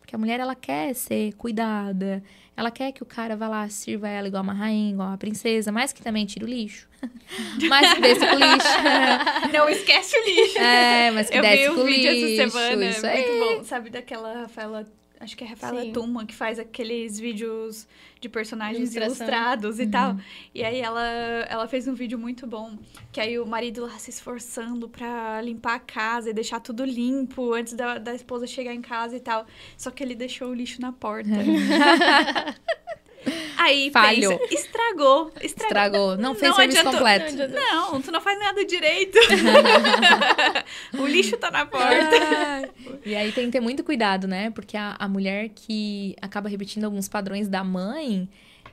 [0.00, 2.22] Porque a mulher, ela quer ser cuidada,
[2.56, 5.70] ela quer que o cara vá lá, sirva ela igual uma rainha, igual uma princesa,
[5.70, 6.88] mas que também tire o lixo.
[7.68, 9.52] mas que desça o lixo.
[9.52, 10.58] Não esquece o lixo.
[10.58, 12.42] É, mas que Eu desce vi o um vídeo lixo.
[12.42, 13.56] essa semana, isso muito aí.
[13.58, 13.64] bom.
[13.64, 14.86] Sabe daquela Rafaela
[15.20, 15.92] acho que é a Rafaela Sim.
[15.92, 17.86] Tuma, que faz aqueles vídeos
[18.20, 19.26] de personagens Ilustração.
[19.26, 19.90] ilustrados e Uhum.
[19.90, 20.16] tal.
[20.54, 21.02] E aí ela,
[21.48, 22.76] ela fez um vídeo muito bom,
[23.12, 27.52] que aí o marido lá se esforçando pra limpar a casa e deixar tudo limpo
[27.54, 29.46] antes da, da esposa chegar em casa e tal.
[29.76, 31.30] Só que ele deixou o lixo na porta.
[33.56, 34.38] aí Falhou.
[34.38, 35.42] pensa, estragou, estragou.
[35.42, 36.16] Estragou.
[36.16, 37.00] Não fez Não serviço adiantou.
[37.00, 37.48] completo.
[37.48, 39.18] Não, tu não faz nada direito.
[40.98, 42.10] o lixo tá na porta.
[42.36, 42.70] Ai.
[43.04, 44.50] E aí tem que ter muito cuidado, né?
[44.50, 48.28] Porque a, a mulher que acaba repetindo alguns padrões da mãe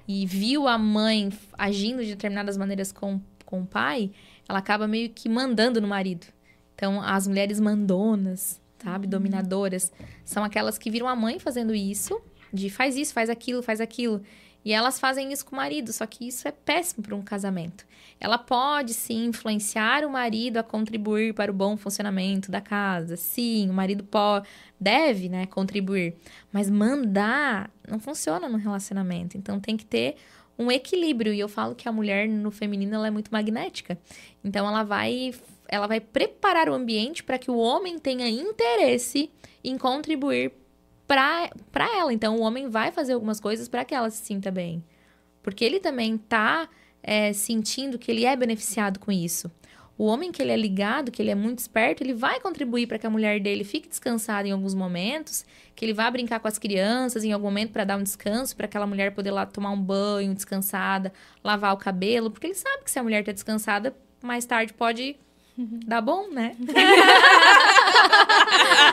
[0.08, 4.12] e viu a mãe agindo de determinadas maneiras com, com o pai,
[4.48, 6.28] ela acaba meio que mandando no marido.
[6.76, 9.08] Então, as mulheres mandonas, sabe?
[9.08, 9.92] Dominadoras,
[10.24, 12.22] são aquelas que viram a mãe fazendo isso,
[12.56, 14.22] de faz isso, faz aquilo, faz aquilo.
[14.66, 17.86] E elas fazem isso com o marido, só que isso é péssimo para um casamento.
[18.20, 23.16] Ela pode sim influenciar o marido a contribuir para o bom funcionamento da casa.
[23.16, 24.48] Sim, o marido pode,
[24.80, 26.16] deve, né, contribuir.
[26.52, 29.38] Mas mandar não funciona no relacionamento.
[29.38, 30.16] Então tem que ter
[30.58, 31.32] um equilíbrio.
[31.32, 34.00] E eu falo que a mulher no feminino ela é muito magnética.
[34.44, 35.32] Então ela vai,
[35.68, 39.30] ela vai preparar o ambiente para que o homem tenha interesse
[39.64, 40.54] em contribuir
[41.08, 41.50] para
[41.98, 42.14] ela.
[42.14, 44.84] Então o homem vai fazer algumas coisas para que ela se sinta bem.
[45.44, 46.68] Porque ele também tá
[47.04, 49.52] é, sentindo que ele é beneficiado com isso.
[49.98, 53.00] O homem que ele é ligado, que ele é muito esperto, ele vai contribuir para
[53.00, 56.58] que a mulher dele fique descansada em alguns momentos, que ele vá brincar com as
[56.58, 59.82] crianças em algum momento para dar um descanso, para aquela mulher poder lá tomar um
[59.82, 64.46] banho descansada, lavar o cabelo, porque ele sabe que se a mulher tá descansada, mais
[64.46, 65.16] tarde pode
[65.58, 66.56] dar bom, né?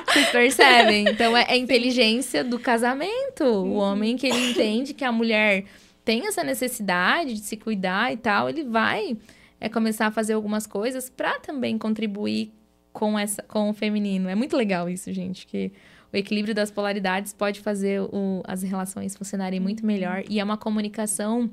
[0.07, 1.09] Vocês percebem?
[1.09, 3.45] Então é a inteligência do casamento.
[3.45, 5.65] O homem que ele entende que a mulher
[6.05, 9.17] tem essa necessidade de se cuidar e tal, ele vai
[9.61, 12.53] é começar a fazer algumas coisas para também contribuir
[12.93, 14.29] com essa com o feminino.
[14.29, 15.73] É muito legal isso, gente, que
[16.13, 20.57] o equilíbrio das polaridades pode fazer o, as relações funcionarem muito melhor e é uma
[20.57, 21.51] comunicação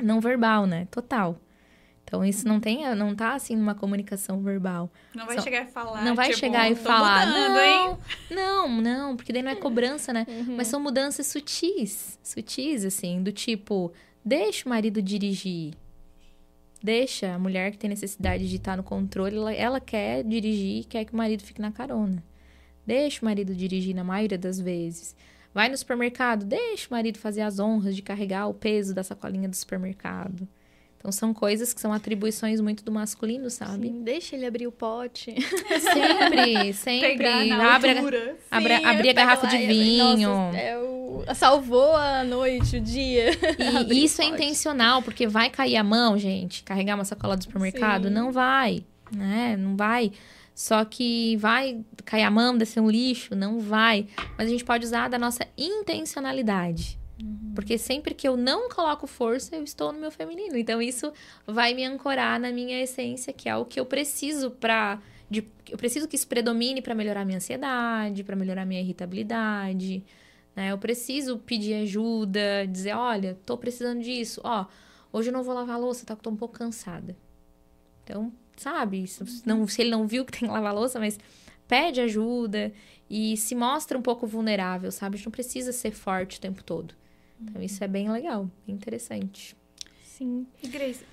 [0.00, 0.86] não verbal, né?
[0.90, 1.38] Total.
[2.08, 4.88] Então isso não tem, não tá assim numa comunicação verbal.
[5.12, 6.04] Não vai Só- chegar e falar.
[6.04, 7.60] não vai tipo, chegar e "Tô falar, mudando, não,
[7.90, 7.98] hein?"
[8.30, 10.24] não, não, porque daí não é cobrança, né?
[10.28, 10.54] Uhum.
[10.56, 13.92] Mas são mudanças sutis, sutis, assim, do tipo,
[14.24, 15.74] deixa o marido dirigir.
[16.82, 20.84] Deixa a mulher que tem necessidade de estar no controle, ela, ela quer dirigir e
[20.84, 22.22] quer que o marido fique na carona.
[22.86, 25.16] Deixa o marido dirigir na maioria das vezes.
[25.52, 29.48] Vai no supermercado, deixa o marido fazer as honras de carregar o peso da sacolinha
[29.48, 30.46] do supermercado.
[30.98, 33.88] Então são coisas que são atribuições muito do masculino, sabe?
[33.88, 35.34] Sim, deixa ele abrir o pote.
[35.80, 37.08] Sempre, sempre.
[37.16, 38.36] Pegar na Abre a- altura.
[38.50, 40.28] Abra- Sim, abrir a garrafa de vinho.
[40.30, 41.24] Nossa, é o...
[41.34, 43.30] Salvou a noite, o dia.
[43.88, 48.08] E isso é intencional, porque vai cair a mão, gente, carregar uma sacola do supermercado?
[48.08, 48.14] Sim.
[48.14, 49.56] Não vai, né?
[49.56, 50.10] Não vai.
[50.54, 53.34] Só que vai cair a mão, descer um lixo?
[53.36, 54.06] Não vai.
[54.38, 56.98] Mas a gente pode usar da nossa intencionalidade.
[57.54, 60.56] Porque sempre que eu não coloco força, eu estou no meu feminino.
[60.56, 61.12] Então isso
[61.46, 65.00] vai me ancorar na minha essência, que é o que eu preciso para
[65.68, 70.04] eu preciso que isso predomine para melhorar minha ansiedade, para melhorar minha irritabilidade,
[70.54, 70.70] né?
[70.70, 74.40] Eu preciso pedir ajuda, dizer, olha, tô precisando disso.
[74.44, 74.66] Ó,
[75.12, 76.14] hoje eu não vou lavar a louça, tá?
[76.14, 77.16] Tô um pouco cansada.
[78.04, 79.06] Então, sabe?
[79.08, 81.18] Se, não, se ele não viu que tem que lavar a louça, mas
[81.66, 82.72] pede ajuda
[83.10, 85.14] e se mostra um pouco vulnerável, sabe?
[85.14, 86.94] A gente não precisa ser forte o tempo todo.
[87.40, 89.56] Então, isso é bem legal, interessante.
[90.04, 90.46] Sim.
[90.62, 91.04] E Grace,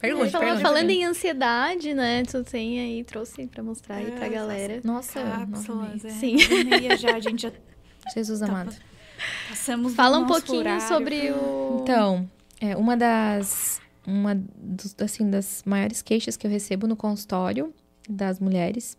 [0.00, 0.62] Pergunte, Fala- pergunte.
[0.62, 2.22] falando em ansiedade, né?
[2.24, 4.80] Tu tem aí, trouxe pra mostrar aí É, pra galera.
[4.84, 6.10] Nossa, cápsulas, é.
[6.10, 6.36] Sim.
[6.36, 7.52] E já, a gente já
[8.14, 8.74] Jesus Tá, amado.
[9.48, 10.86] passamos Fala um pouquinho horário.
[10.88, 11.80] sobre o.
[11.82, 12.28] Então,
[12.60, 17.74] é, uma das uma dos, assim das maiores queixas que eu recebo no consultório
[18.08, 18.96] das mulheres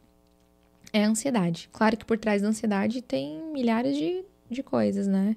[0.93, 1.69] é a ansiedade.
[1.73, 5.35] Claro que por trás da ansiedade tem milhares de, de coisas, né?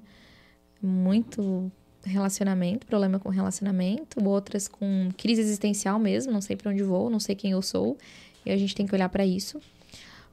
[0.83, 1.71] Muito
[2.05, 7.21] relacionamento, problema com relacionamento, outras com crise existencial mesmo, não sei para onde vou, não
[7.21, 7.97] sei quem eu sou,
[8.45, 9.61] e a gente tem que olhar para isso.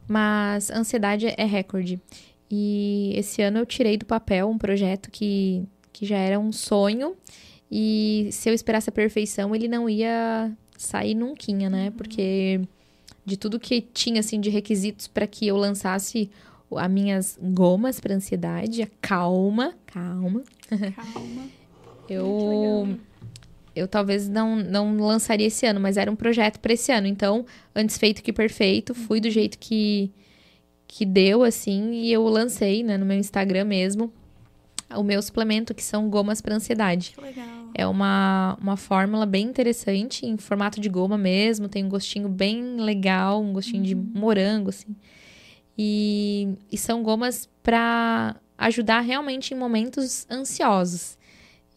[0.08, 2.02] Mas ansiedade é recorde.
[2.50, 5.64] E esse ano eu tirei do papel um projeto que,
[5.94, 7.16] que já era um sonho
[7.70, 11.86] E se eu esperasse a perfeição, ele não ia sair nunca, né?
[11.86, 11.92] Uhum.
[11.92, 12.62] Porque
[13.24, 16.32] de tudo que tinha assim de requisitos para que eu lançasse
[16.78, 20.44] as minhas gomas para ansiedade, calma, calma.
[20.96, 21.48] Calma.
[22.10, 23.00] eu
[23.76, 27.08] eu talvez não, não lançaria esse ano, mas era um projeto para esse ano.
[27.08, 30.12] Então, antes feito que perfeito, fui do jeito que,
[30.88, 34.12] que deu, assim, e eu lancei, né, no meu Instagram mesmo,
[34.96, 37.14] o meu suplemento, que são gomas para ansiedade.
[37.16, 37.46] Que legal.
[37.76, 42.78] É uma, uma fórmula bem interessante, em formato de goma mesmo, tem um gostinho bem
[42.78, 43.88] legal, um gostinho uhum.
[43.88, 44.96] de morango, assim.
[45.82, 51.18] E, e são gomas para ajudar realmente em momentos ansiosos.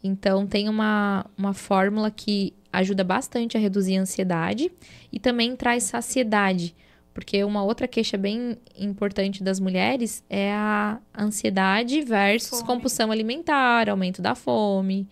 [0.03, 4.73] Então, tem uma, uma fórmula que ajuda bastante a reduzir a ansiedade
[5.13, 6.75] e também traz saciedade.
[7.15, 12.65] Porque uma outra queixa bem importante das mulheres é a ansiedade versus fome.
[12.65, 15.07] compulsão alimentar, aumento da fome.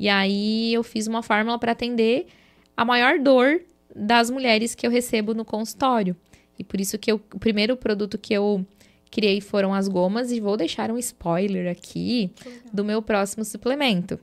[0.00, 2.26] E aí eu fiz uma fórmula para atender
[2.76, 3.60] a maior dor
[3.94, 6.16] das mulheres que eu recebo no consultório.
[6.58, 8.64] E por isso que eu, o primeiro produto que eu
[9.10, 12.30] criei foram as gomas e vou deixar um spoiler aqui
[12.72, 14.18] do meu próximo suplemento,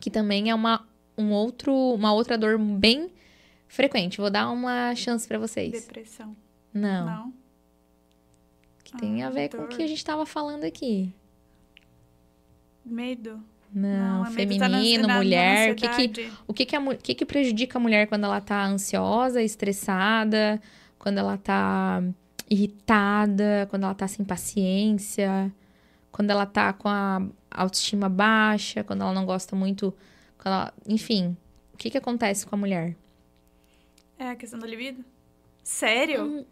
[0.00, 0.86] que também é uma
[1.16, 3.10] um outro uma outra dor bem
[3.66, 4.18] frequente.
[4.18, 5.72] Vou dar uma chance para vocês.
[5.72, 6.36] Depressão.
[6.72, 7.06] Não.
[7.06, 7.34] Não.
[8.84, 9.60] Que tem ah, a ver dor.
[9.60, 11.12] com o que a gente estava falando aqui.
[12.84, 13.42] Medo.
[13.72, 15.68] Não, Não feminino, tá na, mulher.
[15.68, 18.40] Na o que que, o que que, a, que que prejudica a mulher quando ela
[18.40, 20.60] tá ansiosa, estressada,
[20.98, 22.02] quando ela tá
[22.50, 25.52] irritada, quando ela tá sem paciência,
[26.10, 29.94] quando ela tá com a autoestima baixa, quando ela não gosta muito,
[30.48, 31.36] ela, enfim,
[31.74, 32.96] o que que acontece com a mulher?
[34.18, 35.04] É a questão do libido?
[35.62, 36.24] Sério?
[36.24, 36.44] Hum.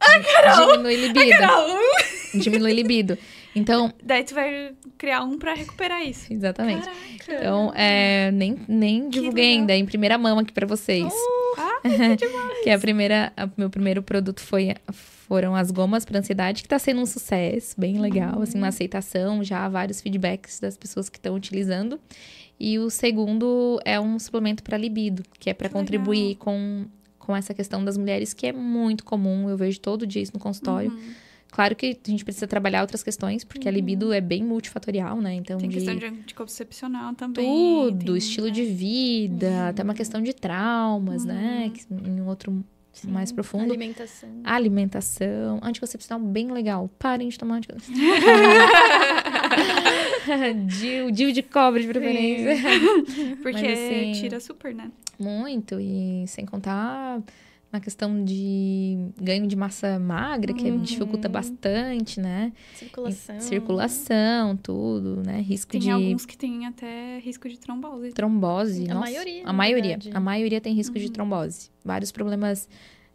[0.00, 0.70] Ai, Carol!
[0.70, 1.20] Diminui libido.
[1.20, 1.78] Ai, Carol!
[2.34, 3.18] Diminui libido.
[3.58, 3.92] Então.
[4.02, 6.32] Daí tu vai criar um para recuperar isso.
[6.32, 6.84] Exatamente.
[6.84, 7.34] Caraca.
[7.34, 11.12] Então, é, nem, nem divulguei ainda, em primeira mão aqui para vocês.
[11.12, 11.80] Uh, ah,
[12.16, 13.32] que, que é a primeira.
[13.38, 17.74] O meu primeiro produto foi, foram as gomas para ansiedade, que tá sendo um sucesso,
[17.78, 18.42] bem legal, uhum.
[18.42, 22.00] assim, uma aceitação, já vários feedbacks das pessoas que estão utilizando.
[22.60, 26.40] E o segundo é um suplemento para libido, que é para contribuir legal.
[26.40, 26.86] com
[27.28, 30.40] com essa questão das mulheres, que é muito comum, eu vejo todo dia isso no
[30.40, 30.90] consultório.
[30.90, 31.12] Uhum.
[31.50, 33.74] Claro que a gente precisa trabalhar outras questões, porque uhum.
[33.74, 35.34] a libido é bem multifatorial, né?
[35.34, 37.46] Então, tem questão de, anticoncepcional também.
[37.46, 38.52] Tudo, tem, estilo né?
[38.52, 39.68] de vida, uhum.
[39.68, 41.64] até uma questão de traumas, né?
[41.64, 41.70] uhum.
[41.70, 43.10] Que, em outro Sim.
[43.10, 43.64] mais profundo.
[43.64, 44.28] Alimentação.
[44.44, 45.60] Alimentação.
[45.62, 46.90] Anticoncepcional bem legal.
[46.98, 48.18] Parem de tomar anticoncepcional.
[50.66, 52.56] Dil, Dil de cobre de preferência.
[53.42, 54.90] Porque Mas, assim, tira super, né?
[55.18, 55.80] Muito.
[55.80, 57.22] E sem contar
[57.70, 60.80] na questão de ganho de massa magra, que uhum.
[60.80, 62.52] dificulta bastante, né?
[62.74, 63.36] Circulação.
[63.36, 65.40] E, circulação, tudo, né?
[65.40, 65.86] Risco tem de.
[65.86, 68.12] Tem alguns que tem até risco de trombose.
[68.12, 69.10] Trombose, a nossa.
[69.10, 69.90] Maioria, a maioria.
[69.90, 70.16] Verdade.
[70.16, 71.04] A maioria tem risco uhum.
[71.04, 71.70] de trombose.
[71.84, 72.66] Vários problemas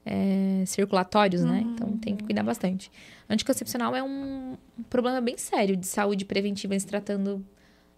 [0.06, 1.60] é, circulatórios, né?
[1.60, 1.66] uhum.
[1.66, 1.74] né?
[1.74, 2.92] Então tem que cuidar bastante.
[3.28, 4.56] Anticoncepcional é um
[4.88, 7.44] problema bem sério de saúde preventiva, se tratando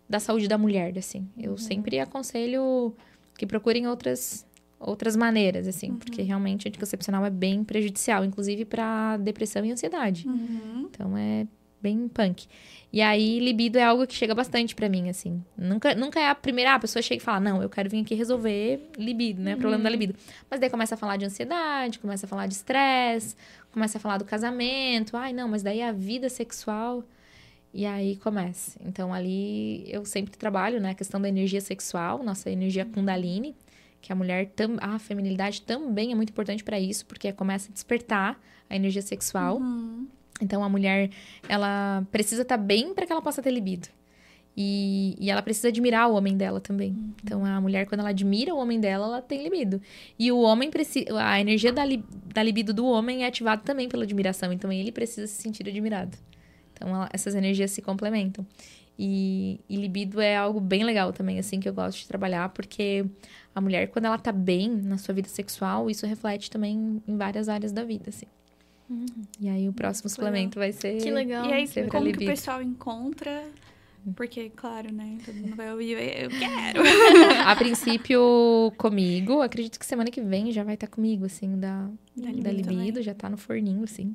[0.08, 1.28] da saúde da mulher, assim.
[1.38, 1.58] Eu uhum.
[1.58, 2.96] sempre aconselho
[3.38, 4.46] que procurem outras
[4.86, 5.98] outras maneiras, assim, uhum.
[5.98, 10.28] porque realmente anticoncepcional é bem prejudicial, inclusive para depressão e ansiedade.
[10.28, 10.88] Uhum.
[10.90, 11.48] Então é
[11.82, 12.48] bem punk.
[12.92, 15.44] E aí, libido é algo que chega bastante para mim, assim.
[15.58, 18.16] Nunca, nunca é a primeira a pessoa chega e fala, não, eu quero vir aqui
[18.16, 19.54] resolver libido, né?
[19.54, 19.60] Uhum.
[19.60, 20.16] Problema da libido.
[20.50, 23.36] Mas daí começa a falar de ansiedade, começa a falar de estresse,
[23.72, 25.18] começa a falar do casamento.
[25.18, 27.04] Ai, não, mas daí a vida sexual.
[27.74, 28.80] E aí começa.
[28.86, 30.92] Então, ali eu sempre trabalho, né?
[30.92, 33.54] A questão da energia sexual, nossa energia Kundalini
[34.06, 37.74] que a mulher tam, a feminilidade também é muito importante para isso, porque começa a
[37.74, 39.58] despertar a energia sexual.
[39.58, 40.08] Uhum.
[40.40, 41.10] Então a mulher
[41.50, 43.88] ela precisa estar tá bem para que ela possa ter libido.
[44.56, 46.92] E, e ela precisa admirar o homem dela também.
[46.92, 47.14] Uhum.
[47.24, 49.82] Então a mulher quando ela admira o homem dela, ela tem libido.
[50.20, 53.90] E o homem precisa a energia da, li, da libido do homem é ativada também
[53.90, 56.16] pela admiração, então ele precisa se sentir admirado.
[56.74, 58.46] Então ela, essas energias se complementam.
[58.98, 63.06] E, e libido é algo bem legal também, assim, que eu gosto de trabalhar, porque
[63.56, 67.48] a mulher, quando ela tá bem na sua vida sexual, isso reflete também em várias
[67.48, 68.26] áreas da vida, assim.
[68.90, 69.06] Uhum.
[69.40, 71.02] E aí o próximo suplemento vai ser.
[71.02, 71.46] Que legal.
[71.46, 73.50] E aí, como que o pessoal encontra?
[74.16, 75.18] Porque, claro, né?
[75.26, 76.82] Todo mundo vai ouvir, eu quero.
[77.48, 79.42] a princípio, comigo.
[79.42, 82.52] Acredito que semana que vem já vai estar tá comigo, assim, da, da, libido, da
[82.52, 84.14] libido já tá no forninho, assim.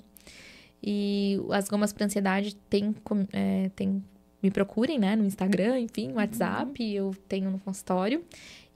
[0.83, 2.95] E as gomas para ansiedade tem,
[3.33, 4.05] é, tem
[4.43, 6.91] me procurem, né, no Instagram, enfim, no WhatsApp, uhum.
[6.91, 8.23] eu tenho no consultório.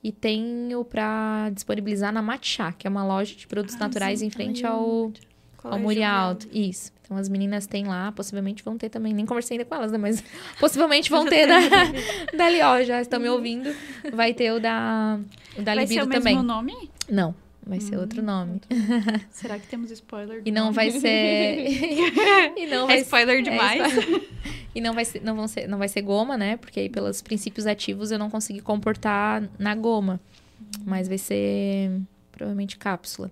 [0.05, 4.27] E tenho para disponibilizar na Matcha, que é uma loja de produtos ah, naturais sim.
[4.27, 5.11] em frente ao
[5.57, 6.93] Colégio Alto, isso.
[7.03, 9.97] Então as meninas têm lá, possivelmente vão ter também, nem conversei ainda com elas, né?
[9.97, 10.23] Mas
[10.61, 11.59] possivelmente vão ter da,
[12.37, 13.75] dali, ó, já estão me ouvindo.
[14.13, 15.19] Vai ter o da,
[15.57, 16.21] o da vai Libido também.
[16.21, 16.91] Ser o mesmo nome?
[17.11, 17.35] Não.
[17.67, 18.61] Vai ser hum, outro nome.
[19.31, 20.43] Será que temos spoiler?
[20.45, 21.67] E não vai ser.
[22.57, 23.81] e não vai é spoiler demais.
[23.81, 24.29] É spoiler.
[24.75, 26.57] E não vai ser, não vão ser, não vai ser goma, né?
[26.57, 30.21] Porque aí pelos princípios ativos eu não consegui comportar na goma.
[30.61, 30.83] Hum.
[30.85, 32.01] Mas vai ser
[32.31, 33.31] provavelmente cápsula.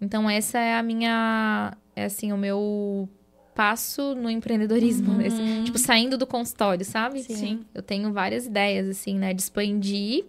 [0.00, 3.08] Então essa é a minha, é assim, o meu
[3.54, 5.20] passo no empreendedorismo, uhum.
[5.20, 7.22] esse, tipo saindo do consultório, sabe?
[7.22, 7.64] Sim.
[7.72, 10.24] Eu tenho várias ideias assim, né, de expandir,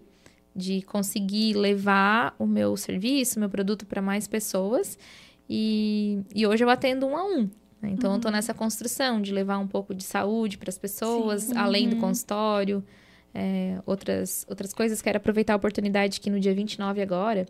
[0.56, 4.98] de conseguir levar o meu serviço, meu produto para mais pessoas.
[5.50, 7.50] E, e hoje eu atendo um a um.
[7.82, 7.90] Né?
[7.92, 8.18] Então uhum.
[8.18, 11.58] eu tô nessa construção de levar um pouco de saúde para as pessoas, Sim.
[11.58, 12.02] além do uhum.
[12.02, 12.84] consultório.
[13.38, 17.46] É, outras, outras coisas, quero aproveitar a oportunidade que no dia 29 agora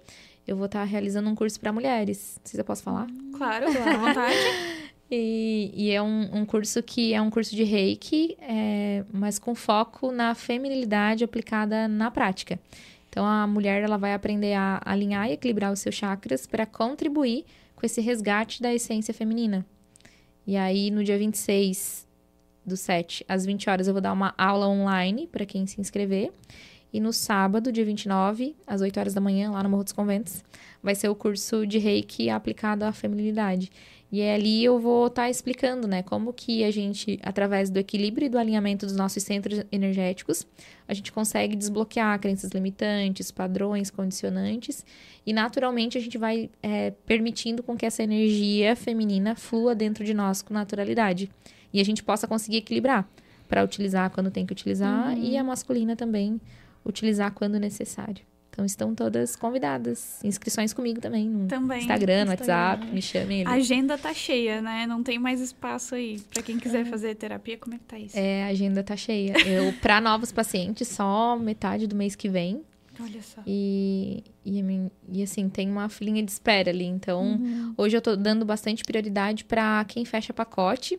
[0.48, 2.38] eu vou estar realizando um curso para mulheres.
[2.38, 3.08] Não sei se eu posso falar.
[3.38, 4.36] Claro, à vontade.
[5.10, 9.54] e, e, é um, um, curso que é um curso de reiki, é, mas com
[9.54, 12.60] foco na feminilidade aplicada na prática.
[13.16, 17.46] Então, a mulher ela vai aprender a alinhar e equilibrar os seus chakras para contribuir
[17.74, 19.66] com esse resgate da essência feminina.
[20.46, 22.06] E aí, no dia 26
[22.66, 26.34] do 7 às 20 horas, eu vou dar uma aula online para quem se inscrever.
[26.92, 30.44] E no sábado, dia 29, às 8 horas da manhã, lá no Morro dos Conventos,
[30.84, 33.72] vai ser o curso de reiki aplicado à feminilidade.
[34.16, 37.78] E é ali eu vou estar tá explicando, né, como que a gente, através do
[37.78, 40.48] equilíbrio e do alinhamento dos nossos centros energéticos,
[40.88, 44.86] a gente consegue desbloquear crenças limitantes, padrões, condicionantes,
[45.26, 50.14] e naturalmente a gente vai é, permitindo com que essa energia feminina flua dentro de
[50.14, 51.30] nós com naturalidade.
[51.74, 53.06] E a gente possa conseguir equilibrar
[53.50, 55.22] para utilizar quando tem que utilizar, uhum.
[55.22, 56.40] e a masculina também
[56.86, 58.24] utilizar quando necessário.
[58.56, 60.24] Então estão todas convidadas.
[60.24, 63.46] Inscrições comigo também no também, Instagram, no WhatsApp, me chamem.
[63.46, 64.88] A agenda tá cheia, né?
[64.88, 66.86] Não tem mais espaço aí para quem quiser é.
[66.86, 67.58] fazer terapia.
[67.58, 68.18] Como é que tá isso?
[68.18, 69.34] É, a agenda tá cheia.
[69.46, 72.64] Eu para novos pacientes só metade do mês que vem.
[72.98, 73.42] Olha só.
[73.46, 74.64] E, e,
[75.12, 76.86] e, assim, tem uma filinha de espera ali.
[76.86, 77.74] Então, uhum.
[77.76, 80.98] hoje eu tô dando bastante prioridade para quem fecha pacote.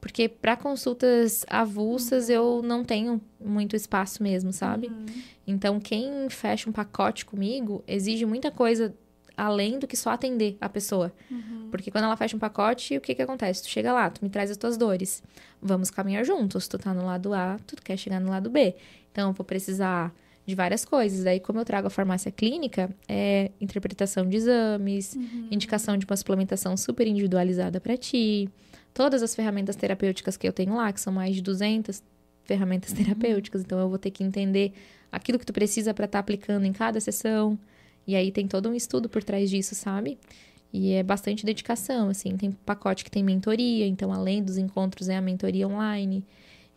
[0.00, 2.34] Porque para consultas avulsas uhum.
[2.34, 4.88] eu não tenho muito espaço mesmo, sabe?
[4.88, 5.06] Uhum.
[5.46, 8.94] Então, quem fecha um pacote comigo exige muita coisa
[9.36, 11.12] além do que só atender a pessoa.
[11.30, 11.68] Uhum.
[11.70, 13.62] Porque quando ela fecha um pacote, o que que acontece?
[13.62, 15.22] Tu chega lá, tu me traz as tuas dores.
[15.60, 16.66] Vamos caminhar juntos.
[16.66, 18.74] Tu tá no lado A, tu quer chegar no lado B.
[19.12, 20.14] Então, eu vou precisar
[20.46, 21.26] de várias coisas.
[21.26, 25.48] Aí, como eu trago a farmácia clínica, é interpretação de exames, uhum.
[25.50, 28.48] indicação de uma suplementação super individualizada para ti
[28.92, 32.02] todas as ferramentas terapêuticas que eu tenho lá, que são mais de 200
[32.44, 34.72] ferramentas terapêuticas, então eu vou ter que entender
[35.10, 37.58] aquilo que tu precisa para estar tá aplicando em cada sessão.
[38.06, 40.18] E aí tem todo um estudo por trás disso, sabe?
[40.72, 45.16] E é bastante dedicação, assim, tem pacote que tem mentoria, então além dos encontros é
[45.16, 46.24] a mentoria online.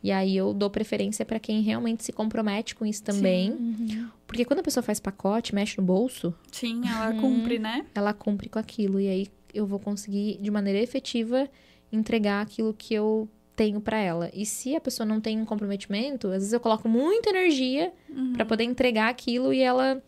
[0.04, 3.52] E aí eu dou preferência para quem realmente se compromete com isso também.
[3.52, 4.10] Uhum.
[4.28, 6.34] Porque quando a pessoa faz pacote, mexe no bolso.
[6.52, 7.86] Sim, ela hum, cumpre, né?
[7.96, 9.00] Ela cumpre com aquilo.
[9.00, 11.50] E aí eu vou conseguir, de maneira efetiva,
[11.94, 14.30] entregar aquilo que eu tenho para ela.
[14.34, 18.34] E se a pessoa não tem um comprometimento, às vezes eu coloco muita energia uhum.
[18.34, 20.02] para poder entregar aquilo e ela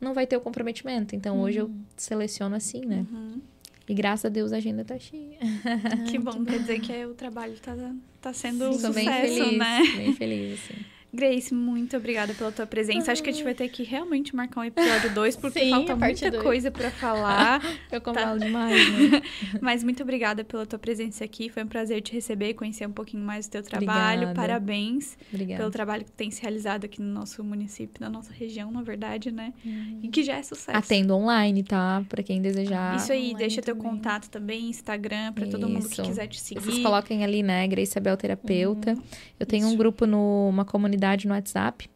[0.00, 1.14] não vai ter o comprometimento.
[1.14, 1.42] Então uhum.
[1.42, 1.84] hoje eu uhum.
[1.96, 3.06] seleciono assim, né?
[3.10, 3.40] Uhum.
[3.88, 5.38] E graças a Deus a agenda tá cheia.
[6.10, 7.74] Que bom, quer dizer que o trabalho tá,
[8.20, 9.82] tá sendo Sim, sucesso, bem feliz, né?
[9.96, 10.97] Bem feliz, assim.
[11.12, 13.10] Grace, muito obrigada pela tua presença.
[13.10, 15.96] Acho que a gente vai ter que realmente marcar um episódio 2, porque Sim, falta
[15.96, 16.42] muita dois.
[16.42, 17.62] coisa para falar.
[17.90, 18.44] Eu convalo tá.
[18.44, 19.22] demais, né?
[19.60, 21.48] Mas muito obrigada pela tua presença aqui.
[21.48, 24.24] Foi um prazer te receber, conhecer um pouquinho mais do teu trabalho.
[24.24, 24.34] Obrigada.
[24.34, 25.60] Parabéns obrigada.
[25.60, 29.30] pelo trabalho que tem se realizado aqui no nosso município, na nossa região, na verdade,
[29.32, 29.54] né?
[29.64, 30.00] Hum.
[30.02, 30.76] E que já é sucesso.
[30.76, 32.04] Atendo online, tá?
[32.06, 32.96] Para quem desejar.
[32.96, 36.60] Isso aí, deixa teu contato também, Instagram, para todo mundo que quiser te seguir.
[36.60, 37.66] Vocês coloquem ali, né?
[37.66, 38.92] Grace Abel Terapeuta.
[38.92, 39.02] Hum.
[39.40, 39.74] Eu tenho Isso.
[39.74, 41.88] um grupo numa comunidade comunidade no WhatsApp,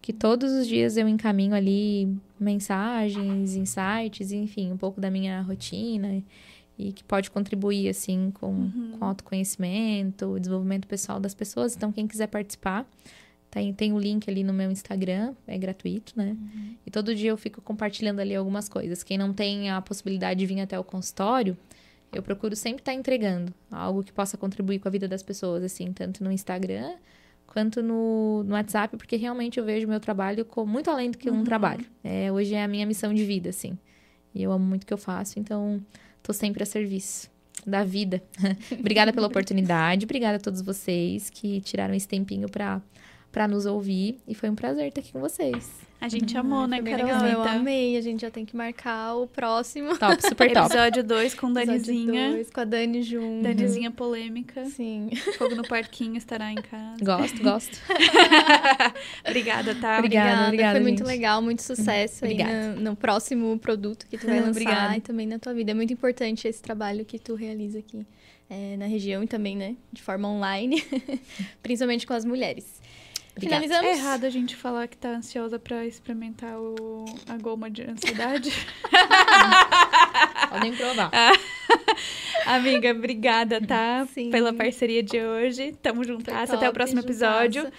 [0.00, 6.22] que todos os dias eu encaminho ali mensagens, insights, enfim, um pouco da minha rotina
[6.78, 8.96] e que pode contribuir, assim, com, uhum.
[8.98, 11.76] com autoconhecimento, desenvolvimento pessoal das pessoas.
[11.76, 12.88] Então, quem quiser participar,
[13.50, 16.30] tem, tem o link ali no meu Instagram, é gratuito, né?
[16.40, 16.76] Uhum.
[16.86, 19.02] E todo dia eu fico compartilhando ali algumas coisas.
[19.02, 21.54] Quem não tem a possibilidade de vir até o consultório,
[22.10, 25.92] eu procuro sempre estar entregando algo que possa contribuir com a vida das pessoas, assim,
[25.92, 26.94] tanto no Instagram
[27.50, 31.28] quanto no, no WhatsApp, porque realmente eu vejo meu trabalho como muito além do que
[31.28, 31.44] um uhum.
[31.44, 31.84] trabalho.
[32.02, 33.76] É, hoje é a minha missão de vida, assim.
[34.32, 35.84] E eu amo muito o que eu faço, então
[36.22, 37.28] tô sempre a serviço
[37.66, 38.22] da vida.
[38.78, 42.80] obrigada pela oportunidade, obrigada a todos vocês que tiraram esse tempinho para
[43.32, 45.89] para nos ouvir e foi um prazer estar aqui com vocês.
[46.00, 47.08] A gente ah, amou, né, Carol?
[47.26, 47.96] Eu amei.
[47.96, 49.98] A gente já tem que marcar o próximo.
[49.98, 50.66] Top, super top.
[50.66, 52.30] Episódio 2 com Danizinha.
[52.30, 53.42] Dois, com a Dani junto.
[53.42, 54.64] Danizinha polêmica.
[54.64, 55.10] Sim.
[55.36, 57.04] Fogo no parquinho estará em casa.
[57.04, 57.78] Gosto, gosto.
[59.26, 59.98] obrigada, tá?
[59.98, 60.78] Obrigada, obrigada.
[60.78, 60.98] Foi gente.
[60.98, 64.96] muito legal, muito sucesso aí no, no, próximo produto que tu vai lançar obrigada.
[64.96, 65.72] e também na tua vida.
[65.72, 68.06] É muito importante esse trabalho que tu realiza aqui
[68.48, 70.82] é, na região e também, né, de forma online,
[71.62, 72.80] principalmente com as mulheres.
[73.40, 73.62] Obrigada.
[73.62, 73.84] Finalizamos.
[73.84, 78.52] É errado a gente falar que tá ansiosa para experimentar o, a goma de ansiedade.
[80.50, 81.10] Podem provar.
[82.46, 84.06] Amiga, obrigada, tá?
[84.12, 84.30] Sim.
[84.30, 85.72] Pela parceria de hoje.
[85.82, 86.50] Tamo juntas.
[86.50, 87.70] Até o próximo episódio.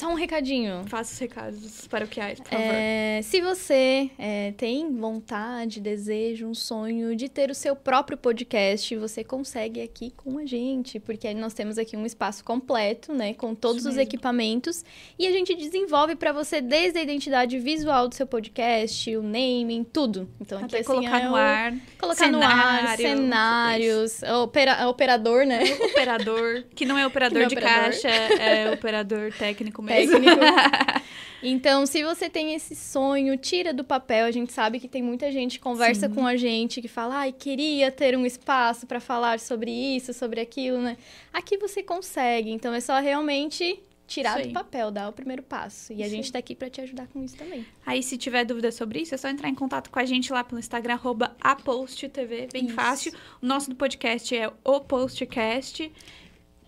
[0.00, 0.82] Só um recadinho.
[0.86, 2.64] Faça os recados paroquiais, por favor.
[2.64, 8.96] É, se você é, tem vontade, desejo, um sonho de ter o seu próprio podcast,
[8.96, 13.54] você consegue aqui com a gente, porque nós temos aqui um espaço completo, né, com
[13.54, 14.82] todos os equipamentos,
[15.18, 19.84] e a gente desenvolve para você desde a identidade visual do seu podcast, o naming,
[19.84, 20.26] tudo.
[20.40, 25.44] Então Até aqui assim, colocar é no ar, colocar cenário, no ar, cenários, opera, operador,
[25.44, 25.60] né?
[25.90, 27.84] Operador, que não é operador não é de operador.
[27.84, 30.40] caixa, é operador técnico técnico
[31.42, 34.26] então, se você tem esse sonho, tira do papel.
[34.26, 36.14] A gente sabe que tem muita gente que conversa Sim.
[36.14, 40.40] com a gente que fala, ai, queria ter um espaço para falar sobre isso, sobre
[40.40, 40.96] aquilo, né?
[41.32, 42.50] Aqui você consegue.
[42.50, 43.80] Então, é só realmente
[44.10, 45.92] tirar do papel, dar o primeiro passo.
[45.92, 47.64] E a gente tá aqui para te ajudar com isso também.
[47.86, 50.42] Aí, se tiver dúvida sobre isso, é só entrar em contato com a gente lá
[50.42, 50.98] pelo Instagram,
[51.40, 52.74] apostTV, bem isso.
[52.74, 53.12] fácil.
[53.40, 55.90] O nosso do podcast é o Postcast.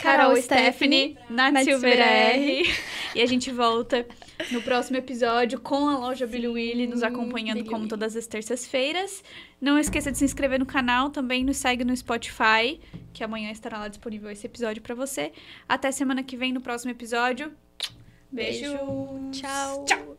[0.03, 2.63] Carol, Stephanie, Nath Silver R.
[3.15, 4.07] E a gente volta
[4.51, 9.23] no próximo episódio com a loja Billy Willy nos acompanhando Billy como todas as terças-feiras.
[9.61, 12.81] Não esqueça de se inscrever no canal, também nos segue no Spotify,
[13.13, 15.33] que amanhã estará lá disponível esse episódio para você.
[15.69, 17.53] Até semana que vem no próximo episódio.
[18.31, 18.73] Beijo.
[18.73, 19.31] Beijo.
[19.31, 19.85] Tchau.
[19.85, 20.17] Tchau.